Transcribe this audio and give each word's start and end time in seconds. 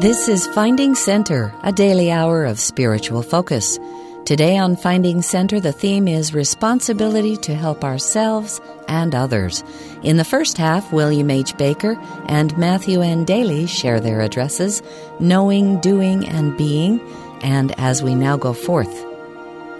This 0.00 0.30
is 0.30 0.46
Finding 0.46 0.94
Center, 0.94 1.52
a 1.62 1.72
daily 1.72 2.10
hour 2.10 2.46
of 2.46 2.58
spiritual 2.58 3.20
focus. 3.22 3.78
Today 4.24 4.56
on 4.56 4.74
Finding 4.76 5.20
Center, 5.20 5.60
the 5.60 5.72
theme 5.72 6.08
is 6.08 6.32
responsibility 6.32 7.36
to 7.36 7.54
help 7.54 7.84
ourselves 7.84 8.62
and 8.88 9.14
others. 9.14 9.62
In 10.02 10.16
the 10.16 10.24
first 10.24 10.56
half, 10.56 10.90
William 10.90 11.28
H. 11.28 11.54
Baker 11.58 11.98
and 12.28 12.56
Matthew 12.56 13.02
N. 13.02 13.26
Daly 13.26 13.66
share 13.66 14.00
their 14.00 14.22
addresses, 14.22 14.80
Knowing, 15.18 15.82
Doing, 15.82 16.26
and 16.26 16.56
Being, 16.56 16.98
and 17.42 17.78
As 17.78 18.02
We 18.02 18.14
Now 18.14 18.38
Go 18.38 18.54
Forth. 18.54 19.04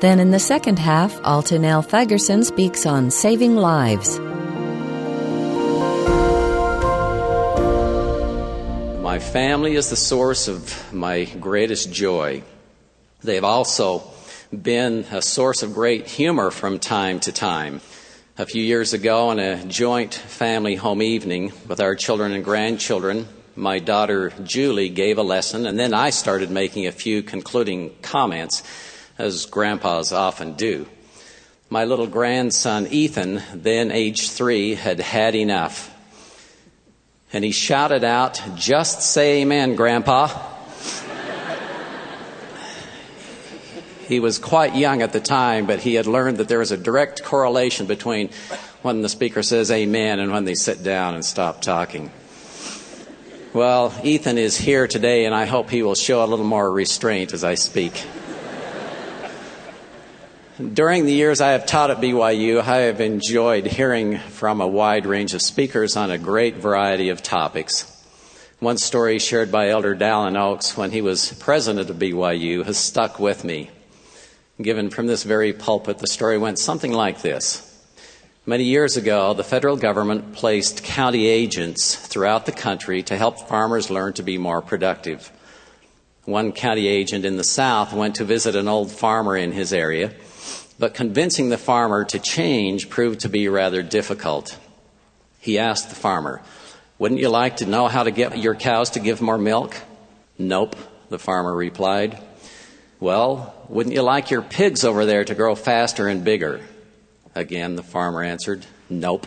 Then 0.01 0.21
in 0.21 0.33
the 0.33 0.39
second 0.39 0.79
half, 0.79 1.19
Alton 1.25 1.65
L. 1.65 1.83
Fagerson 1.83 2.45
speaks 2.45 2.85
on 2.85 3.11
saving 3.11 3.57
lives. 3.57 4.21
My 9.11 9.19
family 9.19 9.75
is 9.75 9.91
the 9.91 9.97
source 9.97 10.47
of 10.47 10.93
my 10.93 11.25
greatest 11.25 11.93
joy. 11.93 12.45
They've 13.25 13.43
also 13.43 14.05
been 14.53 15.05
a 15.11 15.21
source 15.21 15.65
of 15.65 15.75
great 15.75 16.07
humor 16.07 16.53
from 16.53 16.79
time 16.79 17.19
to 17.27 17.33
time. 17.33 17.81
A 18.39 18.47
few 18.47 18.63
years 18.63 18.93
ago, 18.93 19.33
in 19.33 19.41
a 19.41 19.65
joint 19.65 20.15
family 20.15 20.77
home 20.77 21.03
evening 21.03 21.53
with 21.67 21.81
our 21.81 21.97
children 21.97 22.31
and 22.31 22.45
grandchildren, 22.45 23.27
my 23.57 23.81
daughter 23.81 24.33
Julie 24.45 24.91
gave 24.91 25.19
a 25.19 25.25
lesson, 25.25 25.67
and 25.67 25.77
then 25.77 25.93
I 25.93 26.11
started 26.11 26.53
making 26.53 26.87
a 26.87 26.93
few 26.93 27.25
concluding 27.25 27.93
comments, 28.03 28.63
as 29.19 29.45
grandpas 29.47 30.13
often 30.13 30.53
do. 30.53 30.87
My 31.69 31.85
little 31.85 32.07
grandson 32.07 32.87
Ethan, 32.87 33.43
then 33.57 33.91
age 33.91 34.31
three, 34.31 34.77
had 34.77 35.01
had 35.01 35.35
enough 35.35 35.93
and 37.33 37.45
he 37.45 37.53
shouted 37.53 38.05
out, 38.05 38.41
Just 38.55 39.03
say 39.03 39.43
amen, 39.43 39.77
Grandpa. 39.77 40.29
he 44.09 44.21
was 44.21 44.39
quite 44.39 44.75
young 44.75 45.03
at 45.03 45.13
the 45.13 45.21
time, 45.21 45.67
but 45.67 45.81
he 45.81 45.95
had 45.95 46.07
learned 46.07 46.39
that 46.39 46.49
there 46.49 46.59
was 46.59 46.73
a 46.73 46.77
direct 46.77 47.23
correlation 47.23 47.87
between 47.87 48.31
when 48.83 49.03
the 49.03 49.09
speaker 49.09 49.43
says 49.43 49.71
amen 49.71 50.19
and 50.19 50.33
when 50.33 50.45
they 50.45 50.55
sit 50.55 50.83
down 50.83 51.15
and 51.15 51.25
stop 51.25 51.63
talking. 51.63 52.11
Well, 53.53 53.93
Ethan 54.05 54.39
is 54.39 54.57
here 54.57 54.87
today, 54.87 55.25
and 55.25 55.35
I 55.35 55.45
hope 55.47 55.71
he 55.71 55.83
will 55.83 55.97
show 55.97 56.25
a 56.25 56.27
little 56.27 56.45
more 56.45 56.71
restraint 56.71 57.33
as 57.33 57.43
I 57.43 57.55
speak. 57.57 58.05
During 60.61 61.07
the 61.07 61.13
years 61.13 61.41
I 61.41 61.53
have 61.53 61.65
taught 61.65 61.91
at 61.91 62.03
BYU, 62.03 62.61
I 62.61 62.81
have 62.81 63.01
enjoyed 63.01 63.67
hearing 63.67 64.19
from 64.19 64.61
a 64.61 64.69
wide 64.69 65.07
range 65.07 65.33
of 65.33 65.41
speakers 65.41 65.97
on 65.97 66.11
a 66.11 66.19
great 66.19 66.57
variety 66.57 67.09
of 67.09 67.23
topics. 67.23 67.91
One 68.59 68.77
story 68.77 69.19
shared 69.21 69.51
by 69.51 69.71
Elder 69.71 69.97
Dallin 69.97 70.37
Oaks 70.37 70.77
when 70.77 70.91
he 70.91 71.01
was 71.01 71.33
president 71.39 71.89
of 71.89 71.97
BYU 71.97 72.63
has 72.67 72.77
stuck 72.77 73.19
with 73.19 73.43
me. 73.43 73.71
Given 74.61 74.91
from 74.91 75.07
this 75.07 75.23
very 75.23 75.55
pulpit, 75.55 75.97
the 75.97 76.07
story 76.07 76.37
went 76.37 76.59
something 76.59 76.93
like 76.93 77.23
this. 77.23 77.67
Many 78.45 78.65
years 78.65 78.99
ago, 78.99 79.33
the 79.33 79.43
federal 79.43 79.79
government 79.79 80.35
placed 80.35 80.85
county 80.85 81.27
agents 81.27 81.97
throughout 81.97 82.45
the 82.45 82.53
country 82.53 83.03
to 83.05 83.17
help 83.17 83.49
farmers 83.49 83.89
learn 83.89 84.13
to 84.15 84.23
be 84.23 84.37
more 84.37 84.61
productive. 84.61 85.33
One 86.27 86.53
county 86.53 86.87
agent 86.87 87.25
in 87.25 87.39
the 87.39 87.45
South 87.45 87.95
went 87.95 88.17
to 88.17 88.25
visit 88.27 88.55
an 88.55 88.69
old 88.69 88.93
farmer 88.93 89.39
in 89.39 89.53
his 89.53 89.73
area 89.73 90.13
but 90.81 90.95
convincing 90.95 91.51
the 91.51 91.59
farmer 91.59 92.07
to 92.07 92.19
change 92.19 92.89
proved 92.89 93.21
to 93.21 93.29
be 93.29 93.47
rather 93.49 93.83
difficult. 93.83 94.59
He 95.39 95.59
asked 95.59 95.91
the 95.91 95.95
farmer, 95.95 96.41
Wouldn't 96.99 97.21
you 97.21 97.29
like 97.29 97.59
to 97.59 97.67
know 97.67 97.87
how 97.87 98.03
to 98.03 98.11
get 98.11 98.39
your 98.39 98.55
cows 98.55 98.89
to 98.91 99.01
give 99.01 99.21
more 99.21 99.37
milk? 99.37 99.77
Nope, 100.39 100.75
the 101.11 101.19
farmer 101.19 101.55
replied. 101.55 102.19
Well, 102.99 103.55
wouldn't 103.69 103.95
you 103.95 104.01
like 104.01 104.31
your 104.31 104.41
pigs 104.41 104.83
over 104.83 105.05
there 105.05 105.23
to 105.23 105.35
grow 105.35 105.55
faster 105.55 106.09
and 106.09 106.25
bigger? 106.25 106.63
Again, 107.35 107.77
the 107.77 107.83
farmer 107.83 108.23
answered, 108.23 108.65
Nope. 108.89 109.27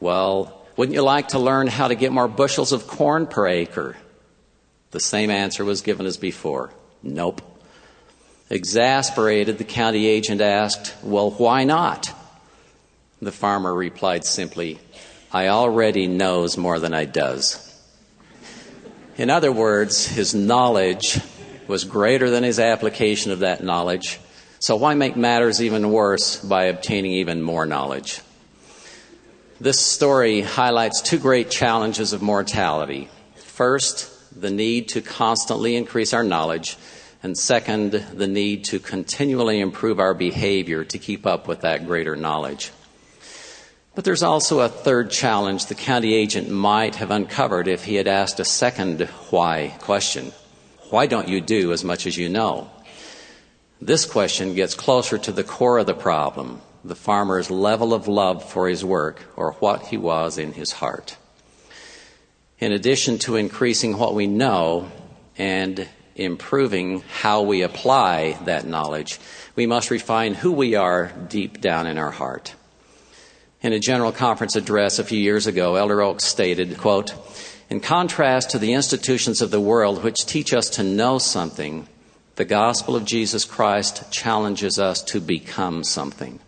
Well, 0.00 0.66
wouldn't 0.74 0.94
you 0.94 1.02
like 1.02 1.28
to 1.28 1.38
learn 1.38 1.66
how 1.66 1.88
to 1.88 1.94
get 1.94 2.12
more 2.12 2.28
bushels 2.28 2.72
of 2.72 2.86
corn 2.86 3.26
per 3.26 3.46
acre? 3.46 3.94
The 4.92 5.00
same 5.00 5.28
answer 5.28 5.66
was 5.66 5.82
given 5.82 6.06
as 6.06 6.16
before. 6.16 6.70
Nope. 7.02 7.42
Exasperated, 8.50 9.58
the 9.58 9.64
county 9.64 10.08
agent 10.08 10.40
asked, 10.40 10.96
Well, 11.04 11.30
why 11.30 11.62
not? 11.62 12.12
The 13.22 13.30
farmer 13.30 13.72
replied 13.72 14.24
simply, 14.24 14.80
I 15.32 15.48
already 15.48 16.08
knows 16.08 16.56
more 16.56 16.80
than 16.80 16.92
I 16.92 17.04
does. 17.04 17.66
In 19.16 19.30
other 19.30 19.52
words, 19.52 20.08
his 20.08 20.34
knowledge 20.34 21.20
was 21.68 21.84
greater 21.84 22.30
than 22.30 22.42
his 22.42 22.58
application 22.58 23.30
of 23.30 23.40
that 23.40 23.62
knowledge, 23.62 24.18
so 24.58 24.74
why 24.74 24.94
make 24.94 25.16
matters 25.16 25.62
even 25.62 25.92
worse 25.92 26.36
by 26.36 26.64
obtaining 26.64 27.12
even 27.12 27.42
more 27.42 27.66
knowledge? 27.66 28.20
This 29.60 29.78
story 29.78 30.40
highlights 30.40 31.02
two 31.02 31.18
great 31.18 31.50
challenges 31.50 32.12
of 32.12 32.22
mortality. 32.22 33.08
First, 33.36 34.10
the 34.38 34.50
need 34.50 34.88
to 34.88 35.02
constantly 35.02 35.76
increase 35.76 36.12
our 36.12 36.24
knowledge 36.24 36.76
and 37.22 37.36
second, 37.36 37.92
the 37.92 38.26
need 38.26 38.64
to 38.66 38.78
continually 38.78 39.60
improve 39.60 40.00
our 40.00 40.14
behavior 40.14 40.84
to 40.84 40.98
keep 40.98 41.26
up 41.26 41.46
with 41.46 41.60
that 41.60 41.86
greater 41.86 42.16
knowledge. 42.16 42.72
But 43.94 44.04
there's 44.04 44.22
also 44.22 44.60
a 44.60 44.68
third 44.68 45.10
challenge 45.10 45.66
the 45.66 45.74
county 45.74 46.14
agent 46.14 46.48
might 46.48 46.96
have 46.96 47.10
uncovered 47.10 47.68
if 47.68 47.84
he 47.84 47.96
had 47.96 48.08
asked 48.08 48.40
a 48.40 48.44
second 48.44 49.02
why 49.30 49.74
question. 49.80 50.32
Why 50.88 51.06
don't 51.06 51.28
you 51.28 51.40
do 51.40 51.72
as 51.72 51.84
much 51.84 52.06
as 52.06 52.16
you 52.16 52.28
know? 52.28 52.70
This 53.80 54.06
question 54.06 54.54
gets 54.54 54.74
closer 54.74 55.18
to 55.18 55.32
the 55.32 55.44
core 55.44 55.78
of 55.78 55.86
the 55.86 55.94
problem 55.94 56.62
the 56.84 56.94
farmer's 56.94 57.50
level 57.50 57.92
of 57.92 58.08
love 58.08 58.48
for 58.48 58.68
his 58.68 58.84
work 58.84 59.22
or 59.36 59.52
what 59.54 59.86
he 59.88 59.96
was 59.96 60.38
in 60.38 60.54
his 60.54 60.72
heart. 60.72 61.16
In 62.58 62.72
addition 62.72 63.18
to 63.20 63.36
increasing 63.36 63.98
what 63.98 64.14
we 64.14 64.26
know 64.26 64.90
and 65.36 65.88
improving 66.20 67.02
how 67.20 67.42
we 67.42 67.62
apply 67.62 68.38
that 68.44 68.66
knowledge, 68.66 69.18
we 69.56 69.66
must 69.66 69.90
refine 69.90 70.34
who 70.34 70.52
we 70.52 70.74
are 70.74 71.12
deep 71.28 71.60
down 71.60 71.86
in 71.86 71.98
our 71.98 72.10
heart. 72.10 72.54
In 73.62 73.72
a 73.72 73.80
general 73.80 74.12
conference 74.12 74.56
address 74.56 74.98
a 74.98 75.04
few 75.04 75.18
years 75.18 75.46
ago, 75.46 75.76
Elder 75.76 76.00
Oaks 76.02 76.24
stated, 76.24 76.78
quote, 76.78 77.14
in 77.68 77.80
contrast 77.80 78.50
to 78.50 78.58
the 78.58 78.72
institutions 78.72 79.40
of 79.40 79.50
the 79.50 79.60
world 79.60 80.02
which 80.02 80.26
teach 80.26 80.52
us 80.52 80.70
to 80.70 80.82
know 80.82 81.18
something, 81.18 81.86
the 82.36 82.44
gospel 82.44 82.96
of 82.96 83.04
Jesus 83.04 83.44
Christ 83.44 84.10
challenges 84.10 84.78
us 84.78 85.02
to 85.04 85.20
become 85.20 85.84
something. 85.84 86.40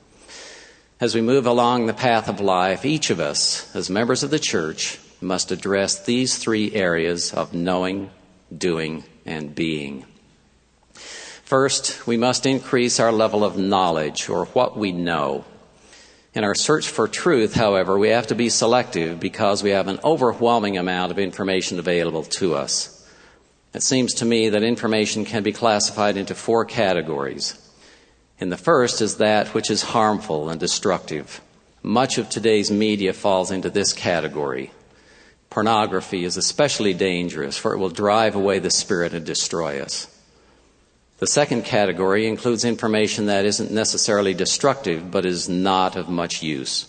As 1.00 1.14
we 1.14 1.20
move 1.20 1.46
along 1.46 1.86
the 1.86 1.94
path 1.94 2.28
of 2.28 2.40
life, 2.40 2.84
each 2.84 3.10
of 3.10 3.20
us, 3.20 3.74
as 3.74 3.90
members 3.90 4.22
of 4.22 4.30
the 4.30 4.38
church, 4.38 4.98
must 5.20 5.52
address 5.52 6.04
these 6.04 6.38
three 6.38 6.74
areas 6.74 7.32
of 7.32 7.54
knowing, 7.54 8.10
doing, 8.56 9.04
and 9.24 9.54
being. 9.54 10.04
First, 11.44 12.06
we 12.06 12.16
must 12.16 12.46
increase 12.46 12.98
our 12.98 13.12
level 13.12 13.44
of 13.44 13.58
knowledge 13.58 14.28
or 14.28 14.46
what 14.46 14.76
we 14.76 14.92
know. 14.92 15.44
In 16.34 16.44
our 16.44 16.54
search 16.54 16.88
for 16.88 17.06
truth, 17.06 17.54
however, 17.54 17.98
we 17.98 18.08
have 18.08 18.28
to 18.28 18.34
be 18.34 18.48
selective 18.48 19.20
because 19.20 19.62
we 19.62 19.70
have 19.70 19.86
an 19.86 20.00
overwhelming 20.02 20.78
amount 20.78 21.12
of 21.12 21.18
information 21.18 21.78
available 21.78 22.22
to 22.24 22.54
us. 22.54 23.06
It 23.74 23.82
seems 23.82 24.14
to 24.14 24.24
me 24.24 24.48
that 24.48 24.62
information 24.62 25.26
can 25.26 25.42
be 25.42 25.52
classified 25.52 26.16
into 26.16 26.34
four 26.34 26.64
categories. 26.64 27.58
And 28.40 28.50
the 28.50 28.56
first 28.56 29.02
is 29.02 29.18
that 29.18 29.48
which 29.48 29.70
is 29.70 29.82
harmful 29.82 30.48
and 30.48 30.58
destructive. 30.58 31.40
Much 31.82 32.16
of 32.16 32.30
today's 32.30 32.70
media 32.70 33.12
falls 33.12 33.50
into 33.50 33.68
this 33.68 33.92
category. 33.92 34.70
Pornography 35.52 36.24
is 36.24 36.38
especially 36.38 36.94
dangerous, 36.94 37.58
for 37.58 37.74
it 37.74 37.76
will 37.76 37.90
drive 37.90 38.34
away 38.34 38.58
the 38.58 38.70
spirit 38.70 39.12
and 39.12 39.26
destroy 39.26 39.82
us. 39.82 40.06
The 41.18 41.26
second 41.26 41.66
category 41.66 42.26
includes 42.26 42.64
information 42.64 43.26
that 43.26 43.44
isn't 43.44 43.70
necessarily 43.70 44.32
destructive, 44.32 45.10
but 45.10 45.26
is 45.26 45.50
not 45.50 45.94
of 45.94 46.08
much 46.08 46.42
use. 46.42 46.88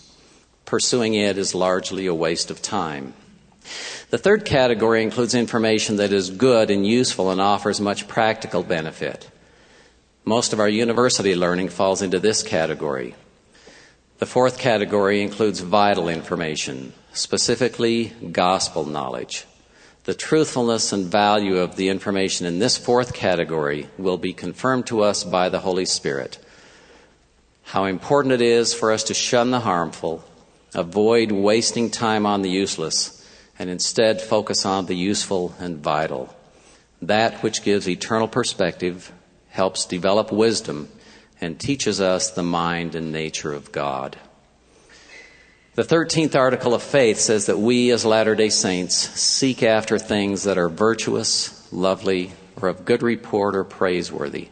Pursuing 0.64 1.12
it 1.12 1.36
is 1.36 1.54
largely 1.54 2.06
a 2.06 2.14
waste 2.14 2.50
of 2.50 2.62
time. 2.62 3.12
The 4.08 4.16
third 4.16 4.46
category 4.46 5.02
includes 5.02 5.34
information 5.34 5.96
that 5.96 6.14
is 6.14 6.30
good 6.30 6.70
and 6.70 6.86
useful 6.86 7.30
and 7.30 7.42
offers 7.42 7.82
much 7.82 8.08
practical 8.08 8.62
benefit. 8.62 9.28
Most 10.24 10.54
of 10.54 10.58
our 10.58 10.70
university 10.70 11.36
learning 11.36 11.68
falls 11.68 12.00
into 12.00 12.18
this 12.18 12.42
category. 12.42 13.14
The 14.20 14.26
fourth 14.26 14.56
category 14.56 15.20
includes 15.20 15.60
vital 15.60 16.08
information, 16.08 16.94
specifically 17.14 18.12
gospel 18.32 18.84
knowledge. 18.84 19.46
The 20.04 20.14
truthfulness 20.14 20.92
and 20.92 21.06
value 21.06 21.56
of 21.56 21.76
the 21.76 21.88
information 21.88 22.44
in 22.44 22.58
this 22.58 22.76
fourth 22.76 23.14
category 23.14 23.88
will 23.96 24.18
be 24.18 24.34
confirmed 24.34 24.86
to 24.88 25.00
us 25.00 25.24
by 25.24 25.48
the 25.48 25.60
Holy 25.60 25.86
Spirit. 25.86 26.38
How 27.62 27.86
important 27.86 28.34
it 28.34 28.42
is 28.42 28.74
for 28.74 28.92
us 28.92 29.04
to 29.04 29.14
shun 29.14 29.50
the 29.50 29.60
harmful, 29.60 30.22
avoid 30.74 31.32
wasting 31.32 31.90
time 31.90 32.26
on 32.26 32.42
the 32.42 32.50
useless, 32.50 33.26
and 33.58 33.70
instead 33.70 34.20
focus 34.20 34.66
on 34.66 34.86
the 34.86 34.96
useful 34.96 35.54
and 35.58 35.78
vital. 35.78 36.34
That 37.00 37.42
which 37.42 37.62
gives 37.62 37.88
eternal 37.88 38.28
perspective, 38.28 39.10
helps 39.48 39.86
develop 39.86 40.30
wisdom, 40.30 40.88
and 41.40 41.58
teaches 41.58 42.00
us 42.00 42.30
the 42.30 42.42
mind 42.42 42.94
and 42.94 43.12
nature 43.12 43.52
of 43.52 43.72
God. 43.72 44.18
The 45.74 45.82
13th 45.82 46.36
article 46.36 46.72
of 46.72 46.84
faith 46.84 47.18
says 47.18 47.46
that 47.46 47.58
we 47.58 47.90
as 47.90 48.04
Latter 48.04 48.36
day 48.36 48.48
Saints 48.48 48.94
seek 48.94 49.64
after 49.64 49.98
things 49.98 50.44
that 50.44 50.56
are 50.56 50.68
virtuous, 50.68 51.66
lovely, 51.72 52.32
or 52.62 52.68
of 52.68 52.84
good 52.84 53.02
report 53.02 53.56
or 53.56 53.64
praiseworthy. 53.64 54.50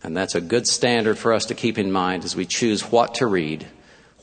And 0.00 0.16
that's 0.16 0.36
a 0.36 0.40
good 0.40 0.68
standard 0.68 1.18
for 1.18 1.32
us 1.32 1.46
to 1.46 1.56
keep 1.56 1.76
in 1.76 1.90
mind 1.90 2.24
as 2.24 2.36
we 2.36 2.46
choose 2.46 2.82
what 2.82 3.16
to 3.16 3.26
read, 3.26 3.66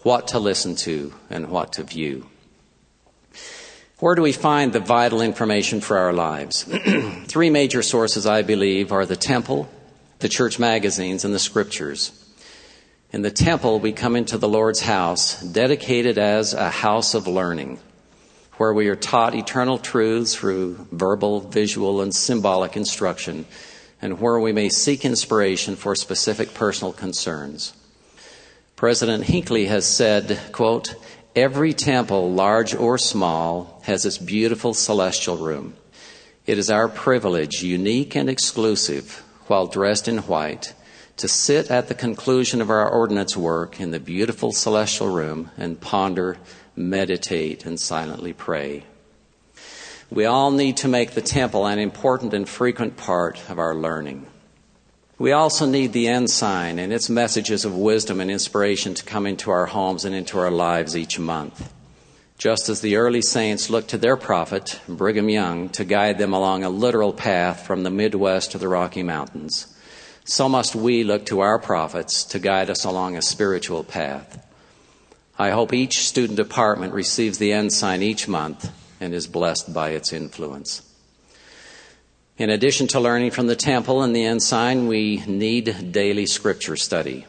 what 0.03 0.29
to 0.29 0.39
listen 0.39 0.77
to, 0.77 1.13
and 1.29 1.49
what 1.49 1.73
to 1.73 1.83
view. 1.83 2.27
Where 3.99 4.15
do 4.15 4.21
we 4.21 4.31
find 4.31 4.71
the 4.71 4.79
vital 4.79 5.19
information 5.19 5.81
for 5.81 5.97
our 5.97 6.13
lives? 6.13 6.63
Three 7.25 7.49
major 7.49 7.81
sources, 7.81 8.25
I 8.25 8.41
believe, 8.41 8.93
are 8.93 9.05
the 9.05 9.17
temple, 9.17 9.67
the 10.19 10.29
church 10.29 10.59
magazines, 10.59 11.25
and 11.25 11.33
the 11.33 11.39
scriptures. 11.39 12.24
In 13.11 13.21
the 13.21 13.31
temple, 13.31 13.79
we 13.79 13.91
come 13.91 14.15
into 14.15 14.37
the 14.37 14.49
Lord's 14.49 14.81
house, 14.81 15.41
dedicated 15.41 16.17
as 16.17 16.53
a 16.53 16.69
house 16.69 17.13
of 17.13 17.27
learning, 17.27 17.79
where 18.57 18.73
we 18.73 18.87
are 18.87 18.95
taught 18.95 19.35
eternal 19.35 19.77
truths 19.77 20.35
through 20.35 20.87
verbal, 20.91 21.41
visual, 21.41 22.01
and 22.01 22.13
symbolic 22.13 22.75
instruction, 22.75 23.45
and 24.01 24.19
where 24.19 24.39
we 24.39 24.51
may 24.51 24.69
seek 24.69 25.05
inspiration 25.05 25.75
for 25.75 25.95
specific 25.95 26.53
personal 26.53 26.91
concerns. 26.91 27.73
President 28.75 29.23
Hinckley 29.23 29.67
has 29.67 29.85
said, 29.85 30.39
quote, 30.51 30.95
Every 31.35 31.73
temple, 31.73 32.31
large 32.31 32.73
or 32.73 32.97
small, 32.97 33.81
has 33.83 34.05
its 34.05 34.17
beautiful 34.17 34.73
celestial 34.73 35.37
room. 35.37 35.75
It 36.45 36.57
is 36.57 36.69
our 36.69 36.87
privilege, 36.87 37.61
unique 37.61 38.15
and 38.15 38.29
exclusive, 38.29 39.23
while 39.47 39.67
dressed 39.67 40.07
in 40.07 40.19
white, 40.19 40.73
to 41.17 41.27
sit 41.29 41.71
at 41.71 41.87
the 41.87 41.93
conclusion 41.93 42.61
of 42.61 42.69
our 42.69 42.89
ordinance 42.89 43.37
work 43.37 43.79
in 43.79 43.91
the 43.91 43.99
beautiful 43.99 44.51
celestial 44.51 45.07
room 45.07 45.49
and 45.57 45.79
ponder, 45.79 46.37
meditate, 46.75 47.65
and 47.65 47.79
silently 47.79 48.33
pray. 48.33 48.83
We 50.09 50.25
all 50.25 50.51
need 50.51 50.77
to 50.77 50.87
make 50.87 51.11
the 51.11 51.21
temple 51.21 51.65
an 51.65 51.79
important 51.79 52.33
and 52.33 52.47
frequent 52.47 52.97
part 52.97 53.49
of 53.49 53.57
our 53.59 53.73
learning. 53.73 54.27
We 55.17 55.31
also 55.31 55.65
need 55.65 55.93
the 55.93 56.09
ensign 56.09 56.77
and 56.77 56.91
its 56.91 57.09
messages 57.09 57.63
of 57.63 57.75
wisdom 57.75 58.19
and 58.19 58.29
inspiration 58.29 58.93
to 58.95 59.05
come 59.05 59.25
into 59.25 59.49
our 59.49 59.67
homes 59.67 60.03
and 60.03 60.13
into 60.13 60.37
our 60.37 60.51
lives 60.51 60.97
each 60.97 61.17
month. 61.17 61.73
Just 62.37 62.67
as 62.67 62.81
the 62.81 62.97
early 62.97 63.21
saints 63.21 63.69
looked 63.69 63.91
to 63.91 63.97
their 63.97 64.17
prophet, 64.17 64.81
Brigham 64.89 65.29
Young, 65.29 65.69
to 65.69 65.85
guide 65.85 66.17
them 66.17 66.33
along 66.33 66.65
a 66.65 66.69
literal 66.69 67.13
path 67.13 67.65
from 67.65 67.83
the 67.83 67.89
Midwest 67.89 68.51
to 68.51 68.57
the 68.57 68.67
Rocky 68.67 69.03
Mountains 69.03 69.74
so 70.25 70.49
must 70.49 70.75
we 70.75 71.03
look 71.03 71.27
to 71.27 71.41
our 71.41 71.59
prophets 71.59 72.23
to 72.23 72.39
guide 72.39 72.71
us 72.71 72.83
along 72.83 73.15
a 73.15 73.21
spiritual 73.21 73.83
path. 73.83 74.43
I 75.37 75.51
hope 75.51 75.71
each 75.71 75.99
student 75.99 76.37
department 76.37 76.93
receives 76.93 77.37
the 77.37 77.53
ensign 77.53 78.01
each 78.01 78.27
month 78.27 78.71
and 78.99 79.13
is 79.13 79.27
blessed 79.27 79.71
by 79.71 79.89
its 79.89 80.11
influence. 80.11 80.81
In 82.37 82.49
addition 82.49 82.87
to 82.87 82.99
learning 82.99 83.31
from 83.31 83.45
the 83.47 83.55
temple 83.55 84.01
and 84.01 84.15
the 84.15 84.25
ensign, 84.25 84.87
we 84.87 85.23
need 85.27 85.91
daily 85.91 86.25
scripture 86.25 86.75
study. 86.75 87.25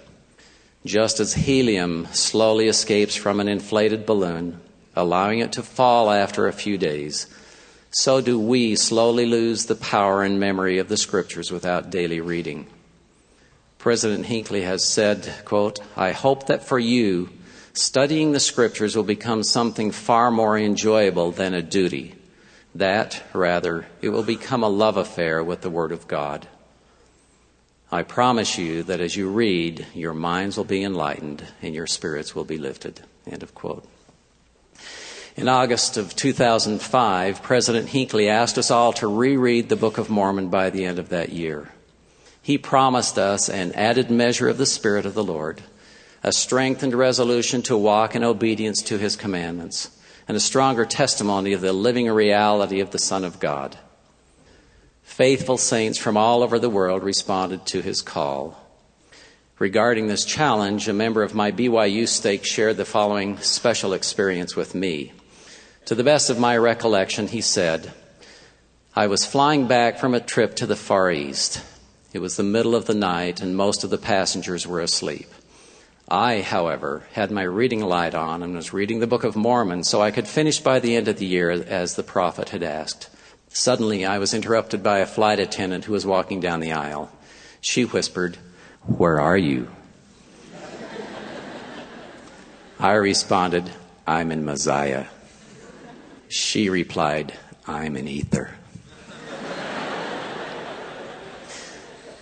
Just 0.87 1.21
as 1.21 1.35
helium 1.35 2.09
slowly 2.13 2.67
escapes 2.67 3.15
from 3.15 3.41
an 3.41 3.49
inflated 3.49 4.07
balloon, 4.07 4.59
allowing 4.95 5.41
it 5.41 5.53
to 5.53 5.63
fall 5.63 6.11
after 6.11 6.49
a 6.49 6.53
few 6.53 6.79
days, 6.79 7.27
so 7.91 8.21
do 8.21 8.39
we 8.39 8.75
slowly 8.75 9.27
lose 9.27 9.67
the 9.67 9.75
power 9.75 10.23
and 10.23 10.41
memory 10.41 10.79
of 10.79 10.89
the 10.89 10.97
scriptures 10.97 11.51
without 11.51 11.91
daily 11.91 12.21
reading. 12.21 12.67
President 13.87 14.27
Hinckley 14.27 14.63
has 14.63 14.83
said, 14.83 15.33
quote, 15.45 15.79
I 15.97 16.11
hope 16.11 16.49
that 16.49 16.65
for 16.65 16.77
you, 16.77 17.29
studying 17.73 18.33
the 18.33 18.41
scriptures 18.41 18.97
will 18.97 19.05
become 19.05 19.45
something 19.45 19.93
far 19.93 20.33
more 20.33 20.59
enjoyable 20.59 21.31
than 21.31 21.55
a 21.55 21.63
duty. 21.63 22.17
That, 22.75 23.23
rather, 23.33 23.87
it 24.03 24.09
will 24.09 24.25
become 24.25 24.65
a 24.65 24.69
love 24.69 24.97
affair 24.97 25.41
with 25.45 25.61
the 25.61 25.71
Word 25.71 25.93
of 25.93 26.09
God. 26.09 26.49
I 27.93 28.03
promise 28.03 28.59
you 28.59 28.83
that 28.83 28.99
as 28.99 29.15
you 29.15 29.29
read, 29.29 29.87
your 29.95 30.15
minds 30.15 30.57
will 30.57 30.65
be 30.65 30.83
enlightened 30.83 31.45
and 31.63 31.73
your 31.73 31.87
spirits 31.87 32.35
will 32.35 32.43
be 32.43 32.59
lifted. 32.59 33.03
End 33.25 33.45
of 33.45 33.55
quote. 33.55 33.87
In 35.37 35.47
August 35.47 35.97
of 35.97 36.17
2005, 36.17 37.41
President 37.41 37.91
Hinckley 37.91 38.29
asked 38.29 38.59
us 38.59 38.73
all 38.73 38.93
to 38.95 39.07
reread 39.07 39.69
the 39.69 39.77
Book 39.77 39.97
of 39.97 40.11
Mormon 40.11 40.49
by 40.49 40.71
the 40.71 40.85
end 40.85 40.99
of 40.99 41.11
that 41.11 41.29
year. 41.29 41.71
He 42.47 42.59
promised 42.59 43.19
us 43.19 43.49
an 43.49 43.73
added 43.73 44.09
measure 44.09 44.49
of 44.49 44.57
the 44.57 44.67
Spirit 44.67 45.05
of 45.05 45.15
the 45.15 45.25
Lord, 45.25 45.63
a 46.23 46.31
strengthened 46.31 46.95
resolution 46.95 47.61
to 47.63 47.77
walk 47.77 48.15
in 48.15 48.23
obedience 48.23 48.83
to 48.83 48.99
His 48.99 49.17
commandments, 49.17 49.91
and 50.29 50.37
a 50.37 50.39
stronger 50.39 50.85
testimony 50.85 51.55
of 51.55 51.61
the 51.61 51.73
living 51.73 52.09
reality 52.09 52.79
of 52.79 52.93
the 52.93 53.01
Son 53.01 53.25
of 53.25 53.41
God. 53.41 53.77
Faithful 55.03 55.59
saints 55.59 55.99
from 55.99 56.17
all 56.17 56.45
over 56.45 56.61
the 56.61 56.71
world 56.71 57.03
responded 57.03 57.67
to 57.67 57.83
his 57.83 58.01
call. 58.01 58.57
Regarding 59.59 60.07
this 60.07 60.25
challenge, 60.25 60.87
a 60.87 60.93
member 60.93 61.25
of 61.25 61.35
my 61.35 61.51
BYU 61.51 62.07
stake 62.07 62.45
shared 62.45 62.77
the 62.77 62.85
following 62.85 63.39
special 63.39 63.93
experience 63.93 64.55
with 64.55 64.73
me. 64.73 65.13
To 65.87 65.97
the 65.97 66.05
best 66.05 66.31
of 66.31 66.39
my 66.39 66.57
recollection, 66.57 67.27
he 67.27 67.41
said, 67.41 67.93
I 68.95 69.09
was 69.09 69.27
flying 69.27 69.67
back 69.67 69.99
from 69.99 70.15
a 70.15 70.21
trip 70.21 70.55
to 70.57 70.67
the 70.67 70.77
Far 70.77 71.11
East. 71.11 71.61
It 72.17 72.23
was 72.23 72.39
the 72.39 72.43
middle 72.43 72.75
of 72.75 72.87
the 72.87 72.95
night, 72.95 73.43
and 73.43 73.55
most 73.55 73.85
of 73.85 73.91
the 73.91 73.99
passengers 73.99 74.67
were 74.67 74.81
asleep. 74.81 75.29
I, 76.09 76.41
however, 76.41 77.07
had 77.13 77.31
my 77.31 77.43
reading 77.43 77.83
light 77.83 78.15
on 78.15 78.43
and 78.43 78.57
was 78.57 78.73
reading 78.73 79.01
the 79.01 79.07
Book 79.07 79.23
of 79.23 79.37
Mormon 79.37 79.85
so 79.85 80.01
I 80.01 80.13
could 80.13 80.27
finish 80.27 80.59
by 80.59 80.79
the 80.79 80.97
end 80.97 81.09
of 81.09 81.19
the 81.19 81.27
year 81.27 81.51
as 81.51 81.95
the 81.95 82.03
prophet 82.03 82.49
had 82.49 82.63
asked. 82.63 83.11
Suddenly, 83.51 84.07
I 84.07 84.17
was 84.17 84.33
interrupted 84.33 84.83
by 84.83 85.01
a 85.01 85.07
flight 85.07 85.39
attendant 85.39 85.85
who 85.85 85.93
was 85.93 86.07
walking 86.07 86.41
down 86.41 86.61
the 86.61 86.73
aisle. 86.73 87.13
She 87.61 87.85
whispered, 87.85 88.39
Where 88.87 89.21
are 89.21 89.37
you? 89.37 89.69
I 92.81 92.93
responded, 92.93 93.71
I'm 94.07 94.33
in 94.33 94.43
Mosiah. 94.43 95.09
She 96.29 96.71
replied, 96.71 97.35
I'm 97.67 97.95
in 97.95 98.09
ether. 98.09 98.56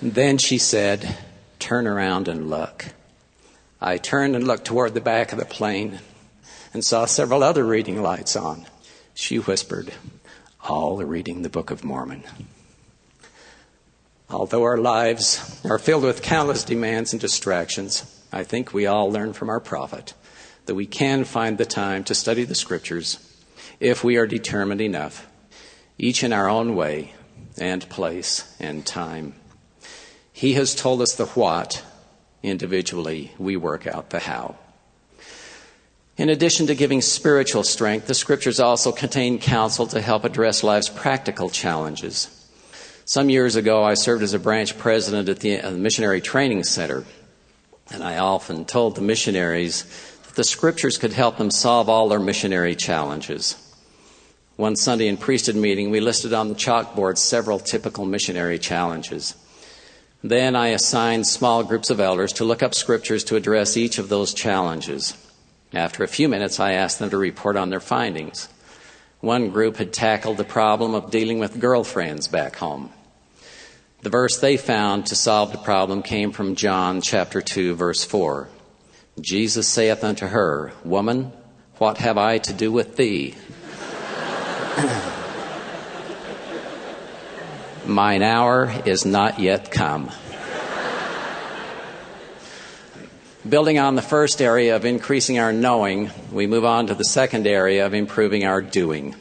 Then 0.04 0.36
she 0.36 0.58
said, 0.58 1.16
Turn 1.58 1.86
around 1.86 2.28
and 2.28 2.50
look. 2.50 2.84
I 3.80 3.96
turned 3.96 4.36
and 4.36 4.46
looked 4.46 4.66
toward 4.66 4.92
the 4.92 5.00
back 5.00 5.32
of 5.32 5.38
the 5.38 5.46
plane 5.46 6.00
and 6.74 6.84
saw 6.84 7.06
several 7.06 7.42
other 7.42 7.64
reading 7.64 8.02
lights 8.02 8.36
on. 8.36 8.66
She 9.14 9.38
whispered, 9.38 9.94
All 10.68 11.00
are 11.00 11.06
reading 11.06 11.40
the 11.40 11.48
Book 11.48 11.70
of 11.70 11.84
Mormon. 11.84 12.22
Although 14.28 14.64
our 14.64 14.76
lives 14.76 15.62
are 15.64 15.78
filled 15.78 16.02
with 16.02 16.20
countless 16.20 16.64
demands 16.64 17.14
and 17.14 17.20
distractions, 17.20 18.04
I 18.30 18.44
think 18.44 18.74
we 18.74 18.84
all 18.84 19.10
learn 19.10 19.32
from 19.32 19.48
our 19.48 19.60
prophet 19.60 20.12
that 20.66 20.74
we 20.74 20.84
can 20.84 21.24
find 21.24 21.56
the 21.56 21.64
time 21.64 22.04
to 22.04 22.14
study 22.14 22.44
the 22.44 22.54
scriptures 22.54 23.18
if 23.80 24.04
we 24.04 24.18
are 24.18 24.26
determined 24.26 24.82
enough, 24.82 25.26
each 25.96 26.22
in 26.22 26.34
our 26.34 26.50
own 26.50 26.76
way 26.76 27.14
and 27.56 27.88
place 27.88 28.54
and 28.60 28.84
time. 28.84 29.34
He 30.34 30.54
has 30.54 30.74
told 30.74 31.00
us 31.00 31.14
the 31.14 31.26
what. 31.26 31.84
Individually, 32.42 33.32
we 33.38 33.56
work 33.56 33.86
out 33.86 34.10
the 34.10 34.18
how. 34.18 34.56
In 36.16 36.28
addition 36.28 36.66
to 36.66 36.74
giving 36.74 37.00
spiritual 37.00 37.62
strength, 37.62 38.08
the 38.08 38.14
scriptures 38.14 38.58
also 38.58 38.90
contain 38.90 39.38
counsel 39.38 39.86
to 39.86 40.00
help 40.00 40.24
address 40.24 40.64
life's 40.64 40.88
practical 40.88 41.50
challenges. 41.50 42.28
Some 43.04 43.30
years 43.30 43.54
ago, 43.54 43.84
I 43.84 43.94
served 43.94 44.24
as 44.24 44.34
a 44.34 44.40
branch 44.40 44.76
president 44.76 45.28
at 45.28 45.38
the 45.38 45.60
uh, 45.60 45.70
Missionary 45.70 46.20
Training 46.20 46.64
Center, 46.64 47.04
and 47.92 48.02
I 48.02 48.18
often 48.18 48.64
told 48.64 48.96
the 48.96 49.02
missionaries 49.02 49.84
that 50.26 50.34
the 50.34 50.42
scriptures 50.42 50.98
could 50.98 51.12
help 51.12 51.36
them 51.36 51.52
solve 51.52 51.88
all 51.88 52.08
their 52.08 52.18
missionary 52.18 52.74
challenges. 52.74 53.56
One 54.56 54.74
Sunday 54.74 55.06
in 55.06 55.16
priesthood 55.16 55.56
meeting, 55.56 55.90
we 55.90 56.00
listed 56.00 56.32
on 56.32 56.48
the 56.48 56.56
chalkboard 56.56 57.18
several 57.18 57.60
typical 57.60 58.04
missionary 58.04 58.58
challenges. 58.58 59.36
Then 60.24 60.56
I 60.56 60.68
assigned 60.68 61.26
small 61.26 61.62
groups 61.64 61.90
of 61.90 62.00
elders 62.00 62.32
to 62.34 62.46
look 62.46 62.62
up 62.62 62.74
scriptures 62.74 63.24
to 63.24 63.36
address 63.36 63.76
each 63.76 63.98
of 63.98 64.08
those 64.08 64.32
challenges. 64.32 65.18
After 65.74 66.02
a 66.02 66.08
few 66.08 66.30
minutes, 66.30 66.58
I 66.58 66.72
asked 66.72 66.98
them 66.98 67.10
to 67.10 67.18
report 67.18 67.56
on 67.56 67.68
their 67.68 67.78
findings. 67.78 68.48
One 69.20 69.50
group 69.50 69.76
had 69.76 69.92
tackled 69.92 70.38
the 70.38 70.44
problem 70.44 70.94
of 70.94 71.10
dealing 71.10 71.40
with 71.40 71.60
girlfriends 71.60 72.26
back 72.26 72.56
home. 72.56 72.88
The 74.00 74.08
verse 74.08 74.38
they 74.38 74.56
found 74.56 75.04
to 75.08 75.14
solve 75.14 75.52
the 75.52 75.58
problem 75.58 76.02
came 76.02 76.32
from 76.32 76.54
John 76.54 77.02
chapter 77.02 77.42
2 77.42 77.74
verse 77.74 78.02
4. 78.02 78.48
Jesus 79.20 79.68
saith 79.68 80.02
unto 80.02 80.26
her, 80.26 80.72
Woman, 80.84 81.32
what 81.76 81.98
have 81.98 82.16
I 82.16 82.38
to 82.38 82.54
do 82.54 82.72
with 82.72 82.96
thee? 82.96 83.34
Mine 87.86 88.22
hour 88.22 88.72
is 88.86 89.04
not 89.04 89.38
yet 89.38 89.70
come. 89.70 90.10
Building 93.46 93.78
on 93.78 93.94
the 93.94 94.00
first 94.00 94.40
area 94.40 94.74
of 94.74 94.86
increasing 94.86 95.38
our 95.38 95.52
knowing, 95.52 96.10
we 96.32 96.46
move 96.46 96.64
on 96.64 96.86
to 96.86 96.94
the 96.94 97.04
second 97.04 97.46
area 97.46 97.84
of 97.84 97.92
improving 97.92 98.46
our 98.46 98.62
doing. 98.62 99.14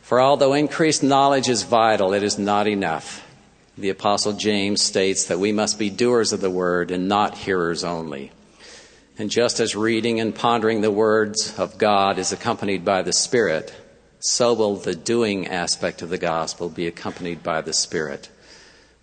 For 0.00 0.22
although 0.22 0.54
increased 0.54 1.02
knowledge 1.02 1.50
is 1.50 1.64
vital, 1.64 2.14
it 2.14 2.22
is 2.22 2.38
not 2.38 2.66
enough. 2.66 3.22
The 3.76 3.90
Apostle 3.90 4.32
James 4.32 4.80
states 4.80 5.26
that 5.26 5.38
we 5.38 5.52
must 5.52 5.78
be 5.78 5.90
doers 5.90 6.32
of 6.32 6.40
the 6.40 6.48
word 6.48 6.90
and 6.90 7.08
not 7.08 7.36
hearers 7.36 7.84
only. 7.84 8.32
And 9.18 9.30
just 9.30 9.60
as 9.60 9.76
reading 9.76 10.18
and 10.18 10.34
pondering 10.34 10.80
the 10.80 10.90
words 10.90 11.58
of 11.58 11.76
God 11.76 12.18
is 12.18 12.32
accompanied 12.32 12.86
by 12.86 13.02
the 13.02 13.12
Spirit, 13.12 13.74
so 14.26 14.52
will 14.52 14.74
the 14.74 14.94
doing 14.94 15.46
aspect 15.46 16.02
of 16.02 16.08
the 16.08 16.18
gospel 16.18 16.68
be 16.68 16.88
accompanied 16.88 17.44
by 17.44 17.60
the 17.60 17.72
Spirit. 17.72 18.28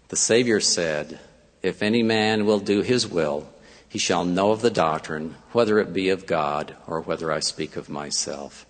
The 0.09 0.17
Savior 0.17 0.59
said, 0.59 1.17
If 1.61 1.81
any 1.81 2.03
man 2.03 2.45
will 2.45 2.59
do 2.59 2.81
his 2.81 3.07
will, 3.07 3.47
he 3.87 3.97
shall 3.97 4.25
know 4.25 4.51
of 4.51 4.61
the 4.61 4.69
doctrine, 4.69 5.35
whether 5.53 5.79
it 5.79 5.93
be 5.93 6.09
of 6.09 6.25
God 6.25 6.75
or 6.87 6.99
whether 6.99 7.31
I 7.31 7.39
speak 7.39 7.77
of 7.77 7.89
myself. 7.89 8.65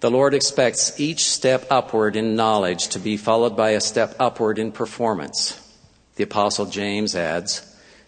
The 0.00 0.10
Lord 0.10 0.34
expects 0.34 0.98
each 0.98 1.30
step 1.30 1.64
upward 1.70 2.16
in 2.16 2.34
knowledge 2.34 2.88
to 2.88 2.98
be 2.98 3.16
followed 3.16 3.56
by 3.56 3.70
a 3.70 3.80
step 3.80 4.16
upward 4.18 4.58
in 4.58 4.72
performance. 4.72 5.60
The 6.16 6.24
Apostle 6.24 6.66
James 6.66 7.14
adds, 7.14 7.62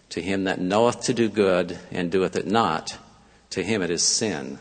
To 0.09 0.21
him 0.21 0.43
that 0.43 0.59
knoweth 0.59 1.01
to 1.03 1.13
do 1.13 1.29
good 1.29 1.79
and 1.89 2.11
doeth 2.11 2.35
it 2.35 2.47
not, 2.47 2.97
to 3.51 3.63
him 3.63 3.81
it 3.81 3.89
is 3.89 4.03
sin. 4.03 4.59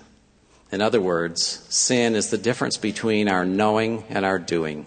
In 0.77 0.83
other 0.83 1.01
words, 1.01 1.65
sin 1.71 2.15
is 2.15 2.29
the 2.29 2.37
difference 2.37 2.77
between 2.77 3.31
our 3.31 3.47
knowing 3.47 4.05
and 4.11 4.27
our 4.27 4.39
doing. 4.39 4.85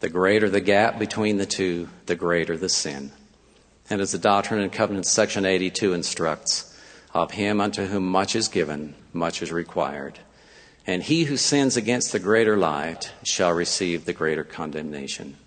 The 0.00 0.10
greater 0.10 0.50
the 0.50 0.60
gap 0.60 0.98
between 0.98 1.38
the 1.38 1.46
two, 1.46 1.88
the 2.04 2.14
greater 2.14 2.54
the 2.58 2.68
sin. 2.68 3.10
And 3.88 4.02
as 4.02 4.12
the 4.12 4.18
Doctrine 4.18 4.60
and 4.60 4.70
Covenants, 4.70 5.10
section 5.10 5.46
82 5.46 5.94
instructs, 5.94 6.78
of 7.14 7.30
him 7.30 7.62
unto 7.62 7.86
whom 7.86 8.08
much 8.08 8.36
is 8.36 8.48
given, 8.48 8.94
much 9.14 9.40
is 9.40 9.50
required. 9.50 10.18
And 10.86 11.02
he 11.02 11.24
who 11.24 11.38
sins 11.38 11.78
against 11.78 12.12
the 12.12 12.18
greater 12.18 12.58
light 12.58 13.10
shall 13.24 13.54
receive 13.54 14.04
the 14.04 14.12
greater 14.12 14.44
condemnation. 14.44 15.38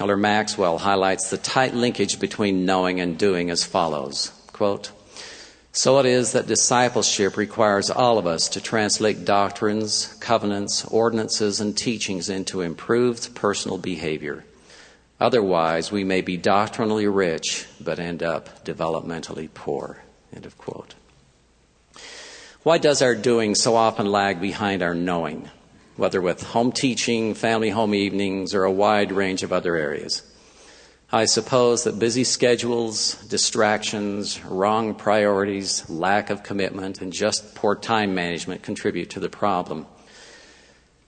Elder 0.00 0.16
Maxwell 0.16 0.78
highlights 0.78 1.30
the 1.30 1.38
tight 1.38 1.74
linkage 1.74 2.18
between 2.18 2.66
knowing 2.66 2.98
and 2.98 3.16
doing 3.16 3.50
as 3.50 3.62
follows 3.62 4.32
quote, 4.52 4.90
So 5.72 5.98
it 5.98 6.06
is 6.06 6.32
that 6.32 6.46
discipleship 6.46 7.36
requires 7.36 7.90
all 7.90 8.18
of 8.18 8.26
us 8.26 8.48
to 8.50 8.60
translate 8.60 9.24
doctrines, 9.24 10.16
covenants, 10.20 10.84
ordinances, 10.84 11.60
and 11.60 11.76
teachings 11.76 12.28
into 12.28 12.60
improved 12.60 13.34
personal 13.34 13.78
behavior 13.78 14.44
Otherwise, 15.20 15.92
we 15.92 16.02
may 16.02 16.22
be 16.22 16.38
doctrinally 16.38 17.06
rich, 17.06 17.66
but 17.78 17.98
end 17.98 18.22
up 18.22 18.64
developmentally 18.64 19.50
poor. 19.52 20.02
End 20.34 20.46
of 20.46 20.56
quote. 20.56 20.94
Why 22.62 22.78
does 22.78 23.02
our 23.02 23.14
doing 23.14 23.54
so 23.54 23.76
often 23.76 24.10
lag 24.10 24.40
behind 24.40 24.82
our 24.82 24.94
knowing, 24.94 25.50
whether 25.96 26.22
with 26.22 26.42
home 26.42 26.72
teaching, 26.72 27.34
family 27.34 27.68
home 27.68 27.94
evenings, 27.94 28.54
or 28.54 28.64
a 28.64 28.72
wide 28.72 29.12
range 29.12 29.42
of 29.42 29.52
other 29.52 29.76
areas? 29.76 30.22
I 31.12 31.24
suppose 31.24 31.84
that 31.84 31.98
busy 31.98 32.22
schedules, 32.22 33.16
distractions, 33.24 34.40
wrong 34.44 34.94
priorities, 34.94 35.90
lack 35.90 36.30
of 36.30 36.44
commitment, 36.44 37.00
and 37.00 37.12
just 37.12 37.56
poor 37.56 37.74
time 37.74 38.14
management 38.14 38.62
contribute 38.62 39.10
to 39.10 39.20
the 39.20 39.28
problem. 39.28 39.86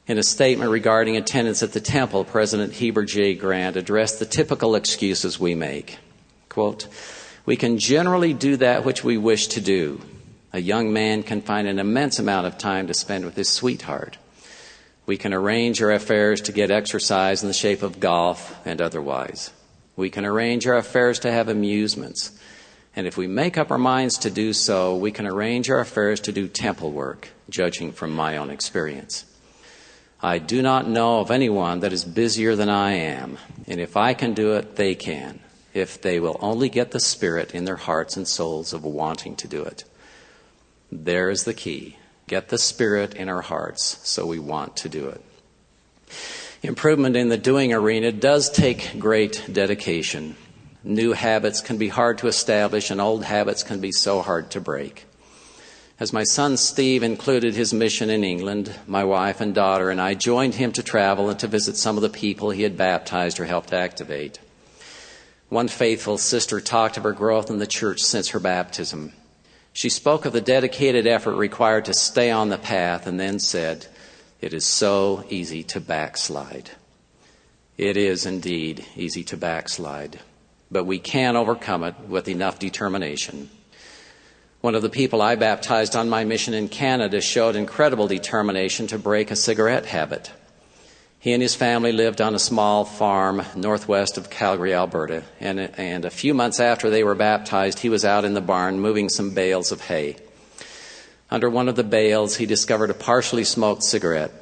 In 0.09 0.19
a 0.19 0.25
statement 0.25 0.73
regarding 0.73 1.17
attendance 1.17 1.63
at 1.63 1.73
the 1.73 1.81
temple, 1.81 2.25
President 2.25 2.73
Heber 2.73 3.05
J. 3.05 3.37
Grant 3.37 3.77
addressed 3.77 4.19
the 4.19 4.27
typical 4.27 4.75
excuses 4.75 5.39
we 5.39 5.55
make. 5.55 5.99
Quote, 6.49 6.89
We 7.47 7.55
can 7.55 7.79
generally 7.79 8.35
do 8.35 8.57
that 8.57 8.85
which 8.85 9.05
we 9.05 9.17
wish 9.17 9.47
to 9.49 9.61
do. 9.61 10.01
A 10.53 10.59
young 10.59 10.93
man 10.93 11.23
can 11.23 11.43
find 11.43 11.69
an 11.69 11.79
immense 11.79 12.19
amount 12.19 12.49
of 12.49 12.59
time 12.59 12.89
to 12.89 12.95
spend 12.95 13.25
with 13.25 13.37
his 13.37 13.49
sweetheart. 13.49 14.19
We 15.07 15.17
can 15.17 15.33
arrange 15.33 15.81
our 15.81 15.93
affairs 15.93 16.41
to 16.43 16.53
get 16.53 16.73
exercise 16.73 17.43
in 17.43 17.49
the 17.49 17.55
shape 17.55 17.85
of 17.85 18.01
golf 18.01 18.57
and 18.67 18.83
otherwise. 18.83 19.53
We 19.97 20.11
can 20.11 20.25
arrange 20.25 20.67
our 20.67 20.77
affairs 20.77 21.19
to 21.21 21.33
have 21.33 21.49
amusements. 21.49 22.39
And 22.95 23.07
if 23.07 23.17
we 23.17 23.27
make 23.27 23.57
up 23.57 23.71
our 23.71 23.79
minds 23.79 24.19
to 24.19 24.31
do 24.31 24.53
so, 24.53 24.97
we 24.97 25.13
can 25.13 25.27
arrange 25.27 25.71
our 25.71 25.81
affairs 25.81 26.21
to 26.21 26.33
do 26.33 26.49
temple 26.49 26.93
work, 26.93 27.29
judging 27.49 27.93
from 27.93 28.15
my 28.15 28.37
own 28.37 28.51
experience. 28.51 29.25
I 30.23 30.39
do 30.39 30.63
not 30.63 30.89
know 30.89 31.21
of 31.21 31.31
anyone 31.31 31.81
that 31.81 31.93
is 31.93 32.05
busier 32.05 32.55
than 32.55 32.69
I 32.69 32.93
am, 32.93 33.39
and 33.67 33.81
if 33.81 33.97
I 33.97 34.15
can 34.15 34.35
do 34.35 34.53
it, 34.53 34.77
they 34.77 34.95
can, 34.95 35.41
if 35.75 36.01
they 36.01 36.21
will 36.21 36.37
only 36.41 36.69
get 36.69 36.93
the 36.93 37.01
spirit 37.01 37.55
in 37.55 37.65
their 37.65 37.77
hearts 37.77 38.17
and 38.17 38.29
souls 38.29 38.73
of 38.73 38.85
wanting 38.85 39.35
to 39.37 39.49
do 39.49 39.65
it. 39.65 39.85
There 40.93 41.31
is 41.31 41.45
the 41.45 41.55
key. 41.55 41.97
Get 42.29 42.51
the 42.51 42.59
spirit 42.59 43.15
in 43.15 43.29
our 43.29 43.41
hearts 43.41 43.99
so 44.09 44.27
we 44.27 44.39
want 44.39 44.77
to 44.77 44.89
do 44.89 45.09
it. 45.09 45.25
Improvement 46.63 47.17
in 47.17 47.29
the 47.29 47.37
doing 47.37 47.73
arena 47.73 48.13
does 48.13 48.49
take 48.49 48.97
great 48.97 49.45
dedication. 49.53 50.37
New 50.85 51.13
habits 51.13 51.61
can 51.61 51.77
be 51.77 51.89
hard 51.89 52.19
to 52.19 52.29
establish, 52.29 52.89
and 52.89 53.01
old 53.01 53.25
habits 53.25 53.65
can 53.65 53.81
be 53.81 53.91
so 53.91 54.23
hard 54.23 54.49
to 54.53 54.61
break. 54.61 55.07
As 55.99 56.13
my 56.13 56.23
son 56.23 56.57
Steve 56.57 57.03
included 57.03 57.57
his 57.57 57.75
mission 57.75 58.11
in 58.11 58.23
England, 58.23 58.73
my 58.87 59.03
wife 59.03 59.41
and 59.41 59.53
daughter 59.53 59.91
and 59.91 60.01
I 60.01 60.15
joined 60.15 60.55
him 60.55 60.71
to 60.73 60.85
travel 60.85 61.31
and 61.31 61.39
to 61.41 61.49
visit 61.49 61.77
some 61.77 61.97
of 61.97 62.03
the 62.03 62.09
people 62.09 62.51
he 62.51 62.63
had 62.63 62.77
baptized 62.77 63.41
or 63.41 63.45
helped 63.45 63.73
activate. 63.73 64.39
One 65.49 65.67
faithful 65.67 66.17
sister 66.17 66.61
talked 66.61 66.97
of 66.97 67.03
her 67.03 67.13
growth 67.13 67.51
in 67.51 67.59
the 67.59 67.67
church 67.67 68.03
since 68.03 68.29
her 68.29 68.41
baptism. 68.41 69.13
She 69.73 69.89
spoke 69.89 70.27
of 70.27 70.33
the 70.33 70.41
dedicated 70.41 71.09
effort 71.09 71.35
required 71.35 71.87
to 71.87 71.95
stay 71.95 72.31
on 72.31 72.51
the 72.51 72.59
path 72.59 73.09
and 73.09 73.19
then 73.19 73.41
said, 73.41 73.87
It 74.43 74.53
is 74.53 74.67
so 74.67 75.25
easy 75.31 75.63
to 75.63 75.81
backslide. 75.81 76.73
It 77.79 77.97
is 77.97 78.27
indeed 78.27 78.85
easy 78.97 79.23
to 79.25 79.37
backslide, 79.37 80.19
but 80.69 80.83
we 80.83 80.99
can 80.99 81.37
overcome 81.37 81.85
it 81.85 81.95
with 82.09 82.27
enough 82.27 82.59
determination. 82.59 83.51
One 84.61 84.75
of 84.75 84.83
the 84.83 84.91
people 84.91 85.23
I 85.23 85.37
baptized 85.37 85.95
on 85.95 86.09
my 86.09 86.25
mission 86.25 86.55
in 86.55 86.69
Canada 86.69 87.21
showed 87.21 87.55
incredible 87.55 88.09
determination 88.09 88.89
to 88.89 88.99
break 88.99 89.31
a 89.31 89.37
cigarette 89.37 89.87
habit. 89.87 90.33
He 91.21 91.33
and 91.33 91.41
his 91.41 91.55
family 91.55 91.93
lived 91.93 92.21
on 92.21 92.35
a 92.35 92.41
small 92.41 92.85
farm 92.85 93.43
northwest 93.55 94.19
of 94.19 94.29
Calgary, 94.29 94.75
Alberta, 94.75 95.23
and, 95.39 95.61
and 95.61 96.05
a 96.05 96.11
few 96.11 96.35
months 96.35 96.59
after 96.59 96.91
they 96.91 97.05
were 97.05 97.15
baptized, 97.15 97.79
he 97.79 97.89
was 97.89 98.05
out 98.05 98.25
in 98.25 98.35
the 98.35 98.41
barn 98.41 98.81
moving 98.81 99.09
some 99.09 99.31
bales 99.31 99.71
of 99.71 99.83
hay. 99.83 100.17
Under 101.33 101.49
one 101.49 101.71
of 101.71 101.77
the 101.77 101.83
bales, 101.83 102.37
he 102.37 102.45
discovered 102.45 102.91
a 102.91 102.95
partially 102.95 103.45
smoked 103.45 103.83
cigarette. 103.83 104.33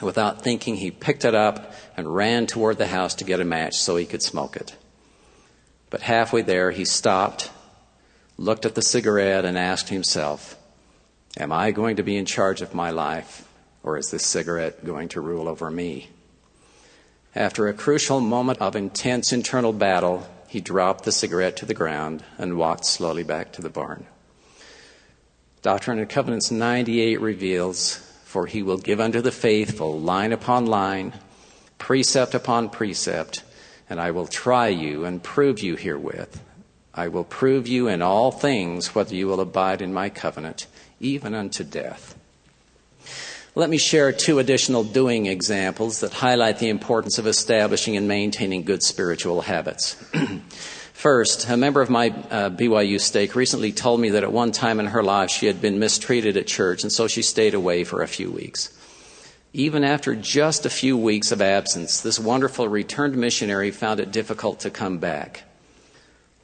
Without 0.00 0.42
thinking, 0.42 0.74
he 0.74 0.90
picked 0.90 1.24
it 1.24 1.32
up 1.32 1.72
and 1.96 2.12
ran 2.12 2.48
toward 2.48 2.76
the 2.76 2.88
house 2.88 3.14
to 3.14 3.24
get 3.24 3.38
a 3.38 3.44
match 3.44 3.76
so 3.76 3.94
he 3.94 4.04
could 4.04 4.20
smoke 4.20 4.56
it. 4.56 4.76
But 5.90 6.00
halfway 6.00 6.42
there, 6.42 6.72
he 6.72 6.84
stopped 6.84 7.52
looked 8.36 8.66
at 8.66 8.74
the 8.74 8.82
cigarette 8.82 9.44
and 9.44 9.56
asked 9.56 9.90
himself, 9.90 10.58
Am 11.38 11.52
I 11.52 11.70
going 11.70 11.94
to 11.94 12.02
be 12.02 12.16
in 12.16 12.26
charge 12.26 12.62
of 12.62 12.74
my 12.74 12.90
life, 12.90 13.46
or 13.84 13.96
is 13.96 14.10
this 14.10 14.26
cigarette 14.26 14.84
going 14.84 15.08
to 15.10 15.20
rule 15.20 15.46
over 15.46 15.70
me? 15.70 16.10
After 17.32 17.68
a 17.68 17.72
crucial 17.72 18.18
moment 18.18 18.58
of 18.60 18.74
intense 18.74 19.32
internal 19.32 19.72
battle, 19.72 20.28
he 20.48 20.60
dropped 20.60 21.04
the 21.04 21.12
cigarette 21.12 21.58
to 21.58 21.64
the 21.64 21.74
ground 21.74 22.24
and 22.38 22.58
walked 22.58 22.86
slowly 22.86 23.22
back 23.22 23.52
to 23.52 23.62
the 23.62 23.70
barn. 23.70 24.08
Doctrine 25.62 25.98
and 25.98 26.08
Covenants 26.08 26.50
98 26.50 27.20
reveals, 27.20 27.96
For 28.24 28.46
he 28.46 28.62
will 28.62 28.78
give 28.78 29.00
unto 29.00 29.20
the 29.20 29.32
faithful 29.32 29.98
line 29.98 30.32
upon 30.32 30.66
line, 30.66 31.14
precept 31.78 32.34
upon 32.34 32.68
precept, 32.68 33.42
and 33.88 34.00
I 34.00 34.10
will 34.10 34.26
try 34.26 34.68
you 34.68 35.04
and 35.04 35.22
prove 35.22 35.60
you 35.60 35.76
herewith 35.76 36.40
I 36.94 37.08
will 37.08 37.24
prove 37.24 37.66
you 37.66 37.88
in 37.88 38.02
all 38.02 38.30
things 38.30 38.94
whether 38.94 39.14
you 39.14 39.26
will 39.26 39.40
abide 39.40 39.80
in 39.80 39.94
my 39.94 40.10
covenant, 40.10 40.66
even 41.00 41.34
unto 41.34 41.64
death. 41.64 42.14
Let 43.54 43.70
me 43.70 43.78
share 43.78 44.12
two 44.12 44.38
additional 44.38 44.84
doing 44.84 45.26
examples 45.26 46.00
that 46.00 46.12
highlight 46.12 46.58
the 46.58 46.68
importance 46.68 47.18
of 47.18 47.26
establishing 47.26 47.96
and 47.96 48.08
maintaining 48.08 48.64
good 48.64 48.82
spiritual 48.82 49.42
habits. 49.42 49.96
First, 51.02 51.48
a 51.50 51.56
member 51.56 51.80
of 51.82 51.90
my 51.90 52.10
uh, 52.30 52.50
BYU 52.50 53.00
stake 53.00 53.34
recently 53.34 53.72
told 53.72 53.98
me 53.98 54.10
that 54.10 54.22
at 54.22 54.30
one 54.30 54.52
time 54.52 54.78
in 54.78 54.86
her 54.86 55.02
life 55.02 55.30
she 55.30 55.46
had 55.46 55.60
been 55.60 55.80
mistreated 55.80 56.36
at 56.36 56.46
church, 56.46 56.84
and 56.84 56.92
so 56.92 57.08
she 57.08 57.22
stayed 57.22 57.54
away 57.54 57.82
for 57.82 58.02
a 58.02 58.06
few 58.06 58.30
weeks. 58.30 58.72
Even 59.52 59.82
after 59.82 60.14
just 60.14 60.64
a 60.64 60.70
few 60.70 60.96
weeks 60.96 61.32
of 61.32 61.42
absence, 61.42 62.00
this 62.00 62.20
wonderful 62.20 62.68
returned 62.68 63.16
missionary 63.16 63.72
found 63.72 63.98
it 63.98 64.12
difficult 64.12 64.60
to 64.60 64.70
come 64.70 64.98
back. 64.98 65.42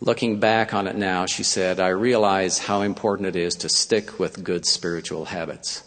Looking 0.00 0.40
back 0.40 0.74
on 0.74 0.88
it 0.88 0.96
now, 0.96 1.26
she 1.26 1.44
said, 1.44 1.78
I 1.78 1.90
realize 1.90 2.58
how 2.58 2.80
important 2.80 3.28
it 3.28 3.36
is 3.36 3.54
to 3.58 3.68
stick 3.68 4.18
with 4.18 4.42
good 4.42 4.66
spiritual 4.66 5.26
habits. 5.26 5.84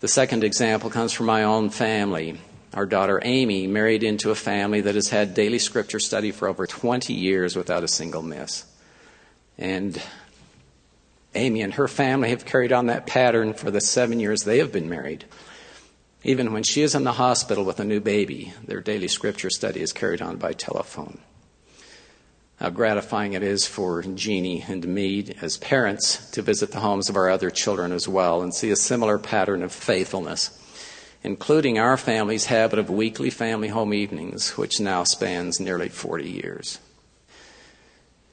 The 0.00 0.08
second 0.08 0.44
example 0.44 0.90
comes 0.90 1.14
from 1.14 1.24
my 1.24 1.44
own 1.44 1.70
family. 1.70 2.42
Our 2.74 2.86
daughter 2.86 3.20
Amy 3.24 3.66
married 3.66 4.02
into 4.02 4.30
a 4.30 4.34
family 4.34 4.82
that 4.82 4.94
has 4.94 5.08
had 5.08 5.34
daily 5.34 5.58
scripture 5.58 5.98
study 5.98 6.32
for 6.32 6.48
over 6.48 6.66
20 6.66 7.12
years 7.14 7.56
without 7.56 7.82
a 7.82 7.88
single 7.88 8.22
miss. 8.22 8.64
And 9.56 10.00
Amy 11.34 11.62
and 11.62 11.74
her 11.74 11.88
family 11.88 12.30
have 12.30 12.44
carried 12.44 12.72
on 12.72 12.86
that 12.86 13.06
pattern 13.06 13.54
for 13.54 13.70
the 13.70 13.80
seven 13.80 14.20
years 14.20 14.42
they 14.42 14.58
have 14.58 14.72
been 14.72 14.88
married. 14.88 15.24
Even 16.24 16.52
when 16.52 16.62
she 16.62 16.82
is 16.82 16.94
in 16.94 17.04
the 17.04 17.12
hospital 17.12 17.64
with 17.64 17.80
a 17.80 17.84
new 17.84 18.00
baby, 18.00 18.52
their 18.64 18.80
daily 18.80 19.08
scripture 19.08 19.50
study 19.50 19.80
is 19.80 19.92
carried 19.92 20.20
on 20.20 20.36
by 20.36 20.52
telephone. 20.52 21.18
How 22.56 22.70
gratifying 22.70 23.34
it 23.34 23.42
is 23.44 23.68
for 23.68 24.02
Jeannie 24.02 24.64
and 24.66 24.86
me 24.88 25.32
as 25.40 25.58
parents 25.58 26.28
to 26.32 26.42
visit 26.42 26.72
the 26.72 26.80
homes 26.80 27.08
of 27.08 27.16
our 27.16 27.30
other 27.30 27.50
children 27.50 27.92
as 27.92 28.08
well 28.08 28.42
and 28.42 28.52
see 28.52 28.70
a 28.70 28.76
similar 28.76 29.16
pattern 29.16 29.62
of 29.62 29.72
faithfulness, 29.72 30.57
including 31.22 31.78
our 31.78 31.96
family's 31.96 32.46
habit 32.46 32.78
of 32.78 32.90
weekly 32.90 33.30
family 33.30 33.68
home 33.68 33.92
evenings, 33.92 34.56
which 34.56 34.80
now 34.80 35.04
spans 35.04 35.60
nearly 35.60 35.88
40 35.88 36.28
years. 36.28 36.78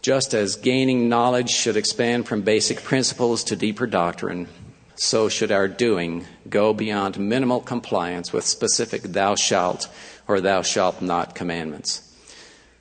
Just 0.01 0.33
as 0.35 0.55
gaining 0.55 1.09
knowledge 1.09 1.49
should 1.49 1.77
expand 1.77 2.27
from 2.27 2.43
basic 2.43 2.83
principles 2.83 3.43
to 3.45 3.55
deeper 3.55 3.87
doctrine, 3.87 4.47
so 4.95 5.27
should 5.29 5.51
our 5.51 5.67
doing 5.67 6.25
go 6.47 6.73
beyond 6.73 7.19
minimal 7.19 7.59
compliance 7.59 8.31
with 8.31 8.45
specific 8.45 9.01
thou 9.01 9.35
shalt 9.35 9.89
or 10.27 10.39
thou 10.39 10.61
shalt 10.61 11.01
not 11.01 11.35
commandments. 11.35 12.01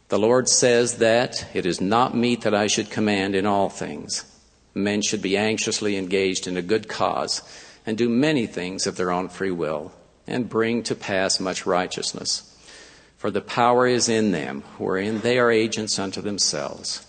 The 0.09 0.19
Lord 0.19 0.49
says 0.49 0.99
that 0.99 1.47
it 1.55 1.67
is 1.67 1.81
not 1.81 2.15
meet 2.15 2.43
that 2.43 2.55
I 2.55 2.67
should 2.67 2.91
command 2.91 3.35
in 3.35 3.47
all 3.47 3.71
things. 3.71 4.25
Men 4.75 5.03
should 5.03 5.23
be 5.23 5.37
anxiously 5.37 5.97
engaged 5.97 6.47
in 6.47 6.57
a 6.57 6.63
good 6.63 6.89
cause 6.89 7.43
and 7.87 7.99
do 7.99 8.09
many 8.09 8.47
things 8.47 8.87
of 8.87 8.97
their 8.97 9.11
own 9.11 9.29
free 9.29 9.51
will 9.51 9.93
and 10.27 10.49
bring 10.49 10.83
to 10.85 10.95
pass 10.95 11.39
much 11.39 11.67
righteousness. 11.67 12.51
For 13.19 13.31
the 13.31 13.41
power 13.41 13.87
is 13.87 14.09
in 14.09 14.33
them, 14.33 14.63
wherein 14.79 15.21
they 15.21 15.39
are 15.39 15.51
agents 15.51 15.99
unto 15.99 16.21
themselves. 16.21 17.07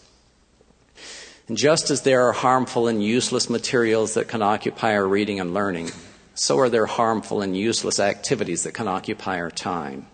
And 1.48 1.58
just 1.58 1.92
as 1.92 2.02
there 2.02 2.28
are 2.28 2.34
harmful 2.34 2.88
and 2.88 3.04
useless 3.04 3.50
materials 3.50 4.16
that 4.16 4.28
can 4.28 4.42
occupy 4.42 4.96
our 4.96 5.08
reading 5.08 5.40
and 5.40 5.54
learning, 5.54 5.92
so 6.34 6.58
are 6.60 6.70
there 6.70 6.86
harmful 6.86 7.42
and 7.42 7.56
useless 7.56 8.00
activities 8.00 8.64
that 8.64 8.74
can 8.74 8.88
occupy 8.88 9.40
our 9.40 9.52
time. 9.52 10.08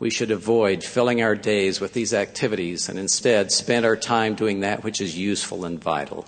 We 0.00 0.10
should 0.10 0.30
avoid 0.30 0.84
filling 0.84 1.22
our 1.22 1.34
days 1.34 1.80
with 1.80 1.92
these 1.92 2.14
activities 2.14 2.88
and 2.88 2.98
instead 2.98 3.50
spend 3.50 3.84
our 3.84 3.96
time 3.96 4.36
doing 4.36 4.60
that 4.60 4.84
which 4.84 5.00
is 5.00 5.18
useful 5.18 5.64
and 5.64 5.82
vital. 5.82 6.26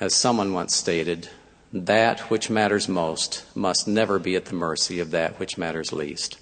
As 0.00 0.14
someone 0.14 0.54
once 0.54 0.74
stated, 0.74 1.28
that 1.72 2.20
which 2.30 2.50
matters 2.50 2.88
most 2.88 3.44
must 3.54 3.86
never 3.86 4.18
be 4.18 4.36
at 4.36 4.46
the 4.46 4.54
mercy 4.54 5.00
of 5.00 5.10
that 5.12 5.38
which 5.38 5.58
matters 5.58 5.92
least. 5.92 6.38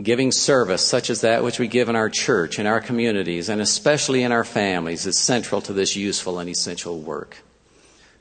Giving 0.00 0.32
service, 0.32 0.84
such 0.86 1.10
as 1.10 1.20
that 1.20 1.44
which 1.44 1.58
we 1.58 1.68
give 1.68 1.88
in 1.88 1.96
our 1.96 2.08
church, 2.08 2.58
in 2.58 2.66
our 2.66 2.80
communities, 2.80 3.48
and 3.48 3.60
especially 3.60 4.22
in 4.22 4.32
our 4.32 4.44
families, 4.44 5.06
is 5.06 5.18
central 5.18 5.60
to 5.60 5.72
this 5.72 5.96
useful 5.96 6.38
and 6.38 6.48
essential 6.48 6.98
work. 6.98 7.38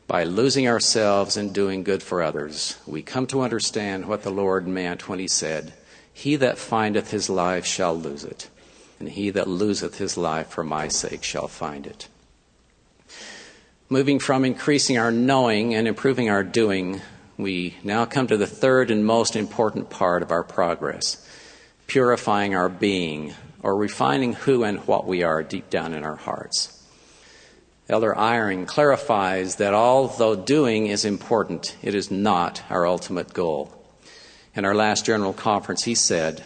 By 0.06 0.26
losing 0.26 0.68
ourselves 0.68 1.38
and 1.38 1.54
doing 1.54 1.84
good 1.84 2.04
for 2.04 2.22
others, 2.22 2.78
we 2.86 3.02
come 3.02 3.26
to 3.28 3.42
understand 3.42 4.06
what 4.06 4.24
the 4.24 4.32
Lord 4.32 4.68
meant 4.68 5.08
when 5.08 5.20
He 5.20 5.30
said, 5.30 5.74
he 6.14 6.36
that 6.36 6.58
findeth 6.58 7.12
his 7.12 7.30
life 7.30 7.66
shall 7.66 7.98
lose 7.98 8.24
it, 8.24 8.50
and 9.00 9.10
he 9.10 9.30
that 9.32 9.48
loseth 9.48 9.98
his 9.98 10.18
life 10.18 10.50
for 10.50 10.64
my 10.64 10.88
sake 10.88 11.24
shall 11.24 11.48
find 11.48 11.88
it. 11.88 12.08
Moving 13.92 14.20
from 14.20 14.46
increasing 14.46 14.98
our 14.98 15.12
knowing 15.12 15.76
and 15.76 15.86
improving 15.86 16.30
our 16.30 16.46
doing, 16.46 17.02
we 17.36 17.76
now 17.84 18.06
come 18.06 18.26
to 18.28 18.38
the 18.38 18.48
third 18.48 18.90
and 18.90 19.06
most 19.06 19.36
important 19.36 19.90
part 19.90 20.24
of 20.24 20.32
our 20.32 20.46
progress 20.46 21.28
purifying 21.88 22.56
our 22.56 22.70
being, 22.70 23.34
or 23.62 23.76
refining 23.76 24.32
who 24.32 24.64
and 24.64 24.80
what 24.88 25.06
we 25.06 25.24
are 25.24 25.44
deep 25.44 25.70
down 25.70 25.94
in 25.94 26.06
our 26.06 26.16
hearts. 26.16 26.82
Elder 27.90 28.14
Eyring 28.14 28.66
clarifies 28.66 29.58
that 29.58 29.74
although 29.74 30.38
doing 30.38 30.88
is 30.88 31.04
important, 31.04 31.76
it 31.82 31.94
is 31.94 32.10
not 32.10 32.64
our 32.70 32.88
ultimate 32.88 33.34
goal 33.34 33.74
in 34.56 34.64
our 34.64 34.74
last 34.74 35.06
general 35.06 35.34
conference, 35.34 35.84
he 35.84 35.96
said, 35.96 36.46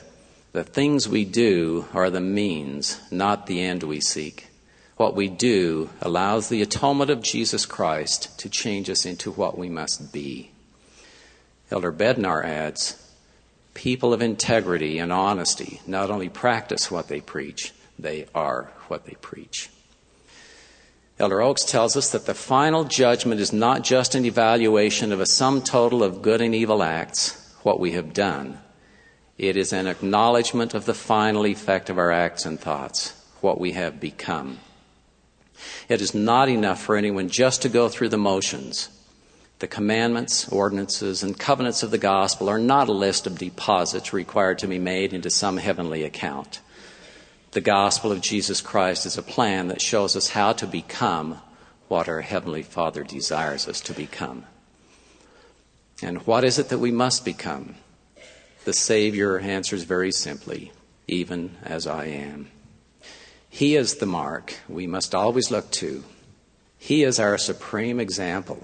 The 0.53 0.63
things 0.63 1.07
we 1.07 1.25
do 1.25 1.85
are 1.93 2.09
the 2.09 2.21
means, 2.21 2.99
not 3.11 3.45
the 3.45 3.61
end 3.61 3.83
we 3.83 4.01
seek. 4.01 4.47
What 4.97 5.15
we 5.15 5.27
do 5.27 5.89
allows 6.01 6.47
the 6.47 6.61
atonement 6.61 7.09
of 7.09 7.21
Jesus 7.21 7.65
Christ 7.65 8.39
to 8.39 8.49
change 8.49 8.89
us 8.89 9.05
into 9.05 9.31
what 9.31 9.57
we 9.57 9.67
must 9.67 10.13
be. 10.13 10.51
Elder 11.69 11.91
Bednar 11.91 12.45
adds, 12.45 13.01
People 13.73 14.13
of 14.13 14.21
integrity 14.21 14.97
and 14.99 15.11
honesty 15.11 15.81
not 15.85 16.09
only 16.09 16.29
practice 16.29 16.89
what 16.89 17.09
they 17.09 17.19
preach, 17.19 17.73
they 17.99 18.27
are 18.33 18.71
what 18.87 19.05
they 19.05 19.15
preach. 19.15 19.69
Elder 21.19 21.41
Oaks 21.41 21.65
tells 21.65 21.97
us 21.97 22.11
that 22.11 22.25
the 22.25 22.33
final 22.33 22.85
judgment 22.85 23.41
is 23.41 23.51
not 23.51 23.83
just 23.83 24.15
an 24.15 24.25
evaluation 24.25 25.11
of 25.11 25.19
a 25.19 25.25
sum 25.25 25.61
total 25.61 26.03
of 26.03 26.21
good 26.21 26.39
and 26.39 26.55
evil 26.55 26.81
acts, 26.81 27.53
what 27.63 27.79
we 27.79 27.91
have 27.91 28.13
done. 28.13 28.59
It 29.37 29.57
is 29.57 29.73
an 29.73 29.87
acknowledgement 29.87 30.73
of 30.73 30.85
the 30.85 30.93
final 30.93 31.45
effect 31.45 31.89
of 31.89 31.97
our 31.97 32.11
acts 32.11 32.45
and 32.45 32.57
thoughts, 32.57 33.13
what 33.41 33.59
we 33.59 33.73
have 33.73 33.99
become. 33.99 34.59
It 35.89 36.01
is 36.01 36.13
not 36.13 36.49
enough 36.49 36.81
for 36.81 36.95
anyone 36.95 37.29
just 37.29 37.61
to 37.61 37.69
go 37.69 37.89
through 37.89 38.09
the 38.09 38.17
motions. 38.17 38.89
The 39.59 39.67
commandments, 39.67 40.49
ordinances, 40.49 41.23
and 41.23 41.39
covenants 41.39 41.81
of 41.81 41.91
the 41.91 41.97
gospel 41.97 42.49
are 42.49 42.59
not 42.59 42.89
a 42.89 42.93
list 42.93 43.25
of 43.25 43.37
deposits 43.37 44.11
required 44.11 44.59
to 44.59 44.67
be 44.67 44.79
made 44.79 45.13
into 45.13 45.29
some 45.29 45.57
heavenly 45.57 46.03
account. 46.03 46.59
The 47.51 47.61
gospel 47.61 48.11
of 48.11 48.19
Jesus 48.19 48.59
Christ 48.59 49.05
is 49.05 49.17
a 49.17 49.23
plan 49.23 49.69
that 49.69 49.81
shows 49.81 50.17
us 50.17 50.29
how 50.29 50.51
to 50.53 50.67
become 50.67 51.39
what 51.87 52.09
our 52.09 52.21
Heavenly 52.21 52.63
Father 52.63 53.03
desires 53.03 53.67
us 53.67 53.79
to 53.81 53.93
become. 53.93 54.43
And 56.01 56.27
what 56.27 56.43
is 56.43 56.59
it 56.59 56.69
that 56.69 56.79
we 56.79 56.91
must 56.91 57.23
become? 57.23 57.75
The 58.65 58.73
Savior 58.73 59.39
answers 59.39 59.83
very 59.83 60.11
simply, 60.11 60.73
even 61.07 61.55
as 61.63 61.87
I 61.87 62.05
am. 62.05 62.49
He 63.55 63.77
is 63.77 63.95
the 63.95 64.05
mark 64.05 64.53
we 64.67 64.85
must 64.85 65.15
always 65.15 65.49
look 65.49 65.71
to. 65.79 66.03
He 66.77 67.03
is 67.03 67.21
our 67.21 67.37
supreme 67.37 68.01
example, 68.01 68.61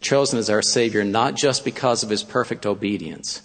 chosen 0.00 0.38
as 0.38 0.48
our 0.48 0.62
Savior 0.62 1.02
not 1.02 1.34
just 1.34 1.64
because 1.64 2.04
of 2.04 2.10
his 2.10 2.22
perfect 2.22 2.66
obedience, 2.66 3.42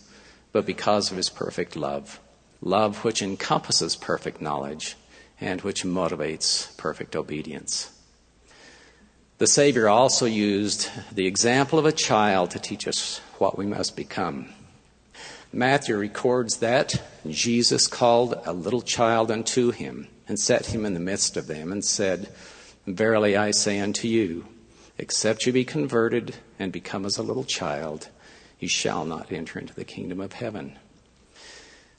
but 0.51 0.67
because 0.67 1.09
of 1.09 1.17
his 1.17 1.29
perfect 1.29 1.75
love. 1.75 2.19
Love 2.61 3.03
which 3.03 3.23
encompasses 3.23 3.95
perfect 3.95 4.39
knowledge 4.39 4.95
and 5.39 5.61
which 5.61 5.83
motivates 5.83 6.77
perfect 6.77 7.15
obedience. 7.15 7.89
The 9.39 9.47
Savior 9.47 9.89
also 9.89 10.27
used 10.27 10.91
the 11.11 11.25
example 11.25 11.79
of 11.79 11.87
a 11.87 11.91
child 11.91 12.51
to 12.51 12.59
teach 12.59 12.87
us 12.87 13.19
what 13.39 13.57
we 13.57 13.65
must 13.65 13.95
become. 13.95 14.49
Matthew 15.51 15.97
records 15.97 16.57
that 16.57 17.01
Jesus 17.27 17.87
called 17.87 18.39
a 18.45 18.53
little 18.53 18.83
child 18.83 19.31
unto 19.31 19.71
him 19.71 20.07
and 20.31 20.39
set 20.39 20.67
him 20.67 20.85
in 20.85 20.93
the 20.93 20.99
midst 21.01 21.35
of 21.35 21.47
them 21.47 21.73
and 21.73 21.83
said, 21.83 22.29
Verily 22.87 23.35
I 23.35 23.51
say 23.51 23.81
unto 23.81 24.07
you, 24.07 24.45
except 24.97 25.45
you 25.45 25.51
be 25.51 25.65
converted 25.65 26.37
and 26.57 26.71
become 26.71 27.05
as 27.05 27.17
a 27.17 27.21
little 27.21 27.43
child, 27.43 28.07
you 28.57 28.69
shall 28.69 29.03
not 29.03 29.29
enter 29.29 29.59
into 29.59 29.73
the 29.73 29.83
kingdom 29.83 30.21
of 30.21 30.31
heaven. 30.31 30.79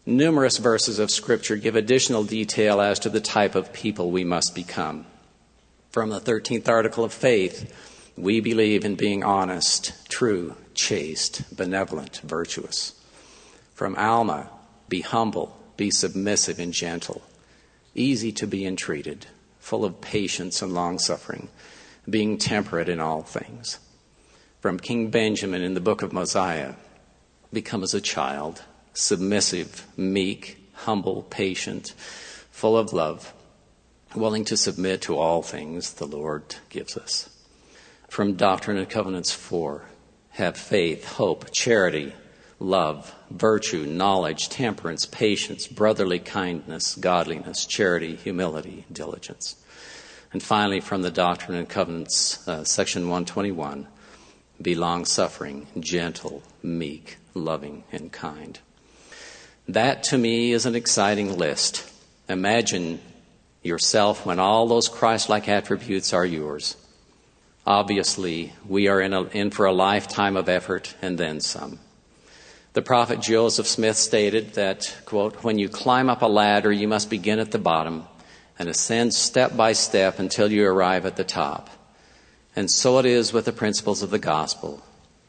Numerous 0.06 0.56
verses 0.56 0.98
of 0.98 1.10
Scripture 1.10 1.56
give 1.56 1.76
additional 1.76 2.24
detail 2.24 2.80
as 2.80 2.98
to 3.00 3.10
the 3.10 3.20
type 3.20 3.54
of 3.54 3.74
people 3.74 4.10
we 4.10 4.24
must 4.24 4.54
become. 4.54 5.04
From 5.90 6.08
the 6.08 6.18
13th 6.18 6.70
article 6.70 7.04
of 7.04 7.12
faith, 7.12 7.70
we 8.16 8.40
believe 8.40 8.86
in 8.86 8.94
being 8.94 9.22
honest, 9.22 10.08
true, 10.08 10.56
chaste, 10.72 11.54
benevolent, 11.54 12.22
virtuous. 12.24 12.94
From 13.74 13.94
Alma, 13.96 14.48
be 14.88 15.02
humble, 15.02 15.60
be 15.76 15.90
submissive 15.90 16.58
and 16.58 16.72
gentle, 16.72 17.20
easy 17.94 18.32
to 18.32 18.46
be 18.46 18.64
entreated, 18.64 19.26
full 19.58 19.84
of 19.84 20.00
patience 20.00 20.62
and 20.62 20.72
long 20.72 20.98
suffering, 20.98 21.48
being 22.08 22.38
temperate 22.38 22.88
in 22.88 23.00
all 23.00 23.22
things. 23.22 23.78
From 24.60 24.78
King 24.78 25.10
Benjamin 25.10 25.62
in 25.62 25.74
the 25.74 25.80
book 25.80 26.02
of 26.02 26.12
Mosiah, 26.12 26.74
become 27.52 27.82
as 27.82 27.94
a 27.94 28.00
child, 28.00 28.62
submissive, 28.94 29.86
meek, 29.96 30.58
humble, 30.72 31.22
patient, 31.22 31.94
full 32.50 32.76
of 32.76 32.92
love 32.92 33.32
willing 34.14 34.44
to 34.44 34.56
submit 34.56 35.02
to 35.02 35.16
all 35.16 35.42
things 35.42 35.94
the 35.94 36.06
Lord 36.06 36.56
gives 36.68 36.96
us. 36.96 37.28
From 38.08 38.34
Doctrine 38.34 38.76
and 38.76 38.88
Covenants 38.88 39.32
4, 39.32 39.82
have 40.30 40.56
faith, 40.56 41.04
hope, 41.04 41.50
charity, 41.52 42.14
love, 42.62 43.14
virtue, 43.30 43.84
knowledge, 43.84 44.48
temperance, 44.48 45.04
patience, 45.04 45.66
brotherly 45.66 46.18
kindness, 46.18 46.94
godliness, 46.94 47.66
charity, 47.66 48.14
humility, 48.14 48.84
diligence. 48.90 49.56
And 50.32 50.42
finally, 50.42 50.80
from 50.80 51.02
the 51.02 51.10
Doctrine 51.10 51.58
and 51.58 51.68
Covenants, 51.68 52.46
uh, 52.48 52.64
section 52.64 53.02
121, 53.02 53.88
Be 54.60 54.74
long 54.76 55.04
suffering, 55.04 55.66
gentle, 55.78 56.42
meek, 56.62 57.18
loving, 57.34 57.82
and 57.90 58.12
kind. 58.12 58.58
That 59.66 60.04
to 60.04 60.18
me 60.18 60.52
is 60.52 60.64
an 60.64 60.76
exciting 60.76 61.36
list. 61.36 61.90
Imagine 62.28 63.00
yourself 63.62 64.24
when 64.24 64.38
all 64.38 64.68
those 64.68 64.88
Christ 64.88 65.28
like 65.28 65.48
attributes 65.48 66.12
are 66.12 66.24
yours. 66.24 66.76
Obviously, 67.66 68.52
we 68.66 68.88
are 68.88 69.00
in, 69.00 69.12
a, 69.12 69.22
in 69.24 69.50
for 69.50 69.66
a 69.66 69.72
lifetime 69.72 70.36
of 70.36 70.48
effort 70.48 70.94
and 71.02 71.18
then 71.18 71.40
some. 71.40 71.78
The 72.74 72.80
prophet 72.80 73.20
Joseph 73.20 73.66
Smith 73.66 73.98
stated 73.98 74.54
that, 74.54 74.96
quote, 75.04 75.44
when 75.44 75.58
you 75.58 75.68
climb 75.68 76.08
up 76.08 76.22
a 76.22 76.26
ladder, 76.26 76.72
you 76.72 76.88
must 76.88 77.10
begin 77.10 77.38
at 77.38 77.50
the 77.50 77.58
bottom 77.58 78.04
and 78.58 78.66
ascend 78.66 79.12
step 79.12 79.54
by 79.54 79.74
step 79.74 80.18
until 80.18 80.50
you 80.50 80.66
arrive 80.66 81.04
at 81.04 81.16
the 81.16 81.24
top. 81.24 81.68
And 82.56 82.70
so 82.70 82.98
it 82.98 83.04
is 83.04 83.30
with 83.30 83.44
the 83.44 83.52
principles 83.52 84.02
of 84.02 84.08
the 84.08 84.18
gospel. 84.18 84.82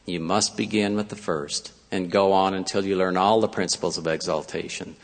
You 0.06 0.20
must 0.20 0.56
begin 0.56 0.96
with 0.96 1.10
the 1.10 1.16
first 1.16 1.72
and 1.90 2.10
go 2.10 2.32
on 2.32 2.54
until 2.54 2.82
you 2.82 2.96
learn 2.96 3.18
all 3.18 3.42
the 3.42 3.48
principles 3.48 3.98
of 3.98 4.06
exaltation. 4.06 4.96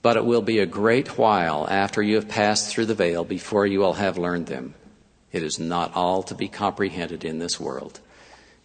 But 0.00 0.16
it 0.16 0.24
will 0.24 0.42
be 0.42 0.60
a 0.60 0.66
great 0.66 1.18
while 1.18 1.68
after 1.68 2.02
you 2.02 2.14
have 2.14 2.28
passed 2.28 2.70
through 2.70 2.86
the 2.86 2.94
veil 2.94 3.22
before 3.22 3.66
you 3.66 3.80
will 3.80 3.94
have 3.94 4.16
learned 4.16 4.46
them. 4.46 4.74
It 5.30 5.42
is 5.42 5.58
not 5.58 5.94
all 5.94 6.22
to 6.22 6.34
be 6.34 6.48
comprehended 6.48 7.22
in 7.22 7.38
this 7.38 7.60
world. 7.60 8.00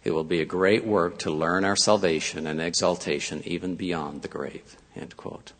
It 0.06 0.14
will 0.14 0.22
be 0.22 0.40
a 0.40 0.44
great 0.44 0.86
work 0.86 1.18
to 1.18 1.32
learn 1.32 1.64
our 1.64 1.74
salvation 1.74 2.46
and 2.46 2.62
exaltation 2.62 3.42
even 3.44 3.74
beyond 3.74 4.22
the 4.22 4.28
grave. 4.28 4.76
End 4.94 5.16
quote. 5.16 5.50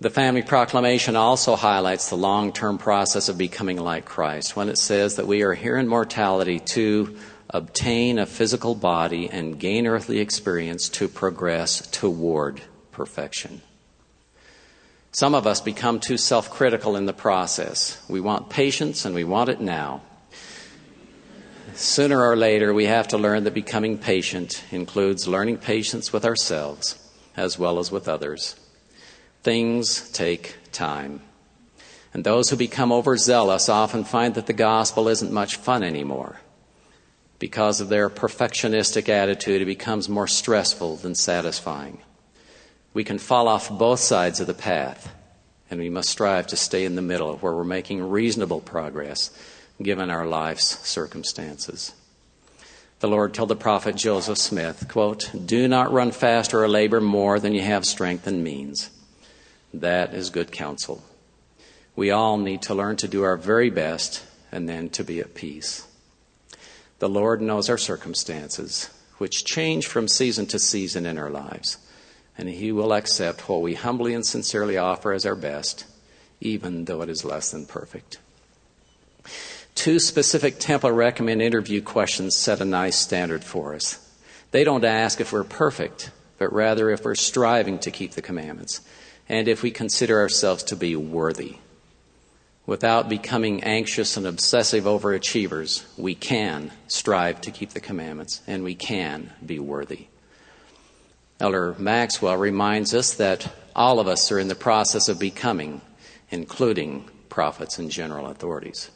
The 0.00 0.10
family 0.10 0.42
proclamation 0.42 1.14
also 1.14 1.54
highlights 1.54 2.10
the 2.10 2.16
long 2.16 2.52
term 2.52 2.78
process 2.78 3.28
of 3.28 3.38
becoming 3.38 3.76
like 3.76 4.06
Christ 4.06 4.56
when 4.56 4.68
it 4.68 4.76
says 4.76 5.14
that 5.14 5.28
we 5.28 5.42
are 5.42 5.54
here 5.54 5.76
in 5.76 5.86
mortality 5.86 6.58
to 6.74 7.16
obtain 7.48 8.18
a 8.18 8.26
physical 8.26 8.74
body 8.74 9.30
and 9.30 9.60
gain 9.60 9.86
earthly 9.86 10.18
experience 10.18 10.88
to 10.88 11.06
progress 11.06 11.86
toward 11.92 12.60
perfection. 12.90 13.62
Some 15.12 15.36
of 15.36 15.46
us 15.46 15.60
become 15.60 16.00
too 16.00 16.18
self 16.18 16.50
critical 16.50 16.96
in 16.96 17.06
the 17.06 17.12
process. 17.12 18.04
We 18.08 18.18
want 18.18 18.50
patience 18.50 19.04
and 19.04 19.14
we 19.14 19.22
want 19.22 19.48
it 19.48 19.60
now. 19.60 20.02
Sooner 21.76 22.18
or 22.18 22.36
later, 22.36 22.72
we 22.72 22.86
have 22.86 23.08
to 23.08 23.18
learn 23.18 23.44
that 23.44 23.52
becoming 23.52 23.98
patient 23.98 24.64
includes 24.70 25.28
learning 25.28 25.58
patience 25.58 26.10
with 26.10 26.24
ourselves 26.24 26.98
as 27.36 27.58
well 27.58 27.78
as 27.78 27.92
with 27.92 28.08
others. 28.08 28.56
Things 29.42 30.10
take 30.10 30.56
time. 30.72 31.20
And 32.14 32.24
those 32.24 32.48
who 32.48 32.56
become 32.56 32.92
overzealous 32.92 33.68
often 33.68 34.04
find 34.04 34.34
that 34.36 34.46
the 34.46 34.54
gospel 34.54 35.06
isn't 35.06 35.30
much 35.30 35.56
fun 35.56 35.82
anymore. 35.82 36.40
Because 37.38 37.82
of 37.82 37.90
their 37.90 38.08
perfectionistic 38.08 39.10
attitude, 39.10 39.60
it 39.60 39.66
becomes 39.66 40.08
more 40.08 40.26
stressful 40.26 40.96
than 40.96 41.14
satisfying. 41.14 41.98
We 42.94 43.04
can 43.04 43.18
fall 43.18 43.48
off 43.48 43.68
both 43.68 44.00
sides 44.00 44.40
of 44.40 44.46
the 44.46 44.54
path, 44.54 45.14
and 45.70 45.78
we 45.78 45.90
must 45.90 46.08
strive 46.08 46.46
to 46.46 46.56
stay 46.56 46.86
in 46.86 46.94
the 46.94 47.02
middle 47.02 47.36
where 47.36 47.52
we're 47.52 47.64
making 47.64 48.00
reasonable 48.08 48.62
progress 48.62 49.30
given 49.82 50.10
our 50.10 50.26
life's 50.26 50.86
circumstances. 50.88 51.92
The 53.00 53.08
Lord 53.08 53.34
told 53.34 53.50
the 53.50 53.56
prophet 53.56 53.96
Joseph 53.96 54.38
Smith, 54.38 54.88
quote, 54.88 55.30
Do 55.44 55.68
not 55.68 55.92
run 55.92 56.12
faster 56.12 56.62
or 56.62 56.68
labor 56.68 57.00
more 57.00 57.38
than 57.38 57.54
you 57.54 57.62
have 57.62 57.84
strength 57.84 58.26
and 58.26 58.42
means. 58.42 58.90
That 59.74 60.14
is 60.14 60.30
good 60.30 60.50
counsel. 60.50 61.04
We 61.94 62.10
all 62.10 62.38
need 62.38 62.62
to 62.62 62.74
learn 62.74 62.96
to 62.96 63.08
do 63.08 63.22
our 63.22 63.36
very 63.36 63.70
best 63.70 64.24
and 64.50 64.68
then 64.68 64.88
to 64.90 65.04
be 65.04 65.20
at 65.20 65.34
peace. 65.34 65.86
The 66.98 67.08
Lord 67.08 67.42
knows 67.42 67.68
our 67.68 67.78
circumstances, 67.78 68.88
which 69.18 69.44
change 69.44 69.86
from 69.86 70.08
season 70.08 70.46
to 70.46 70.58
season 70.58 71.04
in 71.04 71.18
our 71.18 71.30
lives 71.30 71.78
and 72.38 72.48
He 72.48 72.72
will 72.72 72.92
accept 72.92 73.48
what 73.48 73.62
we 73.62 73.74
humbly 73.74 74.14
and 74.14 74.24
sincerely 74.24 74.76
offer 74.76 75.12
as 75.12 75.24
our 75.24 75.34
best, 75.34 75.84
even 76.40 76.84
though 76.84 77.02
it 77.02 77.08
is 77.08 77.24
less 77.24 77.50
than 77.50 77.66
perfect. 77.66 78.18
Two 79.76 80.00
specific 80.00 80.58
temple 80.58 80.90
recommend 80.90 81.42
interview 81.42 81.82
questions 81.82 82.34
set 82.34 82.60
a 82.60 82.64
nice 82.64 82.96
standard 82.96 83.44
for 83.44 83.74
us. 83.74 84.00
They 84.50 84.64
don't 84.64 84.84
ask 84.84 85.20
if 85.20 85.32
we're 85.32 85.44
perfect, 85.44 86.10
but 86.38 86.52
rather 86.52 86.90
if 86.90 87.04
we're 87.04 87.14
striving 87.14 87.78
to 87.80 87.90
keep 87.90 88.12
the 88.12 88.22
commandments 88.22 88.80
and 89.28 89.46
if 89.46 89.62
we 89.62 89.70
consider 89.70 90.18
ourselves 90.18 90.64
to 90.64 90.76
be 90.76 90.96
worthy. 90.96 91.58
Without 92.64 93.08
becoming 93.08 93.62
anxious 93.62 94.16
and 94.16 94.26
obsessive 94.26 94.84
overachievers, 94.84 95.84
we 95.98 96.14
can 96.14 96.72
strive 96.88 97.42
to 97.42 97.50
keep 97.50 97.70
the 97.70 97.80
commandments 97.80 98.40
and 98.46 98.64
we 98.64 98.74
can 98.74 99.30
be 99.44 99.58
worthy. 99.58 100.06
Elder 101.38 101.76
Maxwell 101.78 102.38
reminds 102.38 102.94
us 102.94 103.14
that 103.14 103.52
all 103.76 104.00
of 104.00 104.08
us 104.08 104.32
are 104.32 104.38
in 104.38 104.48
the 104.48 104.54
process 104.54 105.10
of 105.10 105.20
becoming, 105.20 105.82
including 106.30 107.08
prophets 107.28 107.78
and 107.78 107.90
general 107.90 108.26
authorities. 108.26 108.90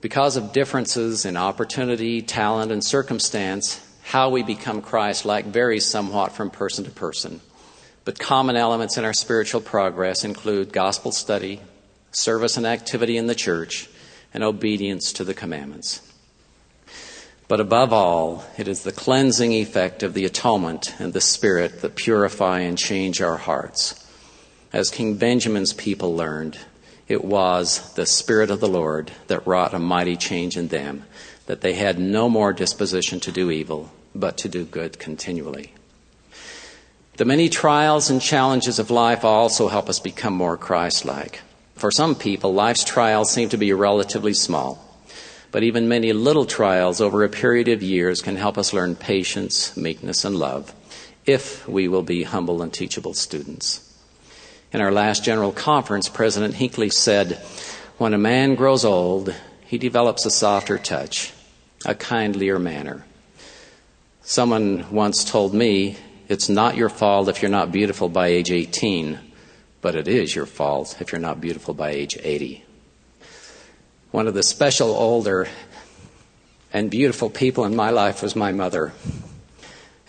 Because 0.00 0.36
of 0.36 0.52
differences 0.52 1.24
in 1.24 1.36
opportunity, 1.36 2.22
talent, 2.22 2.70
and 2.70 2.84
circumstance, 2.84 3.84
how 4.02 4.30
we 4.30 4.42
become 4.42 4.80
Christ 4.80 5.24
like 5.24 5.46
varies 5.46 5.86
somewhat 5.86 6.32
from 6.32 6.50
person 6.50 6.84
to 6.84 6.90
person. 6.90 7.40
But 8.04 8.18
common 8.18 8.56
elements 8.56 8.96
in 8.96 9.04
our 9.04 9.12
spiritual 9.12 9.60
progress 9.60 10.24
include 10.24 10.72
gospel 10.72 11.10
study, 11.10 11.60
service 12.12 12.56
and 12.56 12.64
activity 12.64 13.16
in 13.16 13.26
the 13.26 13.34
church, 13.34 13.88
and 14.32 14.44
obedience 14.44 15.12
to 15.14 15.24
the 15.24 15.34
commandments. 15.34 16.00
But 17.48 17.60
above 17.60 17.92
all, 17.92 18.44
it 18.56 18.68
is 18.68 18.82
the 18.82 18.92
cleansing 18.92 19.52
effect 19.52 20.02
of 20.02 20.14
the 20.14 20.26
atonement 20.26 20.94
and 21.00 21.12
the 21.12 21.20
Spirit 21.20 21.80
that 21.80 21.96
purify 21.96 22.60
and 22.60 22.78
change 22.78 23.20
our 23.20 23.38
hearts. 23.38 24.04
As 24.72 24.90
King 24.90 25.16
Benjamin's 25.16 25.72
people 25.72 26.14
learned, 26.14 26.58
it 27.08 27.24
was 27.24 27.94
the 27.94 28.06
Spirit 28.06 28.50
of 28.50 28.60
the 28.60 28.68
Lord 28.68 29.10
that 29.28 29.46
wrought 29.46 29.74
a 29.74 29.78
mighty 29.78 30.16
change 30.16 30.56
in 30.56 30.68
them, 30.68 31.04
that 31.46 31.62
they 31.62 31.72
had 31.72 31.98
no 31.98 32.28
more 32.28 32.52
disposition 32.52 33.18
to 33.20 33.32
do 33.32 33.50
evil, 33.50 33.90
but 34.14 34.36
to 34.38 34.48
do 34.48 34.64
good 34.64 34.98
continually. 34.98 35.72
The 37.16 37.24
many 37.24 37.48
trials 37.48 38.10
and 38.10 38.22
challenges 38.22 38.78
of 38.78 38.90
life 38.90 39.24
also 39.24 39.68
help 39.68 39.88
us 39.88 39.98
become 39.98 40.34
more 40.34 40.56
Christ 40.56 41.04
like. 41.04 41.40
For 41.74 41.90
some 41.90 42.14
people, 42.14 42.52
life's 42.52 42.84
trials 42.84 43.32
seem 43.32 43.48
to 43.48 43.56
be 43.56 43.72
relatively 43.72 44.34
small. 44.34 44.84
But 45.50 45.62
even 45.62 45.88
many 45.88 46.12
little 46.12 46.44
trials 46.44 47.00
over 47.00 47.24
a 47.24 47.28
period 47.28 47.68
of 47.68 47.82
years 47.82 48.20
can 48.20 48.36
help 48.36 48.58
us 48.58 48.74
learn 48.74 48.96
patience, 48.96 49.76
meekness, 49.76 50.24
and 50.24 50.36
love 50.36 50.74
if 51.24 51.66
we 51.68 51.88
will 51.88 52.02
be 52.02 52.22
humble 52.22 52.62
and 52.62 52.72
teachable 52.72 53.14
students. 53.14 53.87
In 54.70 54.82
our 54.82 54.92
last 54.92 55.24
general 55.24 55.52
conference, 55.52 56.10
President 56.10 56.54
Hinckley 56.54 56.90
said, 56.90 57.40
When 57.96 58.12
a 58.12 58.18
man 58.18 58.54
grows 58.54 58.84
old, 58.84 59.34
he 59.64 59.78
develops 59.78 60.26
a 60.26 60.30
softer 60.30 60.76
touch, 60.76 61.32
a 61.86 61.94
kindlier 61.94 62.58
manner. 62.58 63.06
Someone 64.22 64.84
once 64.90 65.24
told 65.24 65.54
me, 65.54 65.96
It's 66.28 66.50
not 66.50 66.76
your 66.76 66.90
fault 66.90 67.30
if 67.30 67.40
you're 67.40 67.50
not 67.50 67.72
beautiful 67.72 68.10
by 68.10 68.26
age 68.26 68.50
18, 68.50 69.18
but 69.80 69.96
it 69.96 70.06
is 70.06 70.34
your 70.34 70.44
fault 70.44 70.98
if 71.00 71.12
you're 71.12 71.20
not 71.20 71.40
beautiful 71.40 71.72
by 71.72 71.88
age 71.90 72.18
80. 72.22 72.62
One 74.10 74.26
of 74.26 74.34
the 74.34 74.42
special 74.42 74.90
older 74.90 75.48
and 76.74 76.90
beautiful 76.90 77.30
people 77.30 77.64
in 77.64 77.74
my 77.74 77.88
life 77.88 78.22
was 78.22 78.36
my 78.36 78.52
mother. 78.52 78.92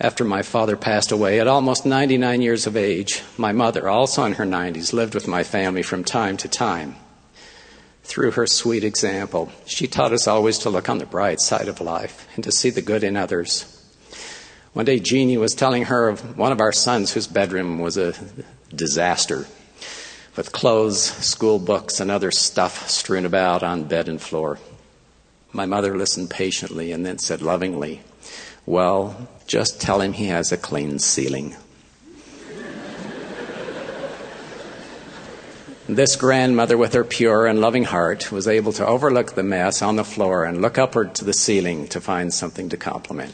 After 0.01 0.23
my 0.23 0.43
father 0.43 0.77
passed 0.77 1.11
away 1.11 1.41
at 1.41 1.47
almost 1.47 1.85
99 1.85 2.41
years 2.41 2.65
of 2.65 2.77
age, 2.77 3.21
my 3.37 3.51
mother, 3.51 3.89
also 3.89 4.23
in 4.23 4.33
her 4.33 4.45
90s, 4.45 4.93
lived 4.93 5.13
with 5.13 5.27
my 5.27 5.43
family 5.43 5.83
from 5.83 6.05
time 6.05 6.37
to 6.37 6.47
time. 6.47 6.95
Through 8.03 8.31
her 8.31 8.47
sweet 8.47 8.85
example, 8.85 9.51
she 9.65 9.87
taught 9.87 10.13
us 10.13 10.25
always 10.25 10.57
to 10.59 10.69
look 10.69 10.87
on 10.87 10.99
the 10.99 11.05
bright 11.05 11.41
side 11.41 11.67
of 11.67 11.81
life 11.81 12.27
and 12.35 12.45
to 12.45 12.51
see 12.51 12.69
the 12.69 12.81
good 12.81 13.03
in 13.03 13.17
others. 13.17 13.75
One 14.71 14.85
day, 14.85 14.99
Jeannie 14.99 15.37
was 15.37 15.53
telling 15.53 15.85
her 15.85 16.07
of 16.07 16.37
one 16.37 16.53
of 16.53 16.61
our 16.61 16.71
sons 16.71 17.11
whose 17.11 17.27
bedroom 17.27 17.79
was 17.79 17.97
a 17.97 18.13
disaster 18.73 19.47
with 20.37 20.53
clothes, 20.53 21.01
school 21.01 21.59
books, 21.59 21.99
and 21.99 22.09
other 22.09 22.31
stuff 22.31 22.89
strewn 22.89 23.25
about 23.25 23.63
on 23.63 23.83
bed 23.83 24.07
and 24.07 24.21
floor. 24.21 24.59
My 25.51 25.65
mother 25.65 25.97
listened 25.97 26.29
patiently 26.29 26.93
and 26.93 27.05
then 27.05 27.17
said 27.17 27.41
lovingly, 27.41 28.01
Well, 28.65 29.27
just 29.47 29.81
tell 29.81 30.01
him 30.01 30.13
he 30.13 30.27
has 30.27 30.51
a 30.51 30.57
clean 30.57 30.99
ceiling. 30.99 31.55
this 35.87 36.15
grandmother, 36.15 36.77
with 36.77 36.93
her 36.93 37.03
pure 37.03 37.47
and 37.47 37.59
loving 37.59 37.83
heart, 37.83 38.31
was 38.31 38.47
able 38.47 38.71
to 38.73 38.85
overlook 38.85 39.33
the 39.33 39.43
mess 39.43 39.81
on 39.81 39.95
the 39.95 40.03
floor 40.03 40.45
and 40.45 40.61
look 40.61 40.77
upward 40.77 41.15
to 41.15 41.25
the 41.25 41.33
ceiling 41.33 41.87
to 41.87 41.99
find 41.99 42.31
something 42.31 42.69
to 42.69 42.77
compliment. 42.77 43.33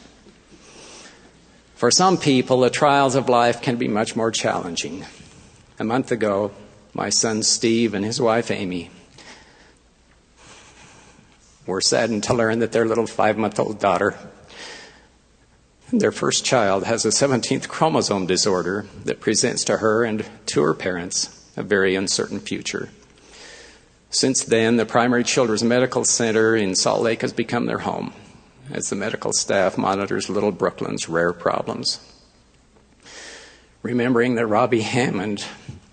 For 1.74 1.90
some 1.90 2.16
people, 2.16 2.60
the 2.60 2.70
trials 2.70 3.14
of 3.14 3.28
life 3.28 3.60
can 3.60 3.76
be 3.76 3.88
much 3.88 4.16
more 4.16 4.30
challenging. 4.30 5.04
A 5.78 5.84
month 5.84 6.10
ago, 6.10 6.52
my 6.94 7.10
son 7.10 7.42
Steve 7.42 7.92
and 7.92 8.02
his 8.02 8.18
wife 8.18 8.50
Amy 8.50 8.90
were 11.66 11.82
saddened 11.82 12.24
to 12.24 12.32
learn 12.32 12.60
that 12.60 12.72
their 12.72 12.86
little 12.86 13.06
five 13.06 13.36
month 13.36 13.58
old 13.58 13.78
daughter, 13.78 14.16
their 15.92 16.12
first 16.12 16.44
child, 16.44 16.84
has 16.84 17.04
a 17.04 17.08
17th 17.08 17.68
chromosome 17.68 18.26
disorder 18.26 18.86
that 19.04 19.20
presents 19.20 19.64
to 19.64 19.78
her 19.78 20.04
and 20.04 20.28
to 20.46 20.62
her 20.62 20.74
parents 20.74 21.32
a 21.56 21.62
very 21.62 21.94
uncertain 21.94 22.40
future. 22.40 22.90
Since 24.10 24.44
then, 24.44 24.76
the 24.76 24.86
Primary 24.86 25.24
Children's 25.24 25.64
Medical 25.64 26.04
Center 26.04 26.56
in 26.56 26.74
Salt 26.74 27.02
Lake 27.02 27.22
has 27.22 27.32
become 27.32 27.66
their 27.66 27.78
home 27.78 28.12
as 28.70 28.90
the 28.90 28.96
medical 28.96 29.32
staff 29.32 29.78
monitors 29.78 30.28
little 30.28 30.52
Brooklyn's 30.52 31.08
rare 31.08 31.32
problems. 31.32 32.00
Remembering 33.82 34.34
that 34.34 34.46
Robbie 34.46 34.80
Hammond, 34.80 35.44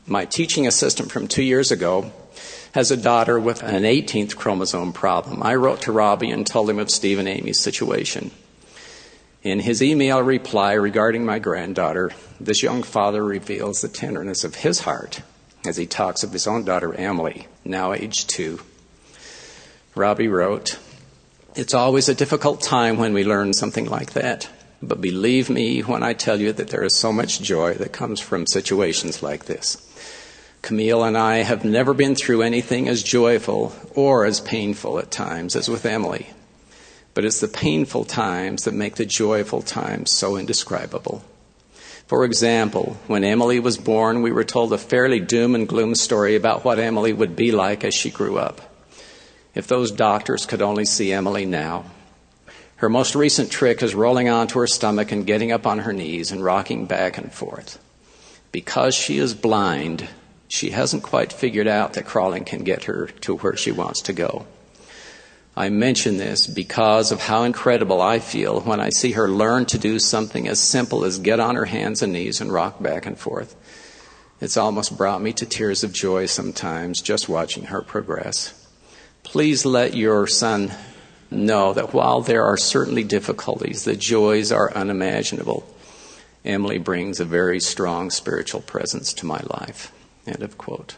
my 0.07 0.25
teaching 0.25 0.65
assistant 0.65 1.11
from 1.11 1.27
two 1.27 1.43
years 1.43 1.71
ago, 1.71 2.11
has 2.73 2.89
a 2.89 2.97
daughter 2.97 3.39
with 3.39 3.61
an 3.61 3.83
18th 3.83 4.35
chromosome 4.35 4.93
problem, 4.93 5.43
I 5.43 5.55
wrote 5.55 5.81
to 5.83 5.91
Robbie 5.91 6.31
and 6.31 6.45
told 6.45 6.69
him 6.69 6.79
of 6.79 6.89
Steve 6.89 7.19
and 7.19 7.27
Amy's 7.27 7.59
situation. 7.59 8.31
In 9.43 9.59
his 9.59 9.83
email 9.83 10.21
reply 10.21 10.71
regarding 10.71 11.25
my 11.25 11.37
granddaughter, 11.37 12.11
this 12.39 12.63
young 12.63 12.81
father 12.81 13.21
reveals 13.21 13.81
the 13.81 13.89
tenderness 13.89 14.45
of 14.45 14.55
his 14.55 14.79
heart 14.79 15.21
as 15.65 15.75
he 15.75 15.85
talks 15.85 16.23
of 16.23 16.31
his 16.31 16.47
own 16.47 16.63
daughter, 16.63 16.93
Emily, 16.93 17.47
now 17.65 17.91
age 17.91 18.25
two. 18.25 18.61
Robbie 19.95 20.29
wrote, 20.29 20.79
It's 21.55 21.73
always 21.73 22.07
a 22.07 22.15
difficult 22.15 22.61
time 22.61 22.97
when 22.97 23.13
we 23.13 23.25
learn 23.25 23.51
something 23.51 23.85
like 23.85 24.13
that. 24.13 24.49
But 24.81 25.01
believe 25.01 25.49
me 25.49 25.81
when 25.81 26.03
I 26.03 26.13
tell 26.13 26.39
you 26.39 26.53
that 26.53 26.69
there 26.69 26.83
is 26.83 26.95
so 26.95 27.11
much 27.11 27.41
joy 27.41 27.73
that 27.75 27.91
comes 27.91 28.21
from 28.21 28.47
situations 28.47 29.21
like 29.21 29.45
this. 29.45 29.77
Camille 30.61 31.03
and 31.03 31.17
I 31.17 31.37
have 31.37 31.65
never 31.65 31.93
been 31.93 32.15
through 32.15 32.43
anything 32.43 32.87
as 32.87 33.03
joyful 33.03 33.75
or 33.93 34.25
as 34.25 34.39
painful 34.39 34.99
at 34.99 35.11
times 35.11 35.57
as 35.57 35.67
with 35.67 35.85
Emily. 35.85 36.29
But 37.13 37.25
it's 37.25 37.39
the 37.39 37.47
painful 37.47 38.05
times 38.05 38.63
that 38.63 38.73
make 38.73 38.95
the 38.95 39.05
joyful 39.05 39.61
times 39.61 40.11
so 40.11 40.35
indescribable. 40.35 41.23
For 42.07 42.25
example, 42.25 42.97
when 43.07 43.23
Emily 43.23 43.59
was 43.59 43.77
born, 43.77 44.21
we 44.21 44.31
were 44.31 44.43
told 44.43 44.73
a 44.73 44.77
fairly 44.77 45.19
doom 45.19 45.55
and 45.55 45.67
gloom 45.67 45.95
story 45.95 46.35
about 46.35 46.65
what 46.65 46.79
Emily 46.79 47.13
would 47.13 47.35
be 47.35 47.51
like 47.51 47.83
as 47.83 47.93
she 47.93 48.09
grew 48.09 48.37
up. 48.37 48.61
If 49.55 49.67
those 49.67 49.91
doctors 49.91 50.45
could 50.45 50.61
only 50.61 50.85
see 50.85 51.13
Emily 51.13 51.45
now. 51.45 51.85
Her 52.77 52.89
most 52.89 53.15
recent 53.15 53.49
trick 53.49 53.81
is 53.81 53.95
rolling 53.95 54.27
onto 54.27 54.59
her 54.59 54.67
stomach 54.67 55.11
and 55.11 55.25
getting 55.25 55.51
up 55.51 55.65
on 55.65 55.79
her 55.79 55.93
knees 55.93 56.31
and 56.31 56.43
rocking 56.43 56.85
back 56.85 57.17
and 57.17 57.31
forth. 57.31 57.79
Because 58.51 58.93
she 58.93 59.19
is 59.19 59.33
blind, 59.33 60.09
she 60.49 60.71
hasn't 60.71 61.03
quite 61.03 61.31
figured 61.31 61.67
out 61.67 61.93
that 61.93 62.05
crawling 62.05 62.43
can 62.43 62.63
get 62.63 62.83
her 62.85 63.07
to 63.21 63.37
where 63.37 63.55
she 63.55 63.71
wants 63.71 64.01
to 64.01 64.13
go. 64.13 64.45
I 65.55 65.69
mention 65.69 66.17
this 66.17 66.47
because 66.47 67.11
of 67.11 67.21
how 67.21 67.43
incredible 67.43 68.01
I 68.01 68.17
feel 68.17 68.61
when 68.61 68.79
I 68.79 68.89
see 68.89 69.11
her 69.11 69.29
learn 69.29 69.67
to 69.67 69.77
do 69.77 69.99
something 69.99 70.47
as 70.47 70.59
simple 70.59 71.05
as 71.05 71.19
get 71.19 71.39
on 71.39 71.55
her 71.55 71.65
hands 71.65 72.01
and 72.01 72.11
knees 72.11 72.41
and 72.41 72.51
rock 72.51 72.81
back 72.81 73.05
and 73.05 73.17
forth. 73.17 73.55
It's 74.41 74.57
almost 74.57 74.97
brought 74.97 75.21
me 75.21 75.31
to 75.33 75.45
tears 75.45 75.83
of 75.83 75.93
joy 75.93 76.25
sometimes 76.25 77.01
just 77.01 77.29
watching 77.29 77.65
her 77.65 77.83
progress. 77.83 78.67
Please 79.21 79.63
let 79.63 79.95
your 79.95 80.25
son 80.25 80.71
know 81.29 81.71
that 81.73 81.93
while 81.93 82.21
there 82.21 82.43
are 82.43 82.57
certainly 82.57 83.03
difficulties, 83.03 83.83
the 83.83 83.95
joys 83.95 84.51
are 84.51 84.73
unimaginable. 84.73 85.67
Emily 86.43 86.79
brings 86.79 87.19
a 87.19 87.25
very 87.25 87.59
strong 87.59 88.09
spiritual 88.09 88.61
presence 88.61 89.13
to 89.13 89.27
my 89.27 89.41
life. 89.47 89.91
End 90.25 90.41
of 90.41 90.57
quote 90.57 90.97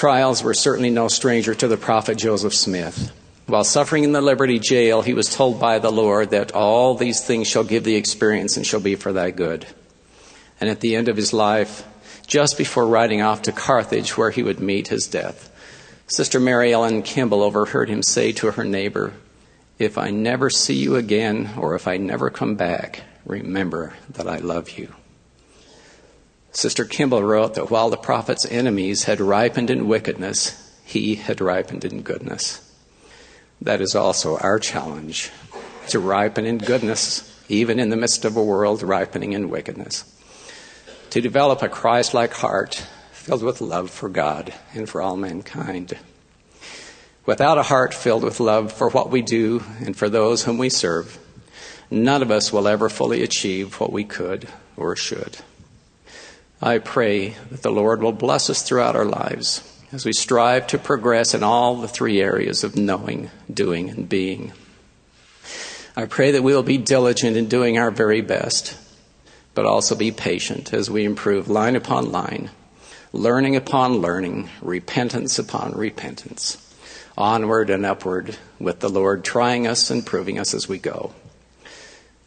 trials 0.00 0.42
were 0.42 0.54
certainly 0.54 0.88
no 0.88 1.08
stranger 1.08 1.54
to 1.54 1.68
the 1.68 1.76
prophet 1.76 2.16
Joseph 2.16 2.54
Smith. 2.54 3.12
While 3.44 3.64
suffering 3.64 4.02
in 4.02 4.12
the 4.12 4.22
Liberty 4.22 4.58
jail, 4.58 5.02
he 5.02 5.12
was 5.12 5.28
told 5.28 5.60
by 5.60 5.78
the 5.78 5.92
Lord 5.92 6.30
that 6.30 6.52
all 6.52 6.94
these 6.94 7.22
things 7.22 7.46
shall 7.46 7.64
give 7.64 7.84
thee 7.84 7.96
experience 7.96 8.56
and 8.56 8.66
shall 8.66 8.80
be 8.80 8.94
for 8.94 9.12
thy 9.12 9.30
good. 9.30 9.66
And 10.58 10.70
at 10.70 10.80
the 10.80 10.96
end 10.96 11.08
of 11.08 11.18
his 11.18 11.34
life, 11.34 11.86
just 12.26 12.56
before 12.56 12.86
riding 12.86 13.20
off 13.20 13.42
to 13.42 13.52
Carthage, 13.52 14.16
where 14.16 14.30
he 14.30 14.42
would 14.42 14.58
meet 14.58 14.88
his 14.88 15.06
death, 15.06 15.50
Sister 16.06 16.40
Mary 16.40 16.72
Ellen 16.72 17.02
Kimball 17.02 17.42
overheard 17.42 17.90
him 17.90 18.02
say 18.02 18.32
to 18.32 18.52
her 18.52 18.64
neighbor, 18.64 19.12
If 19.78 19.98
I 19.98 20.08
never 20.12 20.48
see 20.48 20.76
you 20.76 20.96
again, 20.96 21.50
or 21.58 21.74
if 21.74 21.86
I 21.86 21.98
never 21.98 22.30
come 22.30 22.54
back, 22.54 23.02
remember 23.26 23.92
that 24.08 24.26
I 24.26 24.38
love 24.38 24.70
you. 24.78 24.94
Sister 26.52 26.84
Kimball 26.84 27.22
wrote 27.22 27.54
that 27.54 27.70
while 27.70 27.90
the 27.90 27.96
prophet's 27.96 28.44
enemies 28.44 29.04
had 29.04 29.20
ripened 29.20 29.70
in 29.70 29.86
wickedness, 29.86 30.56
he 30.84 31.14
had 31.14 31.40
ripened 31.40 31.84
in 31.84 32.02
goodness. 32.02 32.66
That 33.60 33.80
is 33.80 33.94
also 33.94 34.36
our 34.38 34.58
challenge 34.58 35.30
to 35.88 36.00
ripen 36.00 36.46
in 36.46 36.58
goodness, 36.58 37.40
even 37.48 37.78
in 37.78 37.90
the 37.90 37.96
midst 37.96 38.24
of 38.24 38.36
a 38.36 38.42
world 38.42 38.82
ripening 38.82 39.32
in 39.32 39.48
wickedness. 39.48 40.04
To 41.10 41.20
develop 41.20 41.62
a 41.62 41.68
Christ 41.68 42.14
like 42.14 42.32
heart 42.32 42.86
filled 43.12 43.42
with 43.42 43.60
love 43.60 43.90
for 43.90 44.08
God 44.08 44.52
and 44.74 44.88
for 44.88 45.02
all 45.02 45.16
mankind. 45.16 45.96
Without 47.26 47.58
a 47.58 47.64
heart 47.64 47.94
filled 47.94 48.24
with 48.24 48.40
love 48.40 48.72
for 48.72 48.88
what 48.90 49.10
we 49.10 49.22
do 49.22 49.62
and 49.84 49.96
for 49.96 50.08
those 50.08 50.44
whom 50.44 50.58
we 50.58 50.70
serve, 50.70 51.18
none 51.90 52.22
of 52.22 52.30
us 52.30 52.52
will 52.52 52.66
ever 52.66 52.88
fully 52.88 53.22
achieve 53.22 53.78
what 53.78 53.92
we 53.92 54.04
could 54.04 54.48
or 54.76 54.96
should. 54.96 55.36
I 56.62 56.76
pray 56.76 57.36
that 57.50 57.62
the 57.62 57.70
Lord 57.70 58.02
will 58.02 58.12
bless 58.12 58.50
us 58.50 58.62
throughout 58.62 58.94
our 58.94 59.06
lives 59.06 59.66
as 59.92 60.04
we 60.04 60.12
strive 60.12 60.66
to 60.66 60.78
progress 60.78 61.32
in 61.32 61.42
all 61.42 61.76
the 61.76 61.88
three 61.88 62.20
areas 62.20 62.62
of 62.62 62.76
knowing, 62.76 63.30
doing, 63.52 63.88
and 63.88 64.06
being. 64.06 64.52
I 65.96 66.04
pray 66.04 66.32
that 66.32 66.42
we 66.42 66.54
will 66.54 66.62
be 66.62 66.76
diligent 66.76 67.38
in 67.38 67.48
doing 67.48 67.78
our 67.78 67.90
very 67.90 68.20
best, 68.20 68.76
but 69.54 69.64
also 69.64 69.94
be 69.94 70.12
patient 70.12 70.74
as 70.74 70.90
we 70.90 71.04
improve 71.04 71.48
line 71.48 71.76
upon 71.76 72.12
line, 72.12 72.50
learning 73.14 73.56
upon 73.56 73.96
learning, 73.96 74.50
repentance 74.60 75.38
upon 75.38 75.72
repentance, 75.72 76.58
onward 77.16 77.70
and 77.70 77.86
upward 77.86 78.36
with 78.58 78.80
the 78.80 78.90
Lord 78.90 79.24
trying 79.24 79.66
us 79.66 79.90
and 79.90 80.04
proving 80.04 80.38
us 80.38 80.52
as 80.52 80.68
we 80.68 80.78
go. 80.78 81.14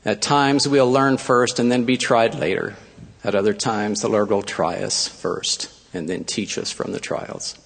At 0.03 0.23
times 0.23 0.67
we'll 0.67 0.91
learn 0.91 1.17
first 1.17 1.59
and 1.59 1.71
then 1.71 1.85
be 1.85 1.97
tried 1.97 2.33
later. 2.33 2.75
At 3.23 3.35
other 3.35 3.53
times, 3.53 4.01
the 4.01 4.09
Lord 4.09 4.29
will 4.29 4.41
try 4.41 4.75
us 4.75 5.07
first 5.07 5.69
and 5.93 6.09
then 6.09 6.25
teach 6.25 6.57
us 6.57 6.71
from 6.71 6.91
the 6.91 6.99
trials. 6.99 7.57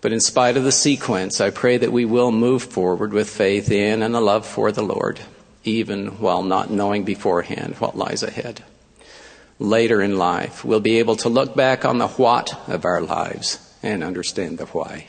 But 0.00 0.12
in 0.12 0.20
spite 0.20 0.56
of 0.56 0.64
the 0.64 0.72
sequence, 0.72 1.40
I 1.40 1.50
pray 1.50 1.76
that 1.76 1.92
we 1.92 2.04
will 2.04 2.32
move 2.32 2.64
forward 2.64 3.12
with 3.12 3.30
faith 3.30 3.70
in 3.70 4.02
and 4.02 4.16
a 4.16 4.20
love 4.20 4.44
for 4.44 4.72
the 4.72 4.82
Lord, 4.82 5.20
even 5.62 6.18
while 6.18 6.42
not 6.42 6.70
knowing 6.70 7.04
beforehand 7.04 7.76
what 7.78 7.96
lies 7.96 8.24
ahead. 8.24 8.64
Later 9.60 10.02
in 10.02 10.18
life, 10.18 10.64
we'll 10.64 10.80
be 10.80 10.98
able 10.98 11.14
to 11.16 11.28
look 11.28 11.54
back 11.54 11.84
on 11.84 11.98
the 11.98 12.08
what 12.08 12.68
of 12.68 12.84
our 12.84 13.00
lives 13.00 13.58
and 13.80 14.02
understand 14.02 14.58
the 14.58 14.66
why. 14.66 15.06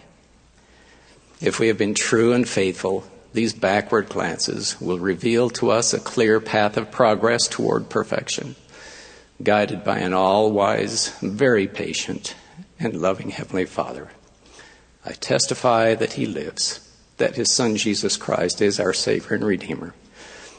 If 1.41 1.59
we 1.59 1.69
have 1.69 1.77
been 1.79 1.95
true 1.95 2.33
and 2.33 2.47
faithful, 2.47 3.07
these 3.33 3.53
backward 3.53 4.09
glances 4.09 4.79
will 4.79 4.99
reveal 4.99 5.49
to 5.51 5.71
us 5.71 5.91
a 5.91 5.99
clear 5.99 6.39
path 6.39 6.77
of 6.77 6.91
progress 6.91 7.47
toward 7.47 7.89
perfection 7.89 8.55
guided 9.43 9.83
by 9.83 9.99
an 9.99 10.13
all 10.13 10.51
wise, 10.51 11.09
very 11.19 11.67
patient, 11.67 12.35
and 12.79 13.01
loving 13.01 13.29
Heavenly 13.29 13.65
Father. 13.65 14.09
I 15.05 15.11
testify 15.13 15.95
that 15.95 16.13
He 16.13 16.25
lives, 16.25 16.79
that 17.17 17.35
His 17.35 17.51
Son 17.51 17.75
Jesus 17.75 18.17
Christ 18.17 18.61
is 18.61 18.79
our 18.79 18.93
Savior 18.93 19.35
and 19.35 19.45
Redeemer, 19.45 19.93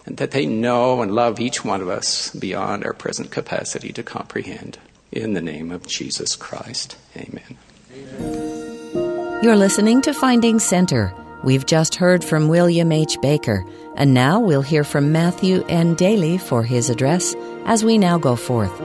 and 0.07 0.17
that 0.19 0.33
they 0.33 0.47
know 0.47 1.01
and 1.03 1.15
love 1.15 1.41
each 1.41 1.65
one 1.65 1.81
of 1.81 1.89
us 1.89 2.31
beyond 2.35 2.85
our 2.85 2.93
present 2.93 3.31
capacity 3.31 3.93
to 3.93 4.03
comprehend. 4.03 4.79
In 5.11 5.35
the 5.35 5.41
name 5.41 5.71
of 5.71 5.87
Jesus 5.87 6.37
Christ, 6.37 6.97
amen. 7.17 7.57
amen. 7.93 9.41
You're 9.43 9.57
listening 9.57 10.03
to 10.03 10.13
Finding 10.13 10.59
Center. 10.59 11.15
We've 11.45 11.67
just 11.67 11.97
heard 11.97 12.25
from 12.25 12.49
William 12.49 12.91
H. 12.91 13.21
Baker, 13.21 13.67
and 13.97 14.15
now 14.15 14.41
we'll 14.41 14.63
hear 14.63 14.83
from 14.83 15.13
Matthew 15.13 15.63
N. 15.69 15.95
Daly 15.95 16.39
for 16.39 16.63
his 16.63 16.89
address 16.89 17.35
as 17.67 17.85
we 17.85 17.99
now 17.99 18.17
go 18.17 18.35
forth. 18.35 18.81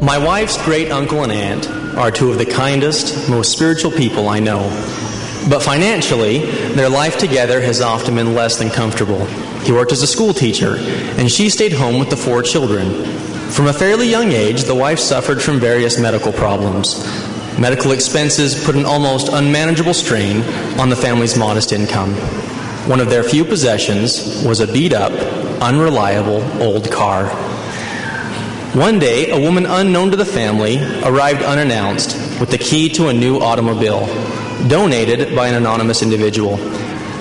My 0.00 0.16
wife's 0.16 0.56
great 0.64 0.90
uncle 0.90 1.24
and 1.24 1.30
aunt 1.30 1.68
are 1.98 2.10
two 2.10 2.30
of 2.30 2.38
the 2.38 2.46
kindest, 2.46 3.28
most 3.28 3.52
spiritual 3.52 3.90
people 3.90 4.30
I 4.30 4.40
know. 4.40 4.62
But 5.50 5.62
financially, 5.62 6.38
their 6.72 6.88
life 6.88 7.18
together 7.18 7.60
has 7.60 7.82
often 7.82 8.14
been 8.14 8.32
less 8.32 8.58
than 8.58 8.70
comfortable. 8.70 9.26
He 9.66 9.72
worked 9.72 9.92
as 9.92 10.00
a 10.00 10.06
school 10.06 10.32
teacher, 10.32 10.76
and 11.18 11.30
she 11.30 11.50
stayed 11.50 11.74
home 11.74 11.98
with 11.98 12.08
the 12.08 12.16
four 12.16 12.42
children. 12.42 13.04
From 13.50 13.66
a 13.66 13.74
fairly 13.74 14.08
young 14.08 14.32
age, 14.32 14.62
the 14.62 14.74
wife 14.74 14.98
suffered 14.98 15.42
from 15.42 15.60
various 15.60 15.98
medical 15.98 16.32
problems. 16.32 17.04
Medical 17.58 17.92
expenses 17.92 18.64
put 18.64 18.74
an 18.74 18.84
almost 18.84 19.28
unmanageable 19.28 19.94
strain 19.94 20.42
on 20.78 20.88
the 20.88 20.96
family's 20.96 21.36
modest 21.36 21.72
income. 21.72 22.12
One 22.88 23.00
of 23.00 23.08
their 23.10 23.22
few 23.22 23.44
possessions 23.44 24.44
was 24.44 24.58
a 24.60 24.66
beat 24.66 24.92
up, 24.92 25.12
unreliable 25.62 26.42
old 26.60 26.90
car. 26.90 27.28
One 28.74 28.98
day, 28.98 29.30
a 29.30 29.40
woman 29.40 29.66
unknown 29.66 30.10
to 30.10 30.16
the 30.16 30.24
family 30.24 30.78
arrived 31.04 31.42
unannounced 31.42 32.40
with 32.40 32.50
the 32.50 32.58
key 32.58 32.88
to 32.90 33.06
a 33.06 33.12
new 33.12 33.38
automobile, 33.38 34.06
donated 34.66 35.36
by 35.36 35.46
an 35.46 35.54
anonymous 35.54 36.02
individual. 36.02 36.56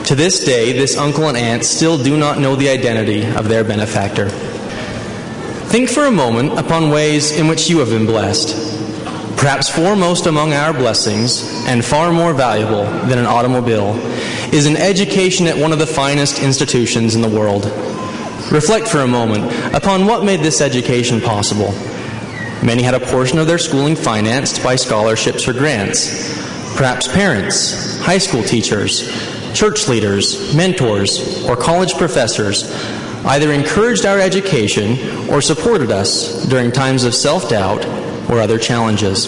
To 0.06 0.16
this 0.16 0.44
day, 0.44 0.74
this 0.74 0.98
uncle 0.98 1.28
and 1.28 1.38
aunt 1.38 1.64
still 1.64 2.02
do 2.02 2.18
not 2.18 2.40
know 2.40 2.56
the 2.56 2.70
identity 2.70 3.24
of 3.24 3.48
their 3.50 3.64
benefactor. 3.64 4.30
Think 5.70 5.90
for 5.90 6.06
a 6.06 6.12
moment 6.12 6.58
upon 6.58 6.90
ways 6.90 7.32
in 7.32 7.48
which 7.48 7.70
you 7.70 7.80
have 7.80 7.90
been 7.90 8.08
blessed. 8.08 8.83
Perhaps 9.44 9.68
foremost 9.68 10.26
among 10.26 10.54
our 10.54 10.72
blessings, 10.72 11.44
and 11.68 11.84
far 11.84 12.14
more 12.14 12.34
valuable 12.34 12.86
than 13.10 13.18
an 13.18 13.26
automobile, 13.26 13.94
is 14.54 14.66
an 14.68 14.78
education 14.78 15.48
at 15.48 15.58
one 15.58 15.74
of 15.74 15.80
the 15.80 15.86
finest 15.86 16.42
institutions 16.42 17.14
in 17.14 17.22
the 17.22 17.28
world. 17.28 17.66
Reflect 18.54 18.88
for 18.88 19.00
a 19.00 19.08
moment 19.08 19.44
upon 19.76 20.06
what 20.06 20.24
made 20.24 20.40
this 20.40 20.62
education 20.62 21.20
possible. 21.20 21.74
Many 22.66 22.84
had 22.84 22.94
a 22.94 23.02
portion 23.02 23.38
of 23.38 23.46
their 23.46 23.58
schooling 23.58 23.98
financed 23.98 24.64
by 24.64 24.78
scholarships 24.78 25.46
or 25.46 25.52
grants. 25.52 26.34
Perhaps 26.78 27.10
parents, 27.10 28.00
high 28.00 28.20
school 28.20 28.44
teachers, 28.44 29.12
church 29.54 29.90
leaders, 29.90 30.56
mentors, 30.56 31.44
or 31.44 31.58
college 31.58 31.96
professors 31.96 32.74
either 33.26 33.52
encouraged 33.52 34.06
our 34.06 34.22
education 34.22 35.30
or 35.30 35.42
supported 35.42 35.92
us 35.92 36.46
during 36.46 36.72
times 36.72 37.04
of 37.04 37.14
self 37.14 37.50
doubt 37.50 37.86
or 38.30 38.40
other 38.40 38.58
challenges. 38.58 39.28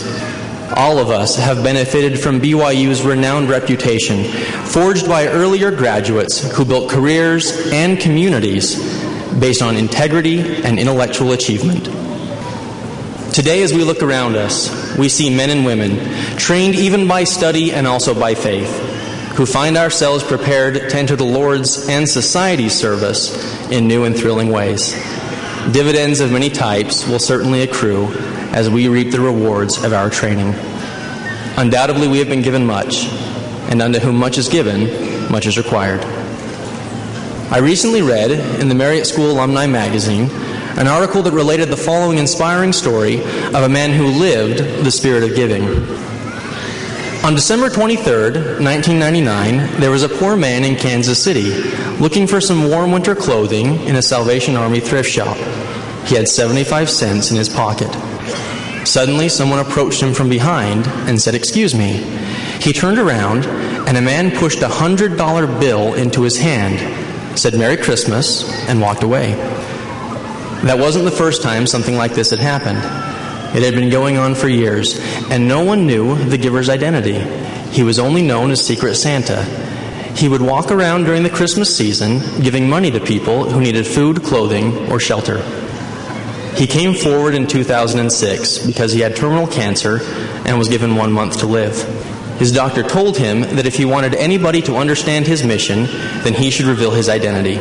All 0.75 0.97
of 0.97 1.10
us 1.10 1.36
have 1.38 1.63
benefited 1.63 2.19
from 2.19 2.41
BYU's 2.41 3.03
renowned 3.03 3.49
reputation, 3.49 4.23
forged 4.65 5.08
by 5.08 5.27
earlier 5.27 5.71
graduates 5.71 6.55
who 6.55 6.65
built 6.65 6.89
careers 6.89 7.71
and 7.71 7.99
communities 7.99 8.75
based 9.39 9.62
on 9.62 9.77
integrity 9.77 10.63
and 10.63 10.79
intellectual 10.79 11.34
achievement. 11.34 11.86
Today, 13.34 13.63
as 13.63 13.73
we 13.73 13.84
look 13.84 14.01
around 14.01 14.38
us, 14.38 14.97
we 14.97 15.10
see 15.10 15.29
men 15.29 15.49
and 15.49 15.65
women, 15.65 15.97
trained 16.38 16.75
even 16.75 17.08
by 17.08 17.25
study 17.25 17.73
and 17.73 17.86
also 17.86 18.17
by 18.17 18.34
faith, 18.34 18.79
who 19.36 19.45
find 19.45 19.77
ourselves 19.77 20.23
prepared 20.23 20.75
to 20.75 20.95
enter 20.95 21.15
the 21.15 21.25
Lord's 21.25 21.89
and 21.89 22.08
society's 22.08 22.73
service 22.73 23.69
in 23.69 23.88
new 23.88 24.05
and 24.05 24.15
thrilling 24.15 24.49
ways. 24.49 24.93
Dividends 25.71 26.21
of 26.21 26.31
many 26.31 26.49
types 26.49 27.08
will 27.08 27.19
certainly 27.19 27.62
accrue 27.62 28.08
as 28.55 28.69
we 28.69 28.87
reap 28.87 29.11
the 29.11 29.19
rewards 29.19 29.83
of 29.83 29.91
our 29.91 30.09
training. 30.09 30.55
Undoubtedly, 31.57 32.07
we 32.07 32.19
have 32.19 32.29
been 32.29 32.41
given 32.41 32.65
much, 32.65 33.05
and 33.69 33.81
unto 33.81 33.99
whom 33.99 34.15
much 34.15 34.37
is 34.37 34.47
given, 34.47 35.29
much 35.29 35.45
is 35.45 35.57
required. 35.57 36.01
I 37.51 37.59
recently 37.59 38.01
read 38.01 38.31
in 38.61 38.69
the 38.69 38.75
Marriott 38.75 39.07
School 39.07 39.29
Alumni 39.29 39.67
Magazine 39.67 40.29
an 40.77 40.87
article 40.87 41.21
that 41.23 41.33
related 41.33 41.67
the 41.67 41.75
following 41.75 42.17
inspiring 42.17 42.71
story 42.71 43.19
of 43.19 43.55
a 43.55 43.69
man 43.69 43.91
who 43.91 44.07
lived 44.07 44.59
the 44.85 44.91
spirit 44.91 45.23
of 45.23 45.35
giving. 45.35 45.63
On 47.25 47.35
December 47.35 47.69
23, 47.69 48.03
1999, 48.63 49.81
there 49.81 49.91
was 49.91 50.03
a 50.03 50.09
poor 50.09 50.37
man 50.37 50.63
in 50.63 50.77
Kansas 50.77 51.21
City 51.21 51.51
looking 51.99 52.25
for 52.25 52.39
some 52.39 52.69
warm 52.69 52.93
winter 52.93 53.15
clothing 53.15 53.81
in 53.81 53.97
a 53.97 54.01
Salvation 54.01 54.55
Army 54.55 54.79
thrift 54.79 55.09
shop. 55.09 55.35
He 56.05 56.15
had 56.15 56.29
75 56.29 56.89
cents 56.89 57.31
in 57.31 57.37
his 57.37 57.49
pocket. 57.49 58.14
Suddenly, 58.95 59.27
someone 59.27 59.60
approached 59.60 60.01
him 60.01 60.13
from 60.13 60.29
behind 60.29 60.88
and 60.88 61.21
said, 61.21 61.36
Excuse 61.36 61.75
me. 61.75 61.97
He 62.62 62.71
turned 62.71 62.97
around, 62.97 63.45
and 63.45 63.97
a 63.97 64.01
man 64.01 64.31
pushed 64.31 64.62
a 64.62 64.69
$100 64.69 65.60
bill 65.60 65.95
into 65.95 66.21
his 66.21 66.38
hand, 66.38 67.38
said 67.38 67.55
Merry 67.55 67.75
Christmas, 67.75 68.49
and 68.69 68.79
walked 68.79 69.03
away. 69.03 69.34
That 70.63 70.79
wasn't 70.79 71.03
the 71.03 71.12
first 71.12 71.43
time 71.43 71.67
something 71.67 71.97
like 71.97 72.13
this 72.13 72.29
had 72.29 72.39
happened. 72.39 72.77
It 73.53 73.63
had 73.63 73.75
been 73.75 73.89
going 73.89 74.15
on 74.15 74.34
for 74.34 74.47
years, 74.47 74.97
and 75.29 75.45
no 75.45 75.62
one 75.62 75.86
knew 75.86 76.15
the 76.15 76.38
giver's 76.38 76.69
identity. 76.69 77.19
He 77.71 77.84
was 77.84 77.99
only 77.99 78.21
known 78.21 78.49
as 78.49 78.65
Secret 78.65 78.95
Santa. 78.95 79.43
He 80.15 80.29
would 80.29 80.41
walk 80.41 80.71
around 80.71 81.03
during 81.03 81.23
the 81.23 81.29
Christmas 81.29 81.75
season 81.75 82.21
giving 82.41 82.69
money 82.69 82.91
to 82.91 83.01
people 83.01 83.43
who 83.43 83.60
needed 83.60 83.86
food, 83.86 84.23
clothing, 84.23 84.89
or 84.89 85.01
shelter. 85.01 85.64
He 86.55 86.67
came 86.67 86.93
forward 86.93 87.35
in 87.35 87.47
2006 87.47 88.65
because 88.65 88.93
he 88.93 89.01
had 89.01 89.15
terminal 89.15 89.45
cancer 89.45 89.99
and 90.45 90.57
was 90.57 90.69
given 90.69 90.95
one 90.95 91.11
month 91.11 91.39
to 91.39 91.47
live. 91.47 91.81
His 92.39 92.51
doctor 92.51 92.83
told 92.83 93.17
him 93.17 93.41
that 93.41 93.65
if 93.65 93.75
he 93.75 93.85
wanted 93.85 94.15
anybody 94.15 94.61
to 94.63 94.75
understand 94.75 95.25
his 95.25 95.43
mission, 95.43 95.85
then 96.23 96.33
he 96.33 96.49
should 96.49 96.65
reveal 96.65 96.91
his 96.91 97.07
identity. 97.07 97.59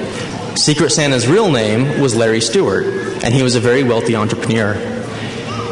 Secret 0.57 0.91
Santa's 0.91 1.27
real 1.27 1.51
name 1.51 2.01
was 2.01 2.15
Larry 2.15 2.41
Stewart, 2.41 2.87
and 3.25 3.35
he 3.35 3.43
was 3.43 3.57
a 3.57 3.61
very 3.61 3.83
wealthy 3.83 4.15
entrepreneur. 4.15 4.75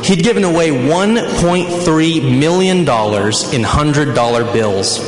He'd 0.03 0.25
given 0.25 0.43
away 0.43 0.71
$1.3 0.71 2.39
million 2.39 2.79
in 2.79 2.85
$100 2.85 4.53
bills, 4.53 4.99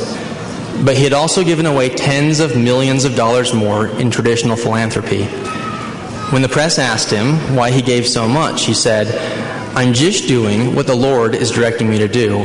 but 0.85 0.95
he 0.95 1.03
had 1.03 1.13
also 1.13 1.43
given 1.43 1.65
away 1.65 1.89
tens 1.89 2.39
of 2.39 2.55
millions 2.57 3.03
of 3.03 3.15
dollars 3.15 3.53
more 3.53 3.87
in 3.87 4.09
traditional 4.09 4.55
philanthropy. 4.55 5.27
When 6.31 6.41
the 6.41 6.49
press 6.49 6.79
asked 6.79 7.11
him 7.11 7.55
why 7.55 7.71
he 7.71 7.81
gave 7.81 8.07
so 8.07 8.27
much, 8.27 8.65
he 8.65 8.73
said, 8.73 9.07
I'm 9.75 9.93
just 9.93 10.27
doing 10.27 10.73
what 10.75 10.87
the 10.87 10.95
Lord 10.95 11.35
is 11.35 11.51
directing 11.51 11.89
me 11.89 11.99
to 11.99 12.07
do. 12.07 12.41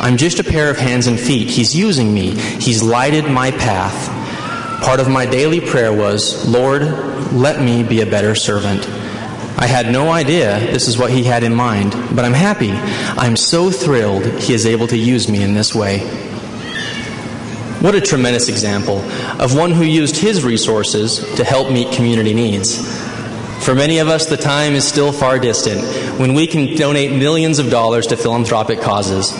I'm 0.00 0.16
just 0.16 0.38
a 0.38 0.44
pair 0.44 0.70
of 0.70 0.78
hands 0.78 1.06
and 1.06 1.18
feet. 1.18 1.50
He's 1.50 1.74
using 1.74 2.14
me, 2.14 2.30
He's 2.36 2.82
lighted 2.82 3.24
my 3.26 3.50
path. 3.50 4.08
Part 4.82 5.00
of 5.00 5.08
my 5.08 5.26
daily 5.26 5.60
prayer 5.60 5.92
was, 5.92 6.48
Lord, 6.48 6.82
let 7.32 7.60
me 7.60 7.82
be 7.82 8.00
a 8.00 8.06
better 8.06 8.34
servant. 8.34 8.88
I 9.58 9.66
had 9.66 9.92
no 9.92 10.10
idea 10.10 10.58
this 10.58 10.88
is 10.88 10.96
what 10.96 11.10
he 11.10 11.24
had 11.24 11.42
in 11.42 11.54
mind, 11.54 11.92
but 12.16 12.24
I'm 12.24 12.32
happy. 12.32 12.70
I'm 12.70 13.36
so 13.36 13.70
thrilled 13.70 14.24
he 14.24 14.54
is 14.54 14.64
able 14.64 14.86
to 14.86 14.96
use 14.96 15.28
me 15.28 15.42
in 15.42 15.52
this 15.52 15.74
way. 15.74 16.29
What 17.80 17.94
a 17.94 18.00
tremendous 18.02 18.50
example 18.50 18.98
of 19.40 19.56
one 19.56 19.70
who 19.70 19.84
used 19.84 20.16
his 20.16 20.44
resources 20.44 21.18
to 21.36 21.44
help 21.44 21.72
meet 21.72 21.92
community 21.92 22.34
needs. 22.34 22.76
For 23.64 23.74
many 23.74 24.00
of 24.00 24.08
us, 24.08 24.26
the 24.26 24.36
time 24.36 24.74
is 24.74 24.86
still 24.86 25.12
far 25.12 25.38
distant 25.38 25.80
when 26.20 26.34
we 26.34 26.46
can 26.46 26.76
donate 26.76 27.10
millions 27.10 27.58
of 27.58 27.70
dollars 27.70 28.08
to 28.08 28.18
philanthropic 28.18 28.82
causes. 28.82 29.32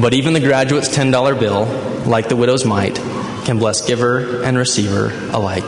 But 0.00 0.14
even 0.14 0.32
the 0.32 0.40
graduate's 0.40 0.88
$10 0.88 1.38
bill, 1.38 1.66
like 2.06 2.30
the 2.30 2.36
widow's 2.36 2.64
mite, 2.64 2.96
can 3.44 3.58
bless 3.58 3.86
giver 3.86 4.42
and 4.42 4.56
receiver 4.56 5.12
alike. 5.30 5.64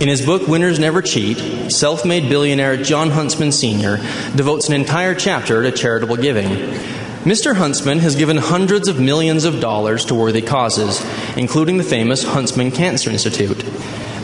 In 0.00 0.08
his 0.08 0.26
book, 0.26 0.48
Winners 0.48 0.80
Never 0.80 1.02
Cheat, 1.02 1.70
self 1.70 2.04
made 2.04 2.28
billionaire 2.28 2.76
John 2.76 3.10
Huntsman 3.10 3.52
Sr. 3.52 3.98
devotes 4.34 4.68
an 4.68 4.74
entire 4.74 5.14
chapter 5.14 5.62
to 5.62 5.70
charitable 5.70 6.16
giving. 6.16 6.97
Mr. 7.24 7.56
Huntsman 7.56 7.98
has 7.98 8.14
given 8.14 8.36
hundreds 8.36 8.86
of 8.86 9.00
millions 9.00 9.44
of 9.44 9.60
dollars 9.60 10.04
to 10.04 10.14
worthy 10.14 10.40
causes, 10.40 11.04
including 11.36 11.76
the 11.76 11.82
famous 11.82 12.22
Huntsman 12.22 12.70
Cancer 12.70 13.10
Institute. 13.10 13.58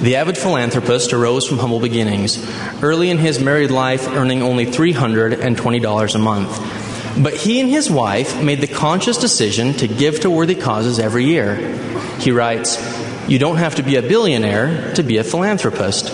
The 0.01 0.15
avid 0.15 0.39
philanthropist 0.39 1.13
arose 1.13 1.47
from 1.47 1.59
humble 1.59 1.81
beginnings, 1.81 2.39
early 2.83 3.11
in 3.11 3.19
his 3.19 3.41
married 3.41 3.73
life 3.73 4.07
earning 4.07 4.43
only 4.43 4.67
$320 4.67 6.15
a 6.15 6.19
month. 6.19 7.23
But 7.23 7.35
he 7.35 7.61
and 7.61 7.69
his 7.69 7.91
wife 7.91 8.41
made 8.41 8.61
the 8.61 8.69
conscious 8.69 9.19
decision 9.19 9.73
to 9.75 9.89
give 9.89 10.21
to 10.21 10.31
worthy 10.31 10.55
causes 10.55 11.01
every 11.01 11.25
year. 11.25 11.57
He 12.21 12.31
writes, 12.31 12.79
You 13.29 13.41
don't 13.41 13.57
have 13.57 13.75
to 13.77 13.83
be 13.83 13.97
a 13.97 14.03
billionaire 14.03 14.95
to 14.95 15.03
be 15.03 15.17
a 15.17 15.25
philanthropist. 15.25 16.13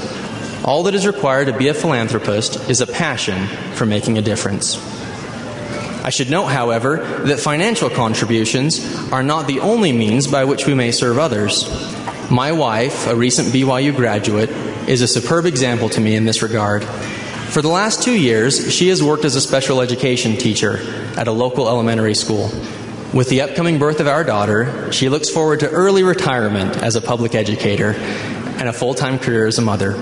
All 0.65 0.85
that 0.85 0.95
is 0.95 1.07
required 1.07 1.47
to 1.47 1.57
be 1.57 1.69
a 1.69 1.75
philanthropist 1.75 2.71
is 2.71 2.81
a 2.81 2.87
passion 2.87 3.47
for 3.75 3.85
making 3.85 4.17
a 4.17 4.23
difference. 4.23 5.00
I 6.11 6.13
should 6.13 6.29
note, 6.29 6.47
however, 6.47 6.97
that 7.27 7.39
financial 7.39 7.89
contributions 7.89 8.85
are 9.13 9.23
not 9.23 9.47
the 9.47 9.61
only 9.61 9.93
means 9.93 10.27
by 10.27 10.45
which 10.45 10.67
we 10.67 10.75
may 10.75 10.91
serve 10.91 11.19
others. 11.19 11.71
My 12.29 12.51
wife, 12.51 13.07
a 13.07 13.15
recent 13.15 13.51
BYU 13.51 13.95
graduate, 13.95 14.51
is 14.89 15.03
a 15.03 15.07
superb 15.07 15.47
example 15.47 15.89
to 15.91 16.01
me 16.01 16.17
in 16.17 16.25
this 16.25 16.43
regard. 16.43 16.83
For 16.83 17.63
the 17.63 17.69
last 17.69 18.03
two 18.03 18.19
years, 18.19 18.75
she 18.75 18.89
has 18.89 19.01
worked 19.01 19.25
as 19.25 19.37
a 19.37 19.41
special 19.41 19.81
education 19.81 20.37
teacher 20.37 20.81
at 21.17 21.29
a 21.29 21.33
local 21.33 21.69
elementary 21.69 22.17
school. 22.17 22.51
With 23.15 23.29
the 23.29 23.43
upcoming 23.43 23.79
birth 23.79 24.01
of 24.01 24.09
our 24.09 24.25
daughter, 24.25 24.91
she 24.91 25.09
looks 25.09 25.31
forward 25.31 25.61
to 25.61 25.71
early 25.71 26.03
retirement 26.03 26.77
as 26.79 26.97
a 26.97 27.01
public 27.01 27.37
educator 27.37 27.93
and 27.93 28.69
a 28.69 28.73
full 28.73 28.95
time 28.95 29.21
career 29.21 29.47
as 29.47 29.59
a 29.59 29.63
mother. 29.63 29.93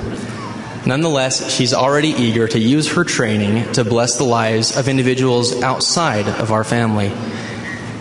Nonetheless, 0.89 1.55
she's 1.55 1.75
already 1.75 2.09
eager 2.09 2.49
to 2.49 2.59
use 2.59 2.93
her 2.93 3.05
training 3.05 3.71
to 3.73 3.85
bless 3.85 4.17
the 4.17 4.25
lives 4.25 4.75
of 4.75 4.89
individuals 4.89 5.63
outside 5.63 6.27
of 6.27 6.51
our 6.51 6.65
family. 6.65 7.13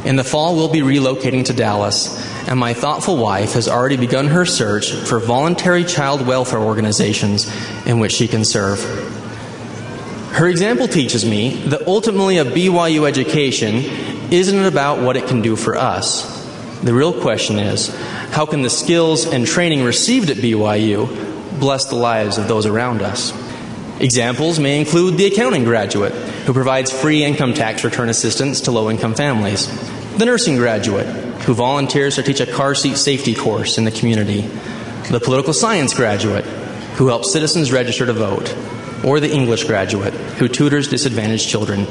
In 0.06 0.16
the 0.16 0.24
fall, 0.24 0.56
we'll 0.56 0.72
be 0.72 0.80
relocating 0.80 1.44
to 1.48 1.54
Dallas, 1.54 2.18
and 2.48 2.58
my 2.58 2.74
thoughtful 2.74 3.18
wife 3.18 3.56
has 3.56 3.68
already 3.68 3.98
begun 3.98 4.28
her 4.28 4.46
search 4.46 4.94
for 4.94 5.20
voluntary 5.20 5.84
child 5.84 6.26
welfare 6.26 6.62
organizations 6.62 7.54
in 7.86 8.00
which 8.00 8.14
she 8.14 8.26
can 8.26 8.46
serve. 8.46 8.82
Her 10.32 10.48
example 10.48 10.88
teaches 10.88 11.26
me 11.26 11.58
that 11.66 11.88
ultimately 11.88 12.38
a 12.38 12.46
BYU 12.46 13.06
education 13.06 13.84
isn't 14.32 14.64
about 14.64 15.02
what 15.02 15.18
it 15.18 15.28
can 15.28 15.42
do 15.42 15.58
for 15.58 15.76
us. 15.76 16.24
The 16.84 16.94
real 16.94 17.12
question 17.12 17.60
is 17.60 17.94
how 18.32 18.46
can 18.46 18.62
the 18.62 18.70
skills 18.70 19.26
and 19.26 19.46
training 19.46 19.84
received 19.84 20.30
at 20.30 20.38
BYU 20.38 21.36
bless 21.60 21.86
the 21.86 21.96
lives 21.96 22.38
of 22.38 22.48
those 22.48 22.66
around 22.66 23.02
us? 23.02 23.34
Examples 24.00 24.60
may 24.60 24.80
include 24.80 25.18
the 25.18 25.26
accounting 25.26 25.64
graduate, 25.64 26.14
who 26.14 26.54
provides 26.54 26.92
free 26.92 27.24
income 27.24 27.54
tax 27.54 27.84
return 27.84 28.10
assistance 28.10 28.62
to 28.62 28.72
low 28.72 28.90
income 28.90 29.16
families, 29.16 29.68
the 30.18 30.26
nursing 30.26 30.56
graduate, 30.56 31.08
who 31.42 31.54
volunteers 31.54 32.16
to 32.16 32.24
teach 32.24 32.40
a 32.40 32.46
car 32.46 32.76
seat 32.76 32.98
safety 32.98 33.34
course 33.34 33.78
in 33.78 33.86
the 33.86 33.92
community, 33.92 34.42
the 35.10 35.20
political 35.20 35.54
science 35.54 35.94
graduate, 35.94 36.46
who 36.96 37.08
helps 37.08 37.32
citizens 37.32 37.72
register 37.72 38.06
to 38.06 38.14
vote, 38.14 38.56
or 39.04 39.20
the 39.20 39.32
English 39.32 39.64
graduate, 39.64 40.14
who 40.14 40.48
tutors 40.48 40.88
disadvantaged 40.88 41.48
children. 41.48 41.88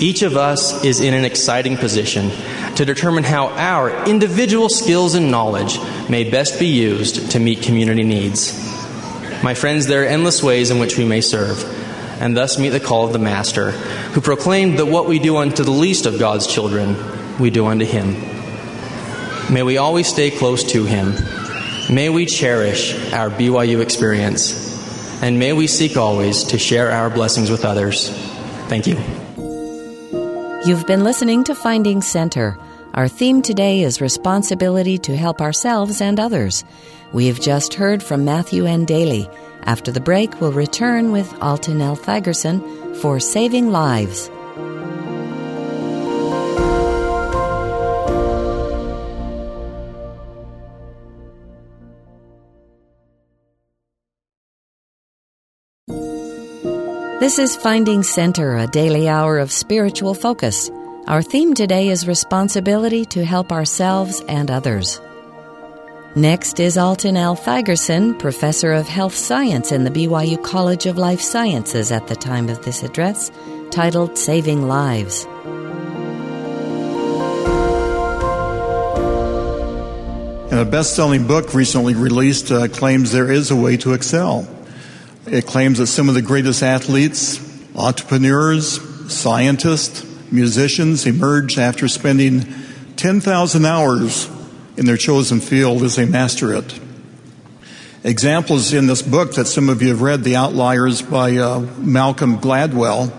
Each 0.00 0.22
of 0.22 0.36
us 0.36 0.84
is 0.84 1.00
in 1.00 1.14
an 1.14 1.24
exciting 1.24 1.76
position 1.76 2.30
to 2.82 2.86
determine 2.94 3.22
how 3.22 3.46
our 3.50 4.08
individual 4.08 4.68
skills 4.68 5.14
and 5.14 5.30
knowledge 5.30 5.78
may 6.08 6.28
best 6.28 6.58
be 6.58 6.66
used 6.66 7.30
to 7.30 7.38
meet 7.38 7.62
community 7.62 8.02
needs. 8.02 8.52
My 9.40 9.54
friends, 9.54 9.86
there 9.86 10.02
are 10.02 10.06
endless 10.06 10.42
ways 10.42 10.72
in 10.72 10.80
which 10.80 10.98
we 10.98 11.04
may 11.04 11.20
serve, 11.20 11.62
and 12.20 12.36
thus 12.36 12.58
meet 12.58 12.70
the 12.70 12.80
call 12.80 13.06
of 13.06 13.12
the 13.12 13.20
Master, 13.20 13.70
who 13.70 14.20
proclaimed 14.20 14.80
that 14.80 14.86
what 14.86 15.06
we 15.06 15.20
do 15.20 15.36
unto 15.36 15.62
the 15.62 15.70
least 15.70 16.06
of 16.06 16.18
God's 16.18 16.48
children, 16.48 16.96
we 17.38 17.50
do 17.50 17.66
unto 17.66 17.84
Him. 17.84 18.14
May 19.52 19.62
we 19.62 19.78
always 19.78 20.08
stay 20.08 20.32
close 20.32 20.64
to 20.72 20.84
Him. 20.84 21.14
May 21.88 22.08
we 22.08 22.26
cherish 22.26 22.94
our 23.12 23.30
BYU 23.30 23.80
experience, 23.80 25.22
and 25.22 25.38
may 25.38 25.52
we 25.52 25.68
seek 25.68 25.96
always 25.96 26.42
to 26.44 26.58
share 26.58 26.90
our 26.90 27.10
blessings 27.10 27.48
with 27.48 27.64
others. 27.64 28.08
Thank 28.66 28.88
you. 28.88 28.96
You've 30.66 30.88
been 30.88 31.04
listening 31.04 31.44
to 31.44 31.54
Finding 31.54 32.02
Center. 32.02 32.58
Our 32.94 33.08
theme 33.08 33.40
today 33.40 33.84
is 33.84 34.02
responsibility 34.02 34.98
to 34.98 35.16
help 35.16 35.40
ourselves 35.40 36.02
and 36.02 36.20
others. 36.20 36.62
We 37.14 37.28
have 37.28 37.40
just 37.40 37.72
heard 37.72 38.02
from 38.02 38.26
Matthew 38.26 38.66
N. 38.66 38.84
Daly. 38.84 39.30
After 39.62 39.90
the 39.90 40.00
break, 40.00 40.42
we'll 40.42 40.52
return 40.52 41.10
with 41.10 41.32
Alton 41.40 41.80
L. 41.80 41.96
Thygerson 41.96 42.94
for 42.96 43.18
Saving 43.18 43.70
Lives. 43.70 44.28
This 57.20 57.38
is 57.38 57.56
Finding 57.56 58.02
Center, 58.02 58.58
a 58.58 58.66
daily 58.66 59.08
hour 59.08 59.38
of 59.38 59.50
spiritual 59.50 60.12
focus. 60.12 60.70
Our 61.08 61.20
theme 61.20 61.54
today 61.54 61.88
is 61.88 62.06
responsibility 62.06 63.04
to 63.06 63.24
help 63.24 63.50
ourselves 63.50 64.22
and 64.28 64.48
others. 64.48 65.00
Next 66.14 66.60
is 66.60 66.78
Alton 66.78 67.16
L. 67.16 67.34
Thygerson, 67.34 68.16
professor 68.20 68.72
of 68.72 68.86
health 68.86 69.16
science 69.16 69.72
in 69.72 69.82
the 69.82 69.90
BYU 69.90 70.40
College 70.44 70.86
of 70.86 70.98
Life 70.98 71.20
Sciences 71.20 71.90
at 71.90 72.06
the 72.06 72.14
time 72.14 72.48
of 72.48 72.64
this 72.64 72.84
address, 72.84 73.32
titled 73.72 74.16
Saving 74.16 74.68
Lives. 74.68 75.26
And 80.52 80.60
a 80.60 80.64
best 80.64 80.94
selling 80.94 81.26
book 81.26 81.52
recently 81.52 81.94
released 81.94 82.52
uh, 82.52 82.68
claims 82.68 83.10
there 83.10 83.30
is 83.30 83.50
a 83.50 83.56
way 83.56 83.76
to 83.78 83.94
excel. 83.94 84.48
It 85.26 85.46
claims 85.46 85.78
that 85.78 85.88
some 85.88 86.08
of 86.08 86.14
the 86.14 86.22
greatest 86.22 86.62
athletes, 86.62 87.40
entrepreneurs, 87.74 88.80
scientists, 89.12 90.11
musicians 90.32 91.06
emerge 91.06 91.58
after 91.58 91.88
spending 91.88 92.46
10,000 92.96 93.64
hours 93.64 94.28
in 94.76 94.86
their 94.86 94.96
chosen 94.96 95.40
field 95.40 95.82
as 95.82 95.96
they 95.96 96.06
master 96.06 96.54
it. 96.54 96.80
Examples 98.04 98.72
in 98.72 98.86
this 98.86 99.02
book 99.02 99.34
that 99.34 99.46
some 99.46 99.68
of 99.68 99.80
you 99.80 99.90
have 99.90 100.02
read, 100.02 100.24
The 100.24 100.36
Outliers 100.36 101.02
by 101.02 101.36
uh, 101.36 101.60
Malcolm 101.78 102.38
Gladwell, 102.38 103.12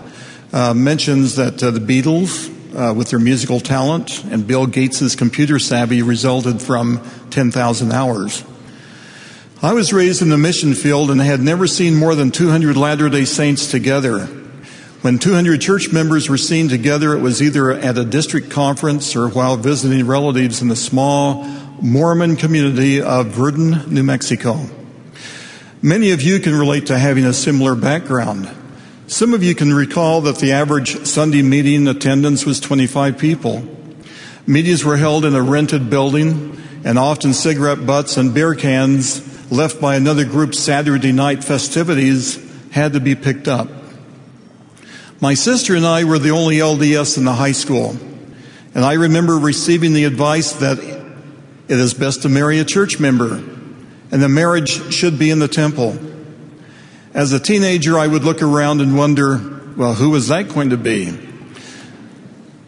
uh, 0.52 0.74
mentions 0.74 1.36
that 1.36 1.62
uh, 1.62 1.70
the 1.70 1.80
Beatles, 1.80 2.50
uh, 2.74 2.92
with 2.92 3.10
their 3.10 3.18
musical 3.18 3.60
talent, 3.60 4.22
and 4.24 4.46
Bill 4.46 4.66
Gates' 4.66 5.16
computer 5.16 5.58
savvy 5.58 6.02
resulted 6.02 6.60
from 6.60 7.00
10,000 7.30 7.92
hours. 7.92 8.44
I 9.62 9.72
was 9.72 9.94
raised 9.94 10.20
in 10.20 10.28
the 10.28 10.36
mission 10.36 10.74
field 10.74 11.10
and 11.10 11.20
had 11.20 11.40
never 11.40 11.66
seen 11.66 11.94
more 11.94 12.14
than 12.14 12.30
200 12.30 12.76
Latter 12.76 13.08
day 13.08 13.24
Saints 13.24 13.70
together. 13.70 14.28
When 15.04 15.18
200 15.18 15.60
church 15.60 15.92
members 15.92 16.30
were 16.30 16.38
seen 16.38 16.70
together, 16.70 17.12
it 17.12 17.20
was 17.20 17.42
either 17.42 17.70
at 17.72 17.98
a 17.98 18.06
district 18.06 18.48
conference 18.48 19.14
or 19.14 19.28
while 19.28 19.58
visiting 19.58 20.06
relatives 20.06 20.62
in 20.62 20.68
the 20.68 20.76
small 20.76 21.44
Mormon 21.82 22.36
community 22.36 23.02
of 23.02 23.26
Virden, 23.26 23.86
New 23.88 24.02
Mexico. 24.02 24.58
Many 25.82 26.12
of 26.12 26.22
you 26.22 26.40
can 26.40 26.54
relate 26.54 26.86
to 26.86 26.98
having 26.98 27.26
a 27.26 27.34
similar 27.34 27.74
background. 27.74 28.50
Some 29.06 29.34
of 29.34 29.42
you 29.42 29.54
can 29.54 29.74
recall 29.74 30.22
that 30.22 30.38
the 30.38 30.52
average 30.52 31.04
Sunday 31.04 31.42
meeting 31.42 31.86
attendance 31.86 32.46
was 32.46 32.58
25 32.58 33.18
people. 33.18 33.62
Meetings 34.46 34.86
were 34.86 34.96
held 34.96 35.26
in 35.26 35.34
a 35.34 35.42
rented 35.42 35.90
building, 35.90 36.58
and 36.82 36.98
often 36.98 37.34
cigarette 37.34 37.84
butts 37.84 38.16
and 38.16 38.32
beer 38.32 38.54
cans 38.54 39.52
left 39.52 39.82
by 39.82 39.96
another 39.96 40.24
group's 40.24 40.58
Saturday 40.58 41.12
night 41.12 41.44
festivities 41.44 42.40
had 42.70 42.94
to 42.94 43.00
be 43.00 43.14
picked 43.14 43.48
up. 43.48 43.83
My 45.24 45.32
sister 45.32 45.74
and 45.74 45.86
I 45.86 46.04
were 46.04 46.18
the 46.18 46.32
only 46.32 46.56
LDS 46.56 47.16
in 47.16 47.24
the 47.24 47.32
high 47.32 47.52
school, 47.52 47.96
and 48.74 48.84
I 48.84 48.92
remember 48.92 49.38
receiving 49.38 49.94
the 49.94 50.04
advice 50.04 50.52
that 50.56 50.78
it 50.78 51.78
is 51.78 51.94
best 51.94 52.20
to 52.22 52.28
marry 52.28 52.58
a 52.58 52.64
church 52.66 53.00
member, 53.00 53.36
and 54.10 54.22
the 54.22 54.28
marriage 54.28 54.92
should 54.92 55.18
be 55.18 55.30
in 55.30 55.38
the 55.38 55.48
temple. 55.48 55.98
As 57.14 57.32
a 57.32 57.40
teenager, 57.40 57.98
I 57.98 58.06
would 58.06 58.22
look 58.22 58.42
around 58.42 58.82
and 58.82 58.98
wonder, 58.98 59.40
well, 59.78 59.94
who 59.94 60.10
was 60.10 60.28
that 60.28 60.50
going 60.50 60.68
to 60.68 60.76
be? 60.76 61.18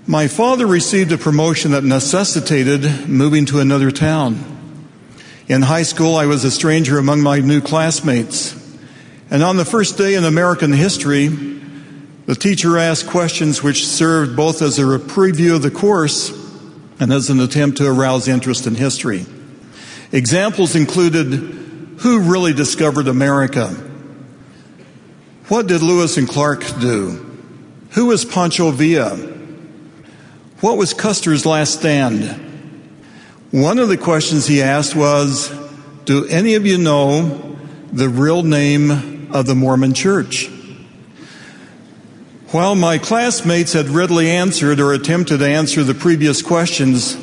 My 0.06 0.26
father 0.26 0.66
received 0.66 1.12
a 1.12 1.18
promotion 1.18 1.72
that 1.72 1.84
necessitated 1.84 3.06
moving 3.06 3.44
to 3.44 3.60
another 3.60 3.90
town. 3.90 4.42
In 5.46 5.60
high 5.60 5.82
school, 5.82 6.16
I 6.16 6.24
was 6.24 6.42
a 6.42 6.50
stranger 6.50 6.96
among 6.96 7.20
my 7.20 7.38
new 7.40 7.60
classmates. 7.60 8.54
And 9.28 9.42
on 9.42 9.58
the 9.58 9.66
first 9.66 9.98
day 9.98 10.14
in 10.14 10.24
American 10.24 10.72
history, 10.72 11.54
the 12.26 12.34
teacher 12.34 12.76
asked 12.76 13.06
questions 13.06 13.62
which 13.62 13.86
served 13.86 14.36
both 14.36 14.60
as 14.60 14.78
a 14.78 14.82
preview 14.82 15.54
of 15.54 15.62
the 15.62 15.70
course 15.70 16.30
and 16.98 17.12
as 17.12 17.30
an 17.30 17.40
attempt 17.40 17.78
to 17.78 17.88
arouse 17.88 18.26
interest 18.26 18.66
in 18.66 18.74
history. 18.74 19.24
Examples 20.12 20.74
included 20.74 21.26
who 21.98 22.20
really 22.20 22.52
discovered 22.52 23.08
America? 23.08 23.68
What 25.48 25.66
did 25.66 25.82
Lewis 25.82 26.16
and 26.16 26.28
Clark 26.28 26.64
do? 26.80 27.24
Who 27.90 28.06
was 28.06 28.24
Pancho 28.24 28.72
Villa? 28.72 29.16
What 30.60 30.76
was 30.76 30.94
Custer's 30.94 31.46
last 31.46 31.78
stand? 31.78 32.24
One 33.52 33.78
of 33.78 33.88
the 33.88 33.96
questions 33.96 34.46
he 34.46 34.62
asked 34.62 34.96
was 34.96 35.48
Do 36.04 36.26
any 36.26 36.54
of 36.54 36.66
you 36.66 36.78
know 36.78 37.56
the 37.92 38.08
real 38.08 38.42
name 38.42 39.32
of 39.32 39.46
the 39.46 39.54
Mormon 39.54 39.94
church? 39.94 40.50
While 42.56 42.74
my 42.74 42.96
classmates 42.96 43.74
had 43.74 43.90
readily 43.90 44.30
answered 44.30 44.80
or 44.80 44.94
attempted 44.94 45.40
to 45.40 45.46
answer 45.46 45.84
the 45.84 45.92
previous 45.92 46.40
questions, 46.40 47.14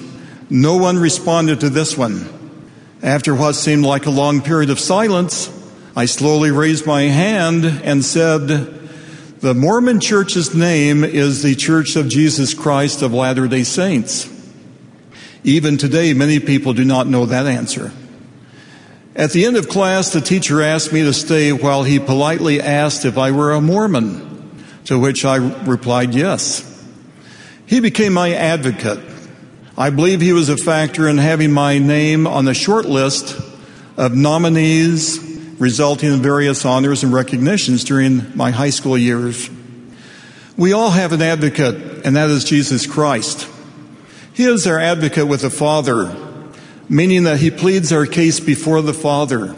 no 0.47 0.77
one 0.77 0.99
responded 0.99 1.61
to 1.61 1.71
this 1.71 1.97
one. 1.97 2.61
After 3.01 3.33
what 3.33 3.53
seemed 3.53 3.83
like 3.83 4.05
a 4.05 4.11
long 4.11 4.41
period 4.43 4.69
of 4.69 4.79
silence, 4.79 5.49
I 5.95 6.05
slowly 6.05 6.51
raised 6.51 6.85
my 6.85 7.01
hand 7.05 7.65
and 7.65 8.05
said, 8.05 8.45
The 9.39 9.55
Mormon 9.55 9.99
Church's 9.99 10.53
name 10.53 11.03
is 11.03 11.41
the 11.41 11.55
Church 11.55 11.95
of 11.95 12.09
Jesus 12.09 12.53
Christ 12.53 13.01
of 13.01 13.11
Latter 13.11 13.47
day 13.47 13.63
Saints. 13.63 14.29
Even 15.43 15.77
today, 15.77 16.13
many 16.13 16.39
people 16.39 16.73
do 16.73 16.85
not 16.85 17.07
know 17.07 17.25
that 17.25 17.47
answer. 17.47 17.91
At 19.15 19.31
the 19.31 19.45
end 19.45 19.57
of 19.57 19.67
class, 19.67 20.13
the 20.13 20.21
teacher 20.21 20.61
asked 20.61 20.93
me 20.93 21.01
to 21.01 21.11
stay 21.11 21.51
while 21.51 21.81
he 21.81 21.97
politely 21.97 22.61
asked 22.61 23.03
if 23.03 23.17
I 23.17 23.31
were 23.31 23.51
a 23.53 23.61
Mormon. 23.61 24.32
To 24.85 24.99
which 24.99 25.23
I 25.25 25.37
replied, 25.37 26.13
yes. 26.13 26.69
He 27.65 27.79
became 27.79 28.13
my 28.13 28.33
advocate. 28.33 28.99
I 29.77 29.89
believe 29.89 30.21
he 30.21 30.33
was 30.33 30.49
a 30.49 30.57
factor 30.57 31.07
in 31.07 31.17
having 31.17 31.51
my 31.51 31.79
name 31.79 32.27
on 32.27 32.45
the 32.45 32.53
short 32.53 32.85
list 32.85 33.39
of 33.97 34.15
nominees 34.15 35.19
resulting 35.59 36.11
in 36.13 36.21
various 36.21 36.65
honors 36.65 37.03
and 37.03 37.13
recognitions 37.13 37.83
during 37.83 38.35
my 38.35 38.51
high 38.51 38.69
school 38.69 38.97
years. 38.97 39.49
We 40.57 40.73
all 40.73 40.91
have 40.91 41.13
an 41.13 41.21
advocate, 41.21 42.05
and 42.05 42.15
that 42.15 42.29
is 42.29 42.43
Jesus 42.43 42.85
Christ. 42.85 43.47
He 44.33 44.43
is 44.43 44.67
our 44.67 44.79
advocate 44.79 45.27
with 45.27 45.41
the 45.41 45.49
Father, 45.49 46.15
meaning 46.89 47.23
that 47.23 47.39
he 47.39 47.49
pleads 47.49 47.91
our 47.91 48.05
case 48.05 48.39
before 48.39 48.81
the 48.81 48.93
Father. 48.93 49.55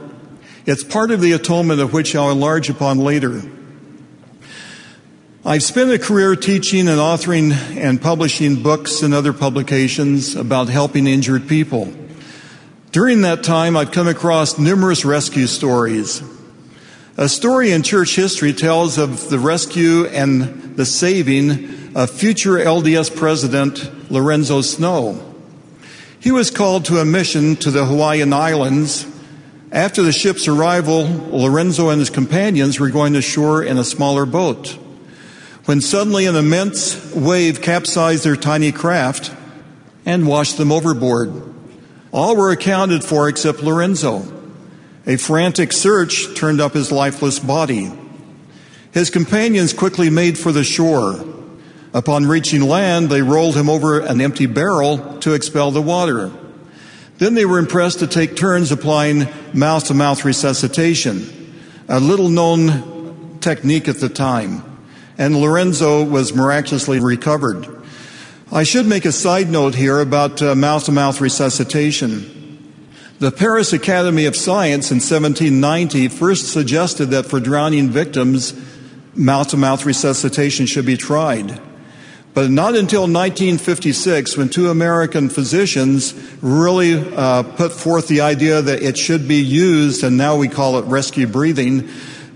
It's 0.65 0.83
part 0.83 1.11
of 1.11 1.21
the 1.21 1.33
atonement 1.33 1.81
of 1.81 1.91
which 1.91 2.15
I'll 2.15 2.31
enlarge 2.31 2.69
upon 2.69 2.99
later. 2.99 3.41
I've 5.47 5.61
spent 5.61 5.91
a 5.91 5.99
career 5.99 6.35
teaching 6.35 6.87
and 6.87 6.97
authoring 6.97 7.51
and 7.77 8.01
publishing 8.01 8.63
books 8.63 9.03
and 9.03 9.13
other 9.13 9.31
publications 9.31 10.35
about 10.35 10.69
helping 10.69 11.05
injured 11.05 11.47
people. 11.47 11.93
During 12.91 13.21
that 13.21 13.43
time, 13.43 13.77
I've 13.77 13.91
come 13.91 14.07
across 14.07 14.57
numerous 14.57 15.05
rescue 15.05 15.45
stories. 15.45 16.23
A 17.17 17.29
story 17.29 17.73
in 17.73 17.83
church 17.83 18.15
history 18.15 18.53
tells 18.53 18.97
of 18.97 19.29
the 19.29 19.37
rescue 19.37 20.07
and 20.07 20.75
the 20.77 20.85
saving 20.87 21.93
of 21.95 22.09
future 22.09 22.53
LDS 22.53 23.15
President 23.15 24.11
Lorenzo 24.11 24.61
Snow. 24.61 25.35
He 26.19 26.31
was 26.31 26.49
called 26.49 26.85
to 26.85 26.97
a 26.97 27.05
mission 27.05 27.55
to 27.57 27.69
the 27.69 27.85
Hawaiian 27.85 28.33
Islands. 28.33 29.05
After 29.71 30.01
the 30.01 30.11
ship's 30.11 30.47
arrival, 30.47 31.03
Lorenzo 31.29 31.89
and 31.89 31.99
his 31.99 32.09
companions 32.09 32.79
were 32.79 32.89
going 32.89 33.15
ashore 33.15 33.61
in 33.63 33.77
a 33.77 33.83
smaller 33.83 34.25
boat. 34.25 34.79
When 35.65 35.81
suddenly 35.81 36.27
an 36.27 36.35
immense 36.35 37.13
wave 37.13 37.59
capsized 37.59 38.23
their 38.23 38.35
tiny 38.35 38.71
craft 38.71 39.31
and 40.05 40.27
washed 40.27 40.57
them 40.57 40.71
overboard. 40.71 41.41
All 42.11 42.35
were 42.35 42.51
accounted 42.51 43.03
for 43.03 43.27
except 43.27 43.63
Lorenzo. 43.63 44.31
A 45.07 45.17
frantic 45.17 45.73
search 45.73 46.35
turned 46.35 46.61
up 46.61 46.73
his 46.73 46.91
lifeless 46.91 47.39
body. 47.39 47.91
His 48.91 49.09
companions 49.09 49.73
quickly 49.73 50.11
made 50.11 50.37
for 50.37 50.51
the 50.51 50.63
shore. 50.63 51.25
Upon 51.93 52.27
reaching 52.27 52.61
land, 52.61 53.09
they 53.09 53.23
rolled 53.23 53.55
him 53.55 53.69
over 53.69 53.99
an 53.99 54.21
empty 54.21 54.45
barrel 54.45 55.17
to 55.19 55.33
expel 55.33 55.71
the 55.71 55.81
water. 55.81 56.31
Then 57.17 57.33
they 57.33 57.45
were 57.45 57.57
impressed 57.57 57.99
to 57.99 58.07
take 58.07 58.35
turns 58.35 58.71
applying 58.71 59.27
mouth 59.53 59.85
to 59.85 59.95
mouth 59.95 60.25
resuscitation, 60.25 61.55
a 61.87 61.99
little 61.99 62.29
known 62.29 63.39
technique 63.39 63.87
at 63.87 63.99
the 63.99 64.09
time. 64.09 64.74
And 65.17 65.39
Lorenzo 65.39 66.03
was 66.03 66.33
miraculously 66.33 66.99
recovered. 66.99 67.67
I 68.51 68.63
should 68.63 68.85
make 68.85 69.05
a 69.05 69.11
side 69.11 69.49
note 69.49 69.75
here 69.75 69.99
about 69.99 70.41
mouth 70.41 70.85
to 70.85 70.91
mouth 70.91 71.21
resuscitation. 71.21 72.35
The 73.17 73.31
Paris 73.31 73.71
Academy 73.71 74.25
of 74.25 74.35
Science 74.35 74.91
in 74.91 74.97
1790 74.97 76.09
first 76.09 76.51
suggested 76.51 77.07
that 77.07 77.25
for 77.25 77.39
drowning 77.39 77.89
victims, 77.89 78.53
mouth 79.15 79.47
to 79.49 79.57
mouth 79.57 79.85
resuscitation 79.85 80.65
should 80.65 80.85
be 80.85 80.97
tried. 80.97 81.61
But 82.33 82.51
not 82.51 82.75
until 82.75 83.03
1956, 83.03 84.35
when 84.35 84.49
two 84.49 84.69
American 84.69 85.29
physicians 85.29 86.13
really 86.41 86.95
uh, 87.15 87.43
put 87.43 87.71
forth 87.71 88.09
the 88.09 88.19
idea 88.19 88.61
that 88.61 88.83
it 88.83 88.97
should 88.97 89.25
be 89.25 89.41
used, 89.41 90.03
and 90.03 90.17
now 90.17 90.35
we 90.35 90.49
call 90.49 90.77
it 90.77 90.83
rescue 90.83 91.27
breathing, 91.27 91.87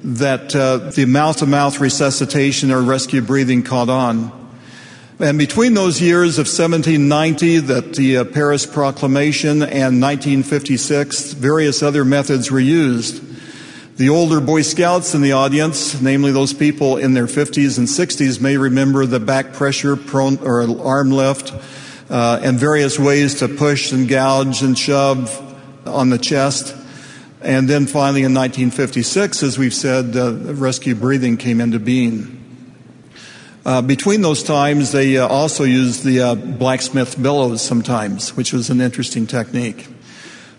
that 0.04 0.56
uh, 0.56 0.78
the 0.78 1.06
mouth 1.06 1.38
to 1.38 1.46
mouth 1.46 1.80
resuscitation 1.80 2.72
or 2.72 2.82
rescue 2.82 3.22
breathing 3.22 3.64
caught 3.64 3.90
on. 3.90 4.32
And 5.20 5.38
between 5.38 5.74
those 5.74 6.02
years 6.02 6.38
of 6.38 6.48
1790, 6.48 7.58
that 7.58 7.96
the 7.96 8.18
uh, 8.18 8.24
Paris 8.24 8.66
Proclamation, 8.66 9.62
and 9.62 10.02
1956, 10.02 11.34
various 11.34 11.84
other 11.84 12.06
methods 12.06 12.50
were 12.50 12.60
used. 12.60 13.22
The 13.98 14.08
older 14.08 14.40
Boy 14.40 14.62
Scouts 14.62 15.14
in 15.14 15.22
the 15.22 15.34
audience, 15.34 16.02
namely 16.02 16.32
those 16.32 16.54
people 16.54 16.96
in 16.96 17.14
their 17.14 17.26
50s 17.26 17.78
and 17.78 17.86
60s, 17.86 18.40
may 18.40 18.56
remember 18.56 19.06
the 19.06 19.20
back 19.20 19.52
pressure 19.52 19.98
prone, 19.98 20.38
or 20.38 20.62
arm 20.82 21.12
lift 21.12 21.52
uh, 22.10 22.40
and 22.42 22.58
various 22.58 22.98
ways 22.98 23.40
to 23.40 23.48
push 23.48 23.92
and 23.92 24.08
gouge 24.08 24.62
and 24.62 24.80
shove 24.80 25.46
on 25.86 26.10
the 26.10 26.18
chest. 26.18 26.76
And 27.42 27.70
then 27.70 27.88
finally 27.88 28.24
in 28.24 28.34
1956, 28.34 29.44
as 29.44 29.58
we've 29.58 29.74
said, 29.74 30.16
uh, 30.16 30.54
rescue 30.54 30.94
breathing 30.94 31.38
came 31.38 31.62
into 31.62 31.80
being. 31.80 32.36
Uh, 33.66 33.82
between 33.82 34.22
those 34.22 34.44
times, 34.44 34.92
they 34.92 35.18
uh, 35.18 35.28
also 35.28 35.64
used 35.64 36.04
the 36.04 36.20
uh, 36.20 36.36
blacksmith 36.36 37.22
bellows 37.22 37.62
sometimes, 37.62 38.36
which 38.36 38.52
was 38.52 38.70
an 38.70 38.82
interesting 38.82 39.26
technique. 39.26 39.88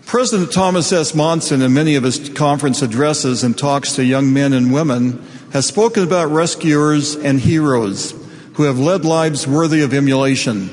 President 0.05 0.51
Thomas 0.51 0.91
S. 0.91 1.13
Monson, 1.13 1.61
in 1.61 1.73
many 1.73 1.95
of 1.95 2.03
his 2.03 2.29
conference 2.29 2.81
addresses 2.81 3.43
and 3.43 3.57
talks 3.57 3.93
to 3.93 4.03
young 4.03 4.33
men 4.33 4.51
and 4.51 4.73
women, 4.73 5.23
has 5.53 5.65
spoken 5.65 6.03
about 6.03 6.31
rescuers 6.31 7.15
and 7.15 7.39
heroes 7.39 8.11
who 8.55 8.63
have 8.63 8.79
led 8.79 9.05
lives 9.05 9.47
worthy 9.47 9.81
of 9.81 9.93
emulation. 9.93 10.69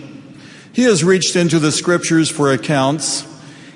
He 0.73 0.85
has 0.85 1.05
reached 1.05 1.37
into 1.37 1.59
the 1.59 1.73
scriptures 1.73 2.31
for 2.31 2.53
accounts, 2.53 3.27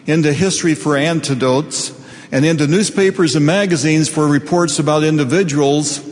into 0.06 0.32
history 0.32 0.74
for 0.74 0.96
antidotes, 0.96 1.92
and 2.32 2.46
into 2.46 2.66
newspapers 2.66 3.36
and 3.36 3.44
magazines 3.44 4.08
for 4.08 4.26
reports 4.26 4.78
about 4.78 5.04
individuals 5.04 6.02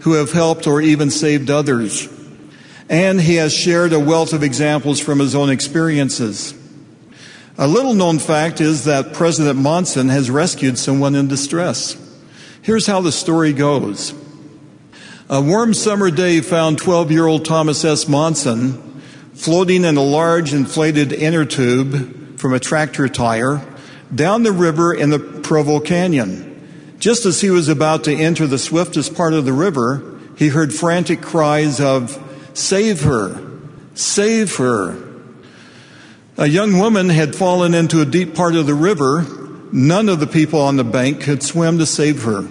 who 0.00 0.12
have 0.12 0.30
helped 0.30 0.66
or 0.66 0.82
even 0.82 1.10
saved 1.10 1.50
others. 1.50 2.06
And 2.90 3.18
he 3.18 3.36
has 3.36 3.54
shared 3.54 3.94
a 3.94 3.98
wealth 3.98 4.34
of 4.34 4.42
examples 4.42 5.00
from 5.00 5.18
his 5.18 5.34
own 5.34 5.48
experiences. 5.48 6.54
A 7.56 7.66
little 7.66 7.94
known 7.94 8.18
fact 8.18 8.60
is 8.60 8.84
that 8.84 9.14
President 9.14 9.58
Monson 9.58 10.10
has 10.10 10.30
rescued 10.30 10.78
someone 10.78 11.14
in 11.14 11.28
distress. 11.28 11.96
Here's 12.62 12.86
how 12.86 13.00
the 13.00 13.12
story 13.12 13.54
goes. 13.54 14.14
A 15.30 15.40
warm 15.40 15.72
summer 15.72 16.10
day 16.10 16.40
found 16.40 16.78
12 16.78 17.10
year 17.10 17.26
old 17.26 17.44
Thomas 17.46 17.84
S. 17.84 18.06
Monson 18.06 19.00
floating 19.32 19.84
in 19.84 19.96
a 19.96 20.02
large 20.02 20.52
inflated 20.52 21.12
inner 21.12 21.46
tube 21.46 22.38
from 22.38 22.52
a 22.52 22.60
tractor 22.60 23.08
tire 23.08 23.64
down 24.14 24.42
the 24.42 24.52
river 24.52 24.92
in 24.92 25.10
the 25.10 25.39
Provo 25.50 25.80
Canyon. 25.80 26.94
Just 27.00 27.26
as 27.26 27.40
he 27.40 27.50
was 27.50 27.68
about 27.68 28.04
to 28.04 28.14
enter 28.14 28.46
the 28.46 28.56
swiftest 28.56 29.16
part 29.16 29.34
of 29.34 29.44
the 29.44 29.52
river, 29.52 30.20
he 30.36 30.46
heard 30.46 30.72
frantic 30.72 31.22
cries 31.22 31.80
of, 31.80 32.16
Save 32.54 33.02
her! 33.02 33.50
Save 33.96 34.58
her! 34.58 34.96
A 36.36 36.46
young 36.46 36.78
woman 36.78 37.08
had 37.08 37.34
fallen 37.34 37.74
into 37.74 38.00
a 38.00 38.06
deep 38.06 38.36
part 38.36 38.54
of 38.54 38.66
the 38.68 38.76
river. 38.76 39.26
None 39.72 40.08
of 40.08 40.20
the 40.20 40.28
people 40.28 40.60
on 40.60 40.76
the 40.76 40.84
bank 40.84 41.22
could 41.22 41.42
swim 41.42 41.78
to 41.78 41.86
save 41.86 42.22
her. 42.22 42.46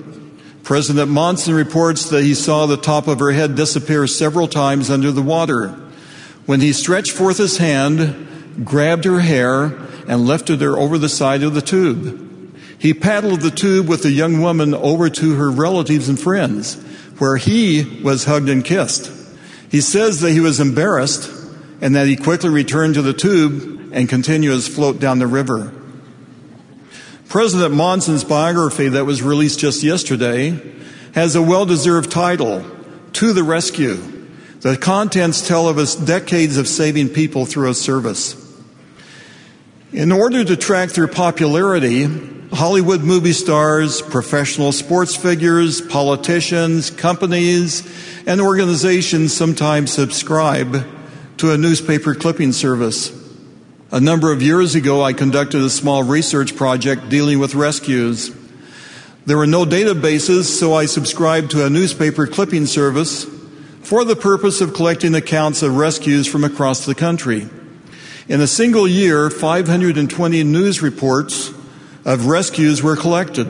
President 0.64 1.10
Monson 1.10 1.54
reports 1.54 2.10
that 2.10 2.26
he 2.26 2.34
saw 2.34 2.66
the 2.66 2.76
top 2.76 3.08
of 3.08 3.20
her 3.20 3.32
head 3.32 3.56
disappear 3.56 4.08
several 4.08 4.50
times 4.50 4.90
under 4.90 5.14
the 5.14 5.22
water. 5.22 5.70
When 6.46 6.60
he 6.60 6.74
stretched 6.74 7.14
forth 7.14 7.38
his 7.38 7.60
hand, 7.60 8.66
grabbed 8.66 9.06
her 9.06 9.22
hair, 9.22 9.68
and 10.06 10.26
lifted 10.26 10.60
her 10.60 10.78
over 10.78 10.98
the 10.98 11.08
side 11.08 11.44
of 11.44 11.54
the 11.54 11.62
tube. 11.62 12.26
He 12.80 12.94
paddled 12.94 13.42
the 13.42 13.52
tube 13.52 13.90
with 13.90 14.04
the 14.04 14.12
young 14.12 14.42
woman 14.42 14.74
over 14.74 15.10
to 15.10 15.36
her 15.36 15.52
relatives 15.52 16.08
and 16.08 16.20
friends, 16.20 16.76
where 17.20 17.36
he 17.36 18.02
was 18.02 18.24
hugged 18.24 18.48
and 18.48 18.64
kissed. 18.64 19.12
He 19.70 19.82
says 19.82 20.22
that 20.22 20.32
he 20.32 20.40
was 20.40 20.62
embarrassed 20.62 21.30
and 21.82 21.96
that 21.96 22.08
he 22.08 22.16
quickly 22.16 22.50
returned 22.50 22.96
to 22.96 23.02
the 23.02 23.14
tube 23.14 23.92
and 23.94 24.08
continued 24.08 24.54
his 24.54 24.68
float 24.68 25.00
down 25.00 25.20
the 25.20 25.28
river. 25.28 25.74
President 27.28 27.76
Monson's 27.76 28.24
biography 28.24 28.88
that 28.90 29.06
was 29.06 29.22
released 29.22 29.60
just 29.60 29.84
yesterday 29.84 30.60
has 31.14 31.36
a 31.36 31.42
well 31.42 31.66
deserved 31.66 32.12
title, 32.12 32.66
To 33.14 33.34
the 33.34 33.44
Rescue. 33.44 33.98
The 34.62 34.78
contents 34.78 35.48
tell 35.48 35.70
of 35.70 35.78
his 35.78 35.96
decades 35.96 36.58
of 36.58 36.68
saving 36.68 37.10
people 37.10 37.46
through 37.46 37.68
his 37.68 37.80
service. 37.80 38.36
In 39.92 40.12
order 40.12 40.44
to 40.44 40.58
track 40.58 40.90
their 40.92 41.08
popularity, 41.08 42.08
Hollywood 42.52 43.02
movie 43.02 43.34
stars, 43.34 44.02
professional 44.02 44.72
sports 44.72 45.16
figures, 45.16 45.82
politicians, 45.82 46.90
companies, 46.90 47.88
and 48.26 48.42
organizations 48.42 49.38
sometimes 49.38 49.94
subscribe 49.94 50.84
to 51.38 51.52
a 51.52 51.58
newspaper 51.58 52.16
clipping 52.16 52.52
service. 52.52 53.16
A 53.92 54.00
number 54.00 54.32
of 54.32 54.42
years 54.42 54.74
ago, 54.74 55.04
I 55.04 55.14
conducted 55.14 55.62
a 55.62 55.70
small 55.70 56.02
research 56.02 56.56
project 56.56 57.10
dealing 57.10 57.38
with 57.38 57.54
rescues. 57.54 58.36
There 59.28 59.38
were 59.38 59.48
no 59.48 59.64
databases, 59.64 60.46
so 60.46 60.74
I 60.74 60.88
subscribed 60.88 61.52
to 61.52 61.68
a 61.68 61.70
newspaper 61.70 62.26
clipping 62.26 62.66
service 62.66 63.26
for 63.84 64.04
the 64.04 64.16
purpose 64.16 64.60
of 64.60 64.74
collecting 64.74 65.14
accounts 65.14 65.62
of 65.62 65.78
rescues 65.78 66.26
from 66.26 66.44
across 66.44 66.86
the 66.86 66.96
country. 66.96 67.48
In 68.28 68.42
a 68.42 68.48
single 68.48 68.88
year, 68.88 69.30
520 69.30 70.44
news 70.44 70.82
reports 70.82 71.54
of 72.06 72.28
rescues 72.28 72.82
were 72.82 72.96
collected. 72.96 73.48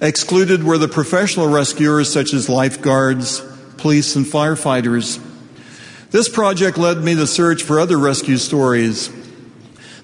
Excluded 0.00 0.62
were 0.62 0.78
the 0.78 0.88
professional 0.88 1.48
rescuers 1.48 2.12
such 2.12 2.32
as 2.32 2.48
lifeguards, 2.48 3.40
police, 3.76 4.14
and 4.16 4.24
firefighters. 4.24 5.24
This 6.10 6.28
project 6.28 6.78
led 6.78 6.98
me 6.98 7.14
to 7.16 7.26
search 7.26 7.62
for 7.62 7.80
other 7.80 7.98
rescue 7.98 8.38
stories. 8.38 9.10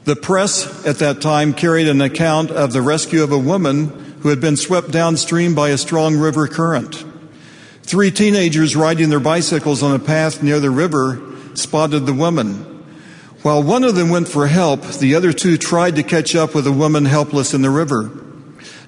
The 0.05 0.17
press 0.17 0.85
at 0.87 0.99
that 0.99 1.23
time 1.23 1.55
carried 1.55 1.89
an 1.89 2.01
account 2.01 2.51
of 2.51 2.73
the 2.73 2.83
rescue 2.83 3.23
of 3.23 3.33
a 3.33 3.39
woman 3.39 4.17
who 4.21 4.29
had 4.29 4.41
been 4.41 4.57
swept 4.57 4.91
downstream 4.91 5.55
by 5.55 5.71
a 5.71 5.79
strong 5.79 6.17
river 6.17 6.47
current. 6.47 7.05
Three 7.83 8.11
teenagers 8.11 8.75
riding 8.75 9.11
their 9.11 9.21
bicycles 9.21 9.83
on 9.83 9.95
a 9.95 9.99
path 9.99 10.43
near 10.43 10.61
the 10.61 10.71
river 10.71 11.23
spotted 11.55 12.01
the 12.01 12.15
woman. 12.15 12.74
While 13.45 13.62
one 13.62 13.84
of 13.84 13.95
them 13.95 14.09
went 14.09 14.26
for 14.26 14.47
help, 14.47 14.80
the 14.84 15.16
other 15.16 15.30
two 15.34 15.59
tried 15.59 15.97
to 15.97 16.03
catch 16.03 16.34
up 16.34 16.55
with 16.55 16.66
a 16.66 16.72
woman 16.72 17.05
helpless 17.05 17.53
in 17.53 17.61
the 17.61 17.68
river. 17.68 18.11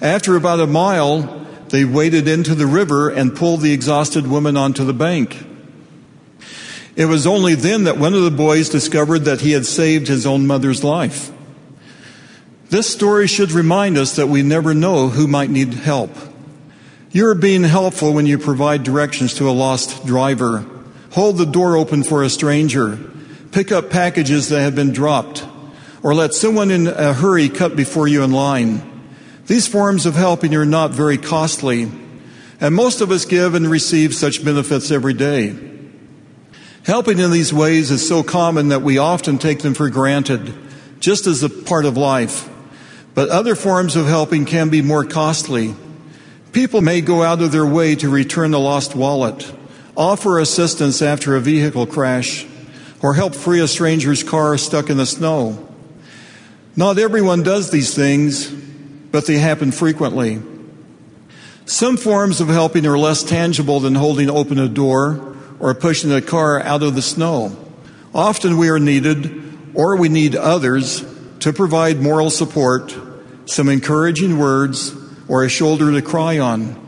After 0.01 0.35
about 0.35 0.61
a 0.61 0.67
mile, 0.67 1.47
they 1.69 1.85
waded 1.85 2.27
into 2.27 2.55
the 2.55 2.67
river 2.67 3.11
and 3.11 3.37
pulled 3.37 3.61
the 3.61 3.75
exhausted 3.75 4.27
woman 4.27 4.57
onto 4.57 4.83
the 4.83 4.95
bank. 4.95 5.45
It 6.97 7.05
was 7.05 7.27
only 7.27 7.55
then 7.55 7.85
that 7.85 7.99
one 7.99 8.15
of 8.15 8.23
the 8.23 8.31
boys 8.31 8.71
discovered 8.71 9.27
that 9.27 9.43
he 9.43 9.53
had 9.53 9.67
saved 9.67 10.09
his 10.09 10.25
own 10.25 10.47
mother's 10.47 10.83
life. 10.83 11.31
This 12.71 12.91
story 12.91 13.27
should 13.27 13.53
remind 13.53 13.99
us 13.99 14.17
that 14.17 14.29
we 14.29 14.41
never 14.41 14.73
know 14.73 15.11
who 15.11 15.27
might 15.27 15.51
need 15.51 15.75
help. 15.75 16.17
You 17.11 17.27
are 17.27 17.35
being 17.35 17.63
helpful 17.63 18.15
when 18.15 18.25
you 18.25 18.39
provide 18.39 18.85
directions 18.85 19.35
to 19.35 19.51
a 19.51 19.53
lost 19.53 20.07
driver. 20.07 20.65
Hold 21.11 21.37
the 21.37 21.45
door 21.45 21.77
open 21.77 22.03
for 22.05 22.23
a 22.23 22.31
stranger. 22.31 23.13
Pick 23.57 23.73
up 23.73 23.89
packages 23.89 24.51
that 24.51 24.61
have 24.61 24.75
been 24.75 24.93
dropped. 24.93 25.43
Or 26.03 26.15
let 26.15 26.35
someone 26.35 26.71
in 26.71 26.89
a 26.89 27.15
hurry 27.15 27.49
cut 27.49 27.75
before 27.75 28.07
you 28.07 28.23
in 28.23 28.31
line. 28.31 28.83
These 29.47 29.67
forms 29.67 30.05
of 30.05 30.15
helping 30.15 30.55
are 30.55 30.67
not 30.67 30.91
very 30.91 31.17
costly, 31.17 31.91
and 32.61 32.75
most 32.75 33.01
of 33.01 33.11
us 33.11 33.25
give 33.25 33.55
and 33.55 33.67
receive 33.67 34.15
such 34.15 34.45
benefits 34.45 34.91
every 34.91 35.15
day. 35.15 35.57
Helping 36.85 37.19
in 37.19 37.31
these 37.31 37.51
ways 37.51 37.91
is 37.91 38.07
so 38.07 38.23
common 38.23 38.69
that 38.69 38.83
we 38.83 38.99
often 38.99 39.39
take 39.39 39.61
them 39.61 39.73
for 39.73 39.89
granted, 39.89 40.53
just 41.01 41.27
as 41.27 41.43
a 41.43 41.49
part 41.49 41.87
of 41.87 41.97
life. 41.97 42.51
But 43.15 43.31
other 43.31 43.55
forms 43.55 43.97
of 43.97 44.07
helping 44.07 44.45
can 44.45 44.69
be 44.69 44.83
more 44.83 45.07
costly. 45.07 45.75
People 46.53 46.83
may 46.83 47.01
go 47.01 47.23
out 47.23 47.41
of 47.41 47.53
their 47.53 47.65
way 47.65 47.95
to 47.95 48.11
return 48.11 48.53
a 48.53 48.59
lost 48.59 48.95
wallet, 48.95 49.51
offer 49.97 50.39
assistance 50.41 51.01
after 51.01 51.35
a 51.35 51.41
vehicle 51.41 51.87
crash, 51.87 52.47
or 53.03 53.15
help 53.15 53.35
free 53.35 53.61
a 53.61 53.69
stranger's 53.69 54.23
car 54.23 54.57
stuck 54.59 54.91
in 54.91 54.97
the 54.97 55.07
snow. 55.07 55.67
Not 56.77 56.99
everyone 56.99 57.43
does 57.43 57.71
these 57.71 57.95
things, 57.95 58.51
but 58.51 59.27
they 59.27 59.39
happen 59.39 59.73
frequently. 59.73 60.43
Some 61.65 61.97
forms 61.97 62.41
of 62.41 62.49
helping 62.49 62.87
are 62.87 62.99
less 62.99 63.23
tangible 63.23 63.81
than 63.81 63.95
holding 63.95 64.31
open 64.31 64.59
a 64.59 64.69
door 64.69 65.37
or 65.59 65.75
pushing 65.75 66.13
a 66.13 66.21
car 66.21 66.61
out 66.61 66.83
of 66.83 66.95
the 66.95 67.03
snow. 67.03 67.57
Often 68.15 68.57
we 68.57 68.69
are 68.69 68.79
needed, 68.79 69.73
or 69.75 69.97
we 69.97 70.09
need 70.09 70.37
others, 70.37 71.05
to 71.41 71.53
provide 71.53 72.01
moral 72.01 72.31
support, 72.31 72.97
some 73.47 73.69
encouraging 73.69 74.39
words, 74.39 74.95
or 75.29 75.45
a 75.45 75.49
shoulder 75.49 75.93
to 75.93 76.03
cry 76.03 76.39
on. 76.39 76.83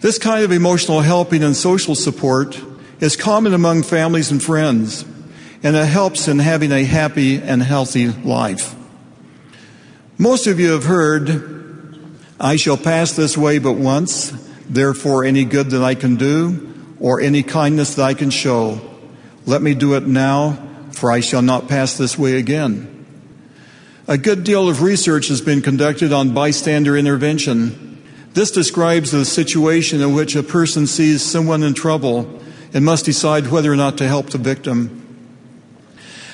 This 0.00 0.18
kind 0.18 0.44
of 0.44 0.52
emotional 0.52 1.00
helping 1.00 1.42
and 1.42 1.54
social 1.54 1.94
support 1.94 2.60
is 3.00 3.16
common 3.16 3.52
among 3.52 3.82
families 3.82 4.30
and 4.30 4.42
friends, 4.42 5.04
and 5.62 5.76
it 5.76 5.86
helps 5.86 6.28
in 6.28 6.38
having 6.38 6.72
a 6.72 6.84
happy 6.84 7.36
and 7.36 7.62
healthy 7.62 8.08
life. 8.08 8.74
Most 10.18 10.46
of 10.46 10.60
you 10.60 10.72
have 10.72 10.84
heard, 10.84 12.10
I 12.38 12.56
shall 12.56 12.76
pass 12.76 13.12
this 13.12 13.36
way 13.36 13.58
but 13.58 13.72
once, 13.72 14.30
therefore, 14.68 15.24
any 15.24 15.44
good 15.44 15.70
that 15.70 15.82
I 15.82 15.94
can 15.94 16.16
do 16.16 16.74
or 17.00 17.20
any 17.20 17.42
kindness 17.42 17.94
that 17.94 18.04
I 18.04 18.14
can 18.14 18.30
show, 18.30 18.80
let 19.46 19.62
me 19.62 19.74
do 19.74 19.94
it 19.94 20.06
now, 20.06 20.58
for 20.92 21.10
I 21.10 21.20
shall 21.20 21.42
not 21.42 21.68
pass 21.68 21.96
this 21.96 22.18
way 22.18 22.36
again. 22.36 23.06
A 24.08 24.18
good 24.18 24.44
deal 24.44 24.68
of 24.68 24.82
research 24.82 25.28
has 25.28 25.40
been 25.40 25.62
conducted 25.62 26.12
on 26.12 26.34
bystander 26.34 26.96
intervention. 26.96 28.02
This 28.34 28.50
describes 28.50 29.10
the 29.10 29.24
situation 29.24 30.00
in 30.00 30.14
which 30.14 30.36
a 30.36 30.42
person 30.42 30.86
sees 30.86 31.22
someone 31.22 31.62
in 31.62 31.74
trouble 31.74 32.40
and 32.74 32.84
must 32.84 33.04
decide 33.04 33.48
whether 33.48 33.72
or 33.72 33.76
not 33.76 33.98
to 33.98 34.08
help 34.08 34.30
the 34.30 34.38
victim. 34.38 34.99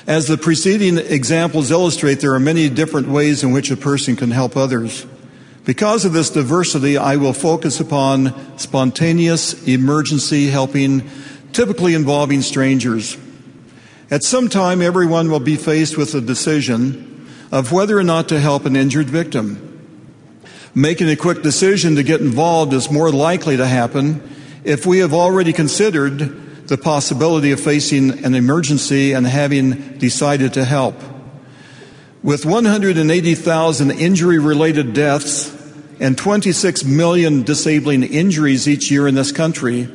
As 0.07 0.27
the 0.27 0.37
preceding 0.37 0.97
examples 0.97 1.69
illustrate, 1.69 2.21
there 2.21 2.33
are 2.33 2.39
many 2.39 2.69
different 2.69 3.09
ways 3.09 3.43
in 3.43 3.51
which 3.51 3.71
a 3.71 3.75
person 3.75 4.15
can 4.15 4.31
help 4.31 4.55
others. 4.55 5.05
Because 5.65 6.05
of 6.05 6.13
this 6.13 6.29
diversity, 6.29 6.97
I 6.97 7.17
will 7.17 7.33
focus 7.33 7.81
upon 7.81 8.57
spontaneous 8.57 9.67
emergency 9.67 10.47
helping, 10.47 11.09
typically 11.51 11.93
involving 11.93 12.41
strangers. 12.41 13.17
At 14.09 14.23
some 14.23 14.47
time, 14.47 14.81
everyone 14.81 15.29
will 15.29 15.41
be 15.41 15.57
faced 15.57 15.97
with 15.97 16.15
a 16.15 16.21
decision 16.21 17.27
of 17.51 17.73
whether 17.73 17.97
or 17.97 18.03
not 18.03 18.29
to 18.29 18.39
help 18.39 18.65
an 18.65 18.77
injured 18.77 19.09
victim. 19.09 19.61
Making 20.73 21.09
a 21.09 21.17
quick 21.17 21.41
decision 21.41 21.95
to 21.95 22.03
get 22.03 22.21
involved 22.21 22.71
is 22.71 22.89
more 22.89 23.11
likely 23.11 23.57
to 23.57 23.67
happen 23.67 24.21
if 24.63 24.85
we 24.85 24.99
have 24.99 25.13
already 25.13 25.51
considered 25.51 26.46
the 26.67 26.77
possibility 26.77 27.51
of 27.51 27.59
facing 27.59 28.23
an 28.25 28.35
emergency 28.35 29.13
and 29.13 29.25
having 29.25 29.97
decided 29.97 30.53
to 30.53 30.65
help. 30.65 30.95
With 32.23 32.45
180,000 32.45 33.91
injury 33.91 34.39
related 34.39 34.93
deaths 34.93 35.55
and 35.99 36.17
26 36.17 36.83
million 36.83 37.43
disabling 37.43 38.03
injuries 38.03 38.67
each 38.67 38.91
year 38.91 39.07
in 39.07 39.15
this 39.15 39.31
country, 39.31 39.87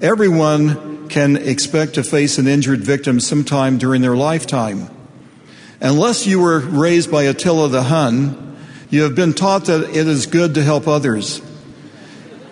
everyone 0.00 1.08
can 1.08 1.36
expect 1.36 1.94
to 1.94 2.02
face 2.02 2.38
an 2.38 2.48
injured 2.48 2.80
victim 2.80 3.20
sometime 3.20 3.78
during 3.78 4.02
their 4.02 4.16
lifetime. 4.16 4.90
Unless 5.80 6.26
you 6.26 6.40
were 6.40 6.58
raised 6.60 7.10
by 7.10 7.24
Attila 7.24 7.68
the 7.68 7.84
Hun, 7.84 8.56
you 8.90 9.02
have 9.02 9.14
been 9.14 9.32
taught 9.32 9.66
that 9.66 9.90
it 9.90 10.08
is 10.08 10.26
good 10.26 10.54
to 10.54 10.62
help 10.62 10.88
others. 10.88 11.40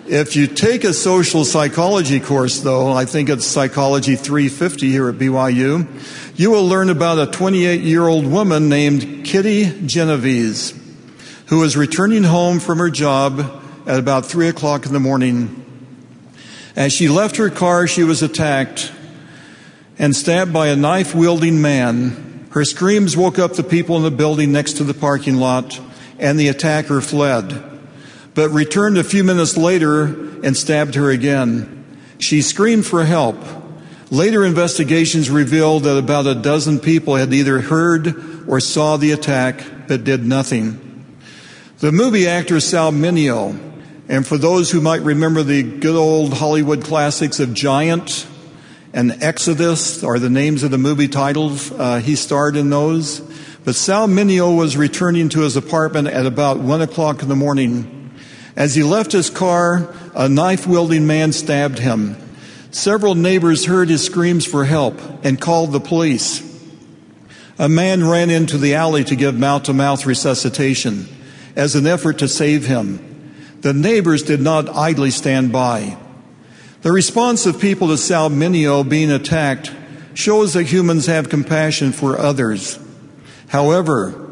If 0.07 0.35
you 0.35 0.45
take 0.45 0.83
a 0.83 0.93
social 0.93 1.45
psychology 1.45 2.19
course, 2.19 2.59
though, 2.59 2.93
I 2.93 3.05
think 3.05 3.27
it's 3.27 3.45
Psychology 3.45 4.15
350 4.15 4.91
here 4.91 5.09
at 5.09 5.15
BYU, 5.15 5.87
you 6.37 6.51
will 6.51 6.67
learn 6.67 6.89
about 6.89 7.17
a 7.17 7.31
28 7.31 7.81
year 7.81 8.07
old 8.07 8.27
woman 8.27 8.69
named 8.69 9.25
Kitty 9.25 9.87
Genovese 9.87 10.79
who 11.47 11.59
was 11.59 11.75
returning 11.75 12.23
home 12.23 12.59
from 12.59 12.77
her 12.77 12.89
job 12.89 13.63
at 13.87 13.99
about 13.99 14.25
3 14.25 14.47
o'clock 14.47 14.85
in 14.85 14.93
the 14.93 14.99
morning. 14.99 15.63
As 16.75 16.93
she 16.93 17.07
left 17.07 17.37
her 17.37 17.49
car, 17.49 17.87
she 17.87 18.03
was 18.03 18.21
attacked 18.21 18.91
and 19.97 20.15
stabbed 20.15 20.53
by 20.53 20.67
a 20.67 20.75
knife 20.75 21.15
wielding 21.15 21.61
man 21.61 22.25
her 22.55 22.63
screams 22.63 23.17
woke 23.17 23.37
up 23.37 23.55
the 23.55 23.63
people 23.63 23.97
in 23.97 24.03
the 24.03 24.11
building 24.11 24.53
next 24.53 24.77
to 24.77 24.85
the 24.85 24.93
parking 24.93 25.35
lot, 25.35 25.77
and 26.17 26.39
the 26.39 26.47
attacker 26.47 27.01
fled, 27.01 27.74
but 28.35 28.49
returned 28.49 28.97
a 28.97 29.03
few 29.03 29.23
minutes 29.23 29.57
later 29.57 30.03
and 30.43 30.55
stabbed 30.55 30.95
her 30.95 31.09
again. 31.09 31.97
She 32.19 32.41
screamed 32.41 32.85
for 32.85 33.05
help. 33.05 33.37
Later 34.11 34.45
investigations 34.45 35.31
revealed 35.31 35.83
that 35.83 35.97
about 35.97 36.27
a 36.27 36.35
dozen 36.35 36.79
people 36.79 37.15
had 37.15 37.33
either 37.33 37.61
heard 37.61 38.47
or 38.47 38.59
saw 38.59 38.97
the 38.97 39.11
attack 39.11 39.65
but 39.87 40.03
did 40.03 40.25
nothing. 40.25 40.81
The 41.79 41.91
movie 41.91 42.27
actor 42.27 42.59
Sal 42.59 42.91
Mineo, 42.91 43.59
and 44.07 44.27
for 44.27 44.37
those 44.37 44.69
who 44.69 44.81
might 44.81 45.01
remember 45.01 45.41
the 45.41 45.63
good 45.63 45.95
old 45.95 46.33
Hollywood 46.33 46.83
classics 46.83 47.39
of 47.39 47.53
Giant 47.53 48.27
and 48.93 49.23
Exodus 49.23 50.03
are 50.03 50.19
the 50.19 50.29
names 50.29 50.63
of 50.63 50.71
the 50.71 50.77
movie 50.77 51.07
titles. 51.07 51.71
Uh, 51.71 51.99
he 51.99 52.15
starred 52.15 52.55
in 52.55 52.69
those. 52.69 53.19
But 53.65 53.75
Sal 53.75 54.07
Mineo 54.07 54.55
was 54.55 54.77
returning 54.77 55.29
to 55.29 55.41
his 55.41 55.57
apartment 55.57 56.07
at 56.07 56.25
about 56.25 56.59
one 56.59 56.81
o'clock 56.81 57.23
in 57.23 57.29
the 57.29 57.35
morning. 57.35 58.04
As 58.55 58.75
he 58.75 58.83
left 58.83 59.11
his 59.11 59.29
car, 59.29 59.93
a 60.15 60.29
knife 60.29 60.65
wielding 60.65 61.05
man 61.05 61.33
stabbed 61.33 61.79
him. 61.79 62.15
Several 62.71 63.15
neighbors 63.15 63.65
heard 63.65 63.89
his 63.89 64.03
screams 64.03 64.45
for 64.45 64.65
help 64.65 64.99
and 65.23 65.39
called 65.39 65.71
the 65.71 65.79
police. 65.79 66.43
A 67.57 67.69
man 67.69 68.05
ran 68.07 68.29
into 68.29 68.57
the 68.57 68.75
alley 68.75 69.03
to 69.05 69.15
give 69.15 69.37
mouth 69.37 69.63
to 69.63 69.73
mouth 69.73 70.05
resuscitation 70.05 71.07
as 71.55 71.75
an 71.75 71.87
effort 71.87 72.19
to 72.19 72.27
save 72.27 72.65
him. 72.65 73.33
The 73.61 73.73
neighbors 73.73 74.23
did 74.23 74.41
not 74.41 74.69
idly 74.69 75.11
stand 75.11 75.51
by. 75.51 75.97
The 76.81 76.91
response 76.91 77.45
of 77.45 77.59
people 77.59 77.87
to 77.87 77.97
Sal 77.97 78.29
Mineo 78.29 78.87
being 78.87 79.09
attacked 79.09 79.71
shows 80.13 80.53
that 80.53 80.63
humans 80.63 81.07
have 81.07 81.29
compassion 81.29 81.91
for 81.91 82.19
others. 82.19 82.77
However, 83.47 84.24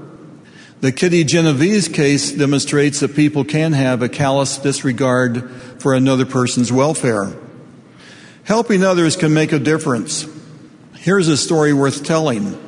the 0.84 0.92
Kitty 0.92 1.24
Genovese 1.24 1.88
case 1.88 2.34
demonstrates 2.34 3.00
that 3.00 3.16
people 3.16 3.46
can 3.46 3.72
have 3.72 4.02
a 4.02 4.10
callous 4.10 4.58
disregard 4.58 5.50
for 5.80 5.94
another 5.94 6.26
person's 6.26 6.74
welfare. 6.74 7.34
Helping 8.44 8.84
others 8.84 9.16
can 9.16 9.34
make 9.34 9.54
a 9.54 9.60
difference. 9.60 10.28
Here's 10.98 11.30
a 11.30 11.38
story 11.38 11.72
worth 11.72 12.04
telling. 12.04 12.60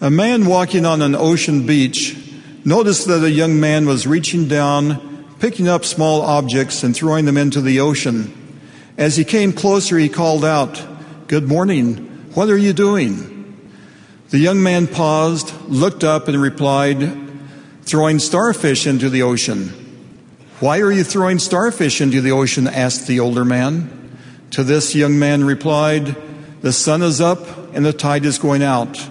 A 0.00 0.10
man 0.10 0.46
walking 0.46 0.84
on 0.84 1.00
an 1.00 1.14
ocean 1.14 1.64
beach 1.64 2.18
noticed 2.64 3.06
that 3.06 3.22
a 3.22 3.30
young 3.30 3.60
man 3.60 3.86
was 3.86 4.04
reaching 4.04 4.48
down, 4.48 5.24
picking 5.38 5.68
up 5.68 5.84
small 5.84 6.22
objects, 6.22 6.82
and 6.82 6.92
throwing 6.92 7.24
them 7.24 7.36
into 7.36 7.60
the 7.60 7.78
ocean. 7.78 8.34
As 8.98 9.16
he 9.16 9.22
came 9.22 9.52
closer, 9.52 9.96
he 9.96 10.08
called 10.08 10.44
out, 10.44 10.84
Good 11.28 11.46
morning. 11.46 12.32
What 12.34 12.50
are 12.50 12.58
you 12.58 12.72
doing? 12.72 13.30
The 14.30 14.38
young 14.38 14.60
man 14.60 14.88
paused, 14.88 15.54
looked 15.68 16.02
up, 16.02 16.26
and 16.26 16.42
replied, 16.42 17.23
Throwing 17.84 18.18
starfish 18.18 18.86
into 18.86 19.10
the 19.10 19.22
ocean. 19.22 19.68
Why 20.58 20.80
are 20.80 20.90
you 20.90 21.04
throwing 21.04 21.38
starfish 21.38 22.00
into 22.00 22.22
the 22.22 22.32
ocean? 22.32 22.66
asked 22.66 23.06
the 23.06 23.20
older 23.20 23.44
man. 23.44 24.16
To 24.52 24.64
this, 24.64 24.94
young 24.94 25.18
man 25.18 25.44
replied, 25.44 26.16
The 26.62 26.72
sun 26.72 27.02
is 27.02 27.20
up 27.20 27.74
and 27.74 27.84
the 27.84 27.92
tide 27.92 28.24
is 28.24 28.38
going 28.38 28.62
out. 28.62 29.06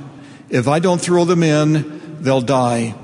If 0.50 0.68
I 0.68 0.80
don't 0.80 1.00
throw 1.00 1.24
them 1.24 1.44
in, 1.44 2.18
they'll 2.24 2.42
die. 2.42 2.96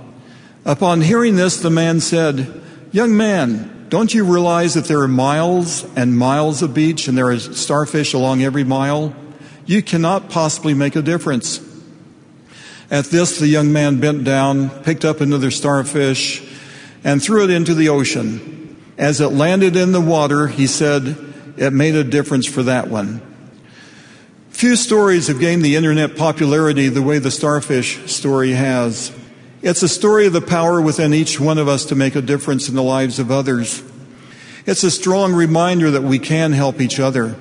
Upon 0.66 1.02
hearing 1.02 1.36
this, 1.36 1.58
the 1.58 1.70
man 1.70 2.00
said, 2.00 2.62
Young 2.92 3.16
man, 3.16 3.86
don't 3.90 4.12
you 4.12 4.24
realize 4.24 4.74
that 4.74 4.86
there 4.86 5.02
are 5.02 5.08
miles 5.08 5.84
and 5.96 6.18
miles 6.18 6.64
of 6.64 6.74
beach 6.74 7.08
and 7.08 7.16
there 7.16 7.30
are 7.30 7.38
starfish 7.38 8.16
along 8.16 8.42
every 8.42 8.64
mile? 8.64 9.16
You 9.68 9.84
cannot 9.84 10.30
possibly 10.32 10.74
make 10.74 10.96
a 10.96 11.04
difference. 11.04 11.60
At 12.92 13.06
this, 13.06 13.38
the 13.38 13.48
young 13.48 13.72
man 13.72 14.00
bent 14.00 14.24
down, 14.24 14.70
picked 14.84 15.06
up 15.06 15.22
another 15.22 15.52
starfish, 15.52 16.44
and 17.04 17.22
threw 17.22 17.44
it 17.44 17.50
into 17.50 17.76
the 17.76 17.90
ocean. 17.90 18.78
As 18.98 19.22
it 19.22 19.28
landed 19.28 19.76
in 19.76 19.92
the 19.92 20.02
water, 20.02 20.48
he 20.48 20.68
said, 20.68 21.16
it 21.56 21.72
made 21.72 21.96
a 21.96 22.04
difference 22.04 22.46
for 22.46 22.64
that 22.64 22.90
one. 22.90 23.22
Few 24.50 24.76
stories 24.76 25.28
have 25.28 25.40
gained 25.40 25.64
the 25.64 25.76
internet 25.76 26.18
popularity 26.18 26.90
the 26.90 27.02
way 27.02 27.20
the 27.20 27.32
starfish 27.32 28.12
story 28.12 28.52
has. 28.52 29.12
It's 29.62 29.84
a 29.84 29.90
story 29.90 30.26
of 30.26 30.34
the 30.34 30.42
power 30.42 30.82
within 30.82 31.14
each 31.14 31.40
one 31.40 31.58
of 31.58 31.68
us 31.68 31.86
to 31.86 31.96
make 31.96 32.16
a 32.16 32.22
difference 32.22 32.70
in 32.70 32.76
the 32.76 32.84
lives 32.84 33.20
of 33.20 33.30
others. 33.30 33.84
It's 34.66 34.84
a 34.84 34.92
strong 34.92 35.34
reminder 35.34 35.92
that 35.92 36.04
we 36.04 36.20
can 36.20 36.52
help 36.54 36.82
each 36.82 37.00
other. 37.00 37.36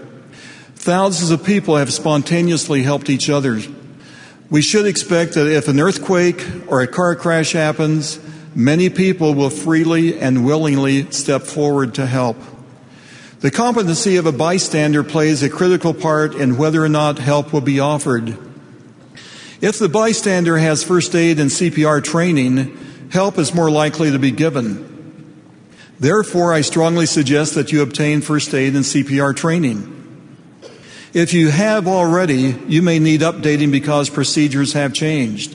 Thousands 0.74 1.30
of 1.30 1.44
people 1.44 1.76
have 1.76 1.92
spontaneously 1.92 2.82
helped 2.82 3.10
each 3.10 3.28
other. 3.28 3.60
We 4.50 4.62
should 4.62 4.86
expect 4.86 5.34
that 5.34 5.46
if 5.46 5.68
an 5.68 5.78
earthquake 5.78 6.42
or 6.68 6.80
a 6.80 6.86
car 6.86 7.14
crash 7.14 7.52
happens, 7.52 8.18
many 8.54 8.88
people 8.88 9.34
will 9.34 9.50
freely 9.50 10.18
and 10.18 10.44
willingly 10.44 11.10
step 11.10 11.42
forward 11.42 11.94
to 11.96 12.06
help. 12.06 12.38
The 13.40 13.50
competency 13.50 14.16
of 14.16 14.24
a 14.24 14.32
bystander 14.32 15.04
plays 15.04 15.42
a 15.42 15.50
critical 15.50 15.92
part 15.92 16.34
in 16.34 16.56
whether 16.56 16.82
or 16.82 16.88
not 16.88 17.18
help 17.18 17.52
will 17.52 17.60
be 17.60 17.78
offered. 17.78 18.36
If 19.60 19.78
the 19.78 19.88
bystander 19.88 20.56
has 20.56 20.82
first 20.82 21.14
aid 21.14 21.38
and 21.38 21.50
CPR 21.50 22.02
training, 22.02 22.76
help 23.10 23.38
is 23.38 23.54
more 23.54 23.70
likely 23.70 24.10
to 24.10 24.18
be 24.18 24.30
given. 24.30 24.86
Therefore, 26.00 26.54
I 26.54 26.62
strongly 26.62 27.06
suggest 27.06 27.54
that 27.54 27.70
you 27.70 27.82
obtain 27.82 28.22
first 28.22 28.54
aid 28.54 28.74
and 28.74 28.84
CPR 28.84 29.36
training. 29.36 29.97
If 31.18 31.34
you 31.34 31.48
have 31.48 31.88
already, 31.88 32.56
you 32.68 32.80
may 32.80 33.00
need 33.00 33.22
updating 33.22 33.72
because 33.72 34.08
procedures 34.08 34.74
have 34.74 34.94
changed. 34.94 35.52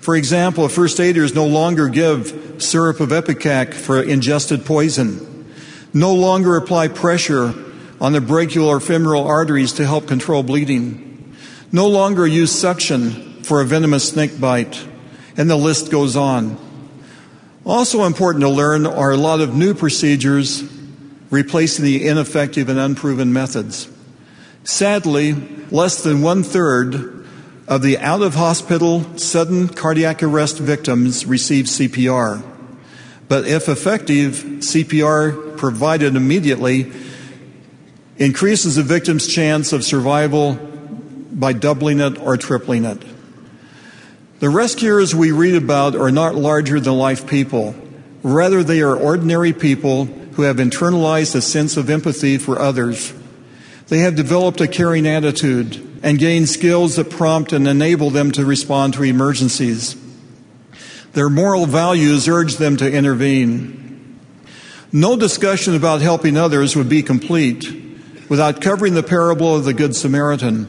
For 0.00 0.16
example, 0.16 0.68
first 0.68 0.98
aiders 0.98 1.36
no 1.36 1.46
longer 1.46 1.88
give 1.88 2.56
syrup 2.58 2.98
of 2.98 3.10
ipecac 3.10 3.74
for 3.74 4.02
ingested 4.02 4.66
poison, 4.66 5.46
no 5.92 6.12
longer 6.12 6.56
apply 6.56 6.88
pressure 6.88 7.54
on 8.00 8.10
the 8.10 8.20
brachial 8.20 8.66
or 8.66 8.80
femoral 8.80 9.24
arteries 9.24 9.74
to 9.74 9.86
help 9.86 10.08
control 10.08 10.42
bleeding, 10.42 11.32
no 11.70 11.86
longer 11.86 12.26
use 12.26 12.50
suction 12.50 13.40
for 13.44 13.60
a 13.60 13.64
venomous 13.64 14.08
snake 14.08 14.40
bite, 14.40 14.84
and 15.36 15.48
the 15.48 15.54
list 15.54 15.92
goes 15.92 16.16
on. 16.16 16.58
Also 17.64 18.02
important 18.02 18.42
to 18.42 18.50
learn 18.50 18.84
are 18.84 19.12
a 19.12 19.16
lot 19.16 19.40
of 19.40 19.54
new 19.54 19.74
procedures 19.74 20.64
replacing 21.30 21.84
the 21.84 22.08
ineffective 22.08 22.68
and 22.68 22.80
unproven 22.80 23.32
methods. 23.32 23.93
Sadly, 24.64 25.34
less 25.70 26.02
than 26.02 26.22
one 26.22 26.42
third 26.42 27.26
of 27.68 27.82
the 27.82 27.98
out 27.98 28.22
of 28.22 28.34
hospital 28.34 29.18
sudden 29.18 29.68
cardiac 29.68 30.22
arrest 30.22 30.58
victims 30.58 31.26
receive 31.26 31.66
CPR. 31.66 32.42
But 33.28 33.46
if 33.46 33.68
effective, 33.68 34.34
CPR 34.60 35.58
provided 35.58 36.16
immediately 36.16 36.90
increases 38.16 38.76
the 38.76 38.82
victim's 38.82 39.26
chance 39.26 39.74
of 39.74 39.84
survival 39.84 40.54
by 40.54 41.52
doubling 41.52 42.00
it 42.00 42.18
or 42.18 42.38
tripling 42.38 42.86
it. 42.86 43.02
The 44.40 44.48
rescuers 44.48 45.14
we 45.14 45.30
read 45.30 45.56
about 45.56 45.94
are 45.94 46.10
not 46.10 46.36
larger 46.36 46.80
than 46.80 46.94
life 46.94 47.26
people. 47.26 47.74
Rather, 48.22 48.62
they 48.62 48.80
are 48.80 48.96
ordinary 48.96 49.52
people 49.52 50.06
who 50.06 50.42
have 50.42 50.56
internalized 50.56 51.34
a 51.34 51.42
sense 51.42 51.76
of 51.76 51.90
empathy 51.90 52.38
for 52.38 52.58
others 52.58 53.12
they 53.88 53.98
have 54.00 54.16
developed 54.16 54.60
a 54.60 54.68
caring 54.68 55.06
attitude 55.06 56.00
and 56.02 56.18
gained 56.18 56.48
skills 56.48 56.96
that 56.96 57.10
prompt 57.10 57.52
and 57.52 57.68
enable 57.68 58.10
them 58.10 58.30
to 58.32 58.44
respond 58.44 58.94
to 58.94 59.02
emergencies. 59.02 59.96
Their 61.12 61.30
moral 61.30 61.66
values 61.66 62.28
urge 62.28 62.56
them 62.56 62.76
to 62.78 62.90
intervene. 62.90 64.18
No 64.92 65.16
discussion 65.16 65.74
about 65.74 66.00
helping 66.00 66.36
others 66.36 66.76
would 66.76 66.88
be 66.88 67.02
complete 67.02 67.66
without 68.28 68.60
covering 68.60 68.94
the 68.94 69.02
parable 69.02 69.54
of 69.54 69.64
the 69.64 69.74
Good 69.74 69.94
Samaritan. 69.94 70.68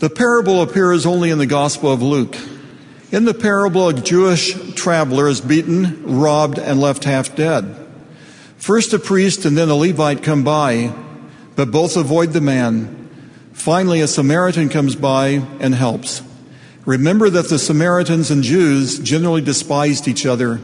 The 0.00 0.10
parable 0.10 0.60
appears 0.62 1.06
only 1.06 1.30
in 1.30 1.38
the 1.38 1.46
Gospel 1.46 1.92
of 1.92 2.02
Luke. 2.02 2.36
In 3.12 3.24
the 3.24 3.34
parable, 3.34 3.88
a 3.88 3.94
Jewish 3.94 4.54
traveler 4.74 5.28
is 5.28 5.40
beaten, 5.40 6.02
robbed, 6.18 6.58
and 6.58 6.80
left 6.80 7.04
half 7.04 7.36
dead. 7.36 7.76
First 8.56 8.92
a 8.92 8.98
priest 8.98 9.44
and 9.44 9.56
then 9.56 9.68
a 9.68 9.74
Levite 9.74 10.22
come 10.22 10.42
by 10.42 10.92
but 11.56 11.70
both 11.70 11.96
avoid 11.96 12.32
the 12.32 12.40
man. 12.40 13.08
Finally, 13.52 14.00
a 14.00 14.08
Samaritan 14.08 14.68
comes 14.68 14.96
by 14.96 15.42
and 15.60 15.74
helps. 15.74 16.22
Remember 16.84 17.30
that 17.30 17.48
the 17.48 17.58
Samaritans 17.58 18.30
and 18.30 18.42
Jews 18.42 18.98
generally 18.98 19.40
despised 19.40 20.06
each 20.06 20.26
other. 20.26 20.60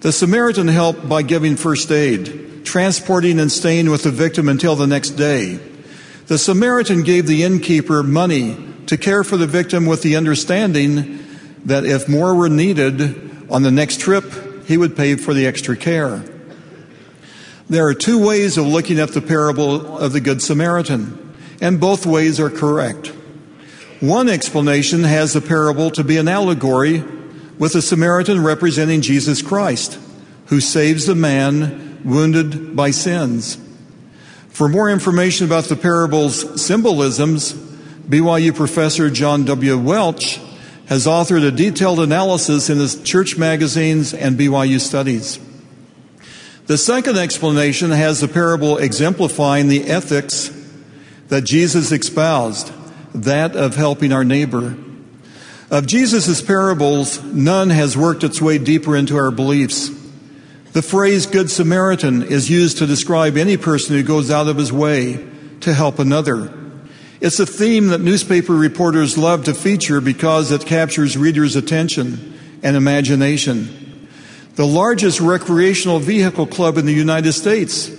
The 0.00 0.12
Samaritan 0.12 0.68
helped 0.68 1.08
by 1.08 1.22
giving 1.22 1.56
first 1.56 1.90
aid, 1.90 2.64
transporting 2.64 3.38
and 3.38 3.52
staying 3.52 3.90
with 3.90 4.02
the 4.02 4.10
victim 4.10 4.48
until 4.48 4.76
the 4.76 4.86
next 4.86 5.10
day. 5.10 5.60
The 6.26 6.38
Samaritan 6.38 7.02
gave 7.02 7.26
the 7.26 7.42
innkeeper 7.42 8.02
money 8.02 8.56
to 8.86 8.96
care 8.96 9.24
for 9.24 9.36
the 9.36 9.46
victim 9.46 9.86
with 9.86 10.02
the 10.02 10.16
understanding 10.16 11.18
that 11.66 11.84
if 11.84 12.08
more 12.08 12.34
were 12.34 12.48
needed 12.48 13.50
on 13.50 13.62
the 13.62 13.70
next 13.70 14.00
trip, 14.00 14.24
he 14.66 14.76
would 14.76 14.96
pay 14.96 15.16
for 15.16 15.34
the 15.34 15.46
extra 15.46 15.76
care. 15.76 16.24
There 17.68 17.86
are 17.86 17.94
two 17.94 18.24
ways 18.24 18.58
of 18.58 18.66
looking 18.66 18.98
at 18.98 19.12
the 19.12 19.22
parable 19.22 19.98
of 19.98 20.12
the 20.12 20.20
Good 20.20 20.42
Samaritan, 20.42 21.34
and 21.60 21.80
both 21.80 22.04
ways 22.04 22.40
are 22.40 22.50
correct. 22.50 23.08
One 24.00 24.28
explanation 24.28 25.04
has 25.04 25.32
the 25.32 25.40
parable 25.40 25.90
to 25.92 26.02
be 26.02 26.16
an 26.16 26.26
allegory 26.26 27.04
with 27.58 27.74
the 27.74 27.82
Samaritan 27.82 28.42
representing 28.42 29.00
Jesus 29.00 29.42
Christ, 29.42 29.98
who 30.46 30.60
saves 30.60 31.06
the 31.06 31.14
man 31.14 32.00
wounded 32.04 32.74
by 32.74 32.90
sins. 32.90 33.58
For 34.48 34.68
more 34.68 34.90
information 34.90 35.46
about 35.46 35.64
the 35.64 35.76
parable's 35.76 36.60
symbolisms, 36.60 37.54
BYU 37.54 38.54
professor 38.54 39.08
John 39.08 39.44
W. 39.44 39.78
Welch 39.78 40.40
has 40.86 41.06
authored 41.06 41.46
a 41.46 41.52
detailed 41.52 42.00
analysis 42.00 42.68
in 42.68 42.78
his 42.78 43.00
church 43.02 43.38
magazines 43.38 44.12
and 44.12 44.36
BYU 44.36 44.80
studies. 44.80 45.38
The 46.66 46.78
second 46.78 47.18
explanation 47.18 47.90
has 47.90 48.20
the 48.20 48.28
parable 48.28 48.78
exemplifying 48.78 49.68
the 49.68 49.84
ethics 49.84 50.50
that 51.28 51.42
Jesus 51.42 51.90
espoused, 51.90 52.72
that 53.14 53.56
of 53.56 53.74
helping 53.74 54.12
our 54.12 54.24
neighbor. 54.24 54.76
Of 55.70 55.86
Jesus' 55.86 56.40
parables, 56.40 57.22
none 57.24 57.70
has 57.70 57.96
worked 57.96 58.22
its 58.22 58.40
way 58.40 58.58
deeper 58.58 58.96
into 58.96 59.16
our 59.16 59.30
beliefs. 59.30 59.88
The 60.72 60.82
phrase 60.82 61.26
Good 61.26 61.50
Samaritan 61.50 62.22
is 62.22 62.48
used 62.48 62.78
to 62.78 62.86
describe 62.86 63.36
any 63.36 63.56
person 63.56 63.96
who 63.96 64.02
goes 64.02 64.30
out 64.30 64.48
of 64.48 64.56
his 64.56 64.72
way 64.72 65.18
to 65.60 65.74
help 65.74 65.98
another. 65.98 66.52
It's 67.20 67.40
a 67.40 67.46
theme 67.46 67.88
that 67.88 68.00
newspaper 68.00 68.52
reporters 68.52 69.18
love 69.18 69.44
to 69.44 69.54
feature 69.54 70.00
because 70.00 70.50
it 70.50 70.64
captures 70.64 71.16
readers' 71.16 71.56
attention 71.56 72.38
and 72.62 72.76
imagination. 72.76 73.81
The 74.54 74.66
largest 74.66 75.20
recreational 75.20 75.98
vehicle 75.98 76.46
club 76.46 76.76
in 76.76 76.84
the 76.84 76.92
United 76.92 77.32
States 77.32 77.90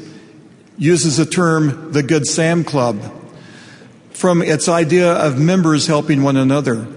uses 0.77 1.17
the 1.17 1.25
term 1.25 1.91
the 1.91 2.03
Good 2.03 2.27
Sam 2.27 2.63
Club 2.63 3.01
from 4.11 4.43
its 4.43 4.69
idea 4.69 5.11
of 5.11 5.39
members 5.39 5.87
helping 5.87 6.21
one 6.21 6.37
another. 6.37 6.87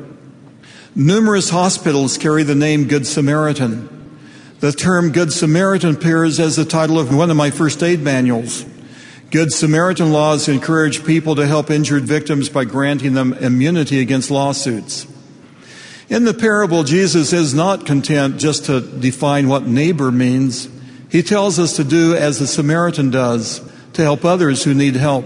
Numerous 0.95 1.51
hospitals 1.51 2.19
carry 2.19 2.43
the 2.43 2.55
name 2.55 2.87
Good 2.87 3.07
Samaritan. 3.07 3.89
The 4.61 4.73
term 4.73 5.13
Good 5.13 5.33
Samaritan 5.33 5.95
appears 5.95 6.39
as 6.39 6.57
the 6.57 6.65
title 6.65 6.99
of 6.99 7.15
one 7.15 7.31
of 7.31 7.37
my 7.37 7.51
first 7.51 7.83
aid 7.83 8.01
manuals. 8.01 8.65
Good 9.31 9.53
Samaritan 9.53 10.13
laws 10.13 10.49
encourage 10.49 11.05
people 11.05 11.35
to 11.35 11.47
help 11.47 11.71
injured 11.71 12.05
victims 12.05 12.49
by 12.51 12.65
granting 12.65 13.15
them 13.15 13.33
immunity 13.33 14.01
against 14.01 14.31
lawsuits. 14.31 15.07
In 16.09 16.25
the 16.25 16.35
parable, 16.35 16.85
Jesus 16.85 17.33
is 17.33 17.53
not 17.53 17.85
content 17.85 18.39
just 18.39 18.67
to 18.67 18.81
define 18.81 19.49
what 19.49 19.67
neighbor 19.67 20.13
means. 20.13 20.69
He 21.11 21.23
tells 21.23 21.59
us 21.59 21.77
to 21.77 21.85
do 21.85 22.15
as 22.15 22.39
the 22.39 22.47
Samaritan 22.47 23.11
does, 23.11 23.61
to 23.95 24.03
help 24.03 24.25
others 24.25 24.63
who 24.63 24.73
need 24.73 24.95
help. 24.95 25.25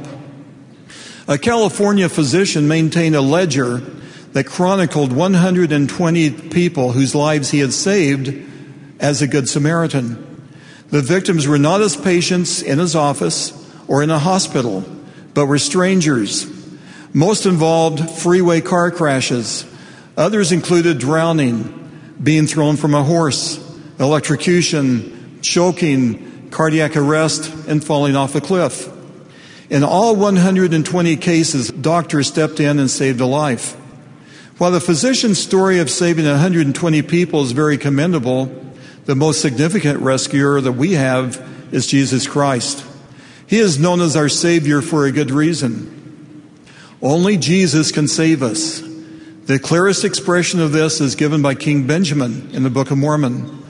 A 1.29 1.37
California 1.37 2.09
physician 2.09 2.67
maintained 2.67 3.15
a 3.15 3.21
ledger 3.21 3.79
that 4.33 4.47
chronicled 4.47 5.13
120 5.13 6.31
people 6.51 6.93
whose 6.93 7.15
lives 7.15 7.51
he 7.51 7.59
had 7.59 7.73
saved 7.75 8.47
as 8.99 9.21
a 9.21 9.27
Good 9.27 9.49
Samaritan. 9.49 10.27
The 10.89 11.03
victims 11.03 11.47
were 11.47 11.59
not 11.59 11.81
his 11.81 11.97
patients 11.97 12.63
in 12.63 12.79
his 12.79 12.97
office 12.97 13.53
or 13.87 14.03
in 14.03 14.11
a 14.11 14.19
hospital, 14.19 14.85
but 15.35 15.47
were 15.47 15.59
strangers. 15.59 16.51
Most 17.13 17.45
involved 17.45 18.09
freeway 18.11 18.61
car 18.61 18.91
crashes, 18.91 19.65
Others 20.17 20.53
included 20.53 20.99
drowning, 20.99 22.17
being 22.23 22.47
thrown 22.47 22.77
from 22.77 22.95
a 22.95 23.03
horse, 23.03 23.59
electrocution, 23.99 25.39
choking, 25.43 26.49
cardiac 26.51 26.97
arrest, 26.97 27.53
and 27.67 27.83
falling 27.85 28.17
off 28.17 28.35
a 28.35 28.41
cliff. 28.41 28.89
In 29.71 29.85
all 29.85 30.17
120 30.17 31.17
cases, 31.17 31.71
doctors 31.71 32.27
stepped 32.27 32.59
in 32.59 32.79
and 32.79 32.91
saved 32.91 33.21
a 33.21 33.27
life. 33.27 33.75
While 34.59 34.73
the 34.73 34.81
physician's 34.81 35.39
story 35.39 35.79
of 35.79 35.89
saving 35.89 36.27
120 36.27 37.03
people 37.03 37.43
is 37.45 37.53
very 37.53 37.79
commendable, 37.79 38.47
the 39.07 39.15
most 39.15 39.41
significant 39.41 40.01
rescuer 40.01 40.61
that 40.61 40.73
we 40.73 40.93
have 40.93 41.43
is 41.73 41.87
Jesus 41.87 42.27
Christ. 42.27 42.85
He 43.47 43.59
is 43.59 43.79
known 43.79 44.01
as 44.01 44.17
our 44.17 44.29
Savior 44.29 44.83
for 44.83 45.07
a 45.07 45.13
good 45.13 45.31
reason. 45.31 45.97
Only 47.01 47.37
Jesus 47.37 47.91
can 47.93 48.07
save 48.07 48.43
us. 48.43 48.90
The 49.51 49.59
clearest 49.59 50.05
expression 50.05 50.61
of 50.61 50.71
this 50.71 51.01
is 51.01 51.17
given 51.17 51.43
by 51.43 51.57
King 51.57 51.85
Benjamin 51.85 52.51
in 52.53 52.63
the 52.63 52.71
Book 52.71 52.93
of 52.93 52.99
Mormon. 52.99 53.65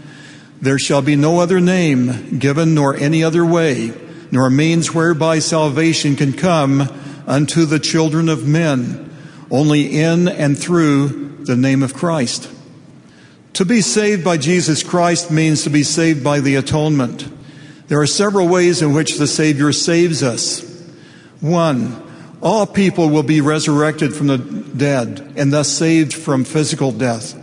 There 0.61 0.79
shall 0.79 1.01
be 1.01 1.17
no 1.17 1.41
other 1.41 1.59
name 1.59 2.39
given, 2.39 2.75
nor 2.75 2.95
any 2.95 3.25
other 3.25 3.47
way, 3.47 3.95
nor 4.31 4.51
means 4.51 4.95
whereby 4.95 5.39
salvation 5.39 6.17
can 6.17 6.35
come 6.35 6.83
unto 7.27 7.65
the 7.65 7.79
children 7.79 8.29
of 8.29 8.47
men, 8.47 9.11
only 9.51 9.99
in 9.99 10.29
and 10.29 10.59
through 10.59 11.45
the 11.47 11.57
name 11.57 11.83
of 11.83 11.95
Christ. 11.95 12.53
To 13.55 13.65
be 13.65 13.81
saved 13.81 14.23
by 14.23 14.37
Jesus 14.37 14.83
Christ 14.83 15.31
means 15.31 15.63
to 15.63 15.71
be 15.71 15.83
saved 15.83 16.23
by 16.23 16.41
the 16.41 16.57
atonement. 16.57 17.27
There 17.89 18.03
are 18.03 18.07
several 18.07 18.49
ways 18.49 18.83
in 18.83 18.93
which 18.93 19.17
the 19.17 19.27
Savior 19.27 19.73
saves 19.73 20.23
us. 20.23 20.61
One, 21.41 22.10
all 22.43 22.67
people 22.67 23.09
will 23.09 23.23
be 23.23 23.41
resurrected 23.41 24.15
from 24.15 24.29
the 24.29 24.39
dead 24.39 25.35
and 25.37 25.53
thus 25.53 25.69
saved 25.69 26.15
from 26.15 26.45
physical 26.45 26.93
death. 26.93 27.37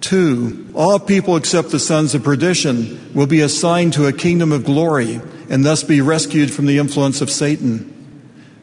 Two, 0.00 0.68
all 0.74 0.98
people 0.98 1.36
except 1.36 1.70
the 1.70 1.78
sons 1.78 2.14
of 2.14 2.22
perdition 2.22 3.12
will 3.14 3.26
be 3.26 3.40
assigned 3.40 3.94
to 3.94 4.06
a 4.06 4.12
kingdom 4.12 4.52
of 4.52 4.64
glory 4.64 5.20
and 5.48 5.64
thus 5.64 5.82
be 5.82 6.00
rescued 6.00 6.50
from 6.50 6.66
the 6.66 6.78
influence 6.78 7.20
of 7.20 7.30
Satan. 7.30 7.90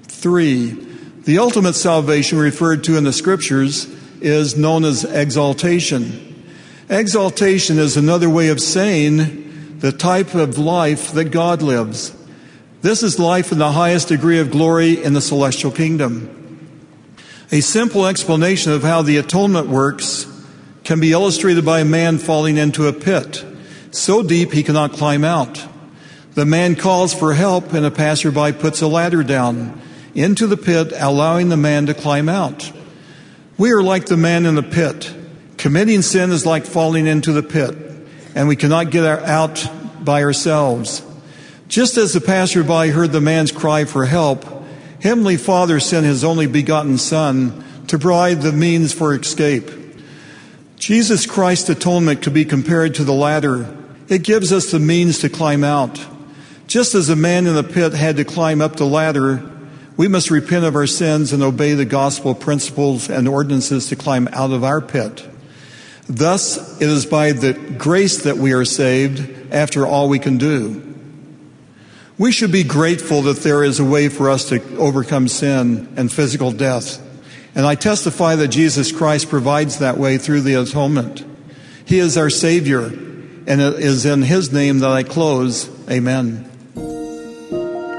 Three, 0.03 0.69
the 1.24 1.39
ultimate 1.39 1.74
salvation 1.74 2.38
referred 2.38 2.84
to 2.86 2.97
in 2.97 3.03
the 3.03 3.13
scriptures 3.13 3.86
is 4.22 4.55
known 4.55 4.86
as 4.86 5.03
exaltation. 5.03 6.45
Exaltation 6.89 7.80
is 7.80 7.97
another 7.97 8.30
way 8.30 8.49
of 8.49 8.59
saying 8.59 9.80
the 9.80 9.91
type 9.91 10.36
of 10.36 10.57
life 10.57 11.11
that 11.13 11.26
God 11.26 11.61
lives. 11.61 12.15
This 12.82 13.03
is 13.03 13.19
life 13.19 13.51
in 13.51 13.59
the 13.59 13.71
highest 13.71 14.07
degree 14.07 14.39
of 14.39 14.49
glory 14.49 15.03
in 15.03 15.13
the 15.13 15.21
celestial 15.21 15.71
kingdom. 15.71 16.38
A 17.51 17.61
simple 17.61 18.07
explanation 18.07 18.71
of 18.71 18.82
how 18.82 19.03
the 19.03 19.17
atonement 19.17 19.67
works 19.67 20.25
can 20.84 20.99
be 20.99 21.11
illustrated 21.11 21.63
by 21.63 21.82
a 21.82 21.86
man 21.86 22.17
falling 22.17 22.57
into 22.57 22.88
a 22.88 22.93
pit 22.93 23.45
so 23.91 24.23
deep 24.23 24.51
he 24.51 24.63
cannot 24.63 24.93
climb 24.93 25.23
out. 25.23 25.63
The 26.34 26.45
man 26.45 26.75
calls 26.75 27.13
for 27.13 27.34
help, 27.34 27.73
and 27.73 27.86
a 27.86 27.91
passerby 27.91 28.53
puts 28.53 28.82
a 28.82 28.88
ladder 28.88 29.23
down 29.23 29.79
into 30.15 30.47
the 30.47 30.57
pit, 30.57 30.93
allowing 30.95 31.49
the 31.49 31.57
man 31.57 31.86
to 31.88 31.93
climb 31.93 32.29
out. 32.29 32.71
We 33.57 33.71
are 33.71 33.84
like 33.84 34.05
the 34.05 34.17
man 34.17 34.45
in 34.45 34.55
the 34.55 34.63
pit. 34.63 35.13
Committing 35.57 36.01
sin 36.01 36.32
is 36.32 36.45
like 36.45 36.65
falling 36.65 37.05
into 37.05 37.34
the 37.34 37.43
pit, 37.43 37.75
and 38.34 38.47
we 38.47 38.55
cannot 38.55 38.91
get 38.91 39.03
out 39.05 39.69
by 40.03 40.23
ourselves. 40.23 41.03
Just 41.72 41.95
as 41.95 42.11
the 42.11 42.19
passerby 42.19 42.89
heard 42.89 43.13
the 43.13 43.22
man's 43.22 43.53
cry 43.53 43.86
for 43.86 44.05
help, 44.05 44.43
Heavenly 45.01 45.38
Father 45.38 45.80
sent 45.80 46.05
His 46.05 46.22
only 46.22 46.45
begotten 46.45 46.97
Son 46.97 47.63
to 47.88 47.97
provide 47.97 48.41
the 48.41 48.51
means 48.51 48.91
for 48.91 49.15
escape. 49.15 49.72
Jesus 50.76 51.26
Christ's 51.26 51.69
atonement 51.69 52.24
could 52.24 52.34
be 52.34 52.43
compared 52.43 52.95
to 52.95 53.05
the 53.05 53.13
ladder. 53.13 53.74
It 54.09 54.24
gives 54.24 54.51
us 54.51 54.69
the 54.69 54.80
means 54.80 55.19
to 55.19 55.30
climb 55.30 55.63
out. 55.63 56.05
Just 56.67 56.93
as 56.93 57.07
the 57.07 57.15
man 57.15 57.47
in 57.47 57.55
the 57.55 57.63
pit 57.63 57.93
had 57.93 58.17
to 58.17 58.26
climb 58.26 58.59
up 58.59 58.76
the 58.76 58.86
ladder, 58.86 59.41
we 59.95 60.09
must 60.09 60.30
repent 60.30 60.65
of 60.65 60.76
our 60.76 60.88
sins 60.88 61.32
and 61.32 61.41
obey 61.41 61.72
the 61.74 61.86
gospel 61.86 62.36
principles 62.36 63.09
and 63.09 63.30
ordinances 63.30 63.88
to 63.88 63.95
climb 63.95 64.28
out 64.34 64.51
of 64.51 64.65
our 64.65 64.82
pit. 64.82 65.26
Thus, 66.09 66.82
it 66.82 66.89
is 66.89 67.05
by 67.05 67.32
the 67.32 67.53
grace 67.53 68.24
that 68.24 68.36
we 68.36 68.51
are 68.51 68.65
saved 68.65 69.53
after 69.53 69.88
all 69.88 70.09
we 70.09 70.19
can 70.19 70.38
do. 70.38 70.90
We 72.22 72.32
should 72.32 72.51
be 72.51 72.63
grateful 72.63 73.24
that 73.24 73.38
there 73.38 73.63
is 73.63 73.80
a 73.80 73.84
way 73.84 74.07
for 74.07 74.30
us 74.30 74.49
to 74.49 74.78
overcome 74.78 75.28
sin 75.28 75.91
and 75.97 76.11
physical 76.11 76.51
death. 76.51 77.01
And 77.55 77.65
I 77.65 77.74
testify 77.74 78.36
that 78.36 78.49
Jesus 78.49 78.91
Christ 78.91 79.28
provides 79.28 79.80
that 79.80 79.97
way 79.97 80.19
through 80.19 80.41
the 80.41 80.53
atonement. 80.53 81.26
He 81.84 81.97
is 81.97 82.19
our 82.19 82.30
Savior, 82.30 82.84
and 82.86 83.59
it 83.59 83.80
is 83.80 84.05
in 84.05 84.22
His 84.22 84.53
name 84.53 84.78
that 84.80 84.91
I 84.91 85.01
close. 85.01 85.67
Amen. 85.89 86.47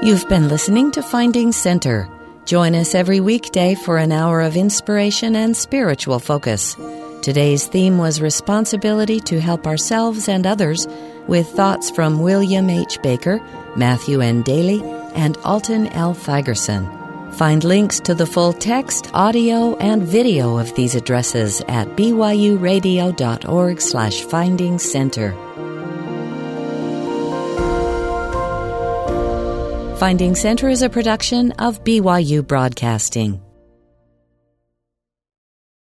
You've 0.01 0.29
been 0.29 0.47
listening 0.47 0.91
to 0.91 1.03
Finding 1.03 1.51
Center. 1.51 2.07
Join 2.45 2.75
us 2.75 2.95
every 2.95 3.19
weekday 3.19 3.75
for 3.75 3.97
an 3.97 4.13
hour 4.13 4.39
of 4.39 4.55
inspiration 4.55 5.35
and 5.35 5.53
spiritual 5.53 6.19
focus. 6.19 6.77
Today's 7.23 7.67
theme 7.67 7.97
was 7.97 8.21
responsibility 8.21 9.19
to 9.19 9.41
help 9.41 9.67
ourselves 9.67 10.29
and 10.29 10.47
others 10.47 10.87
with 11.27 11.47
thoughts 11.49 11.89
from 11.91 12.21
William 12.21 12.69
H. 12.69 13.01
Baker, 13.01 13.41
Matthew 13.75 14.21
N. 14.21 14.41
Daly, 14.41 14.81
and 15.13 15.37
Alton 15.43 15.87
L. 15.87 16.13
Thygerson. 16.13 17.33
Find 17.33 17.63
links 17.63 17.99
to 18.01 18.13
the 18.13 18.25
full 18.25 18.53
text, 18.53 19.09
audio, 19.13 19.75
and 19.77 20.03
video 20.03 20.57
of 20.57 20.73
these 20.75 20.95
addresses 20.95 21.61
at 21.67 21.87
byuradio.org 21.89 23.81
slash 23.81 24.21
finding 24.21 24.77
center. 24.79 25.33
Finding 29.97 30.35
Center 30.35 30.69
is 30.69 30.81
a 30.81 30.89
production 30.89 31.51
of 31.53 31.83
BYU 31.83 32.45
Broadcasting. 32.45 33.42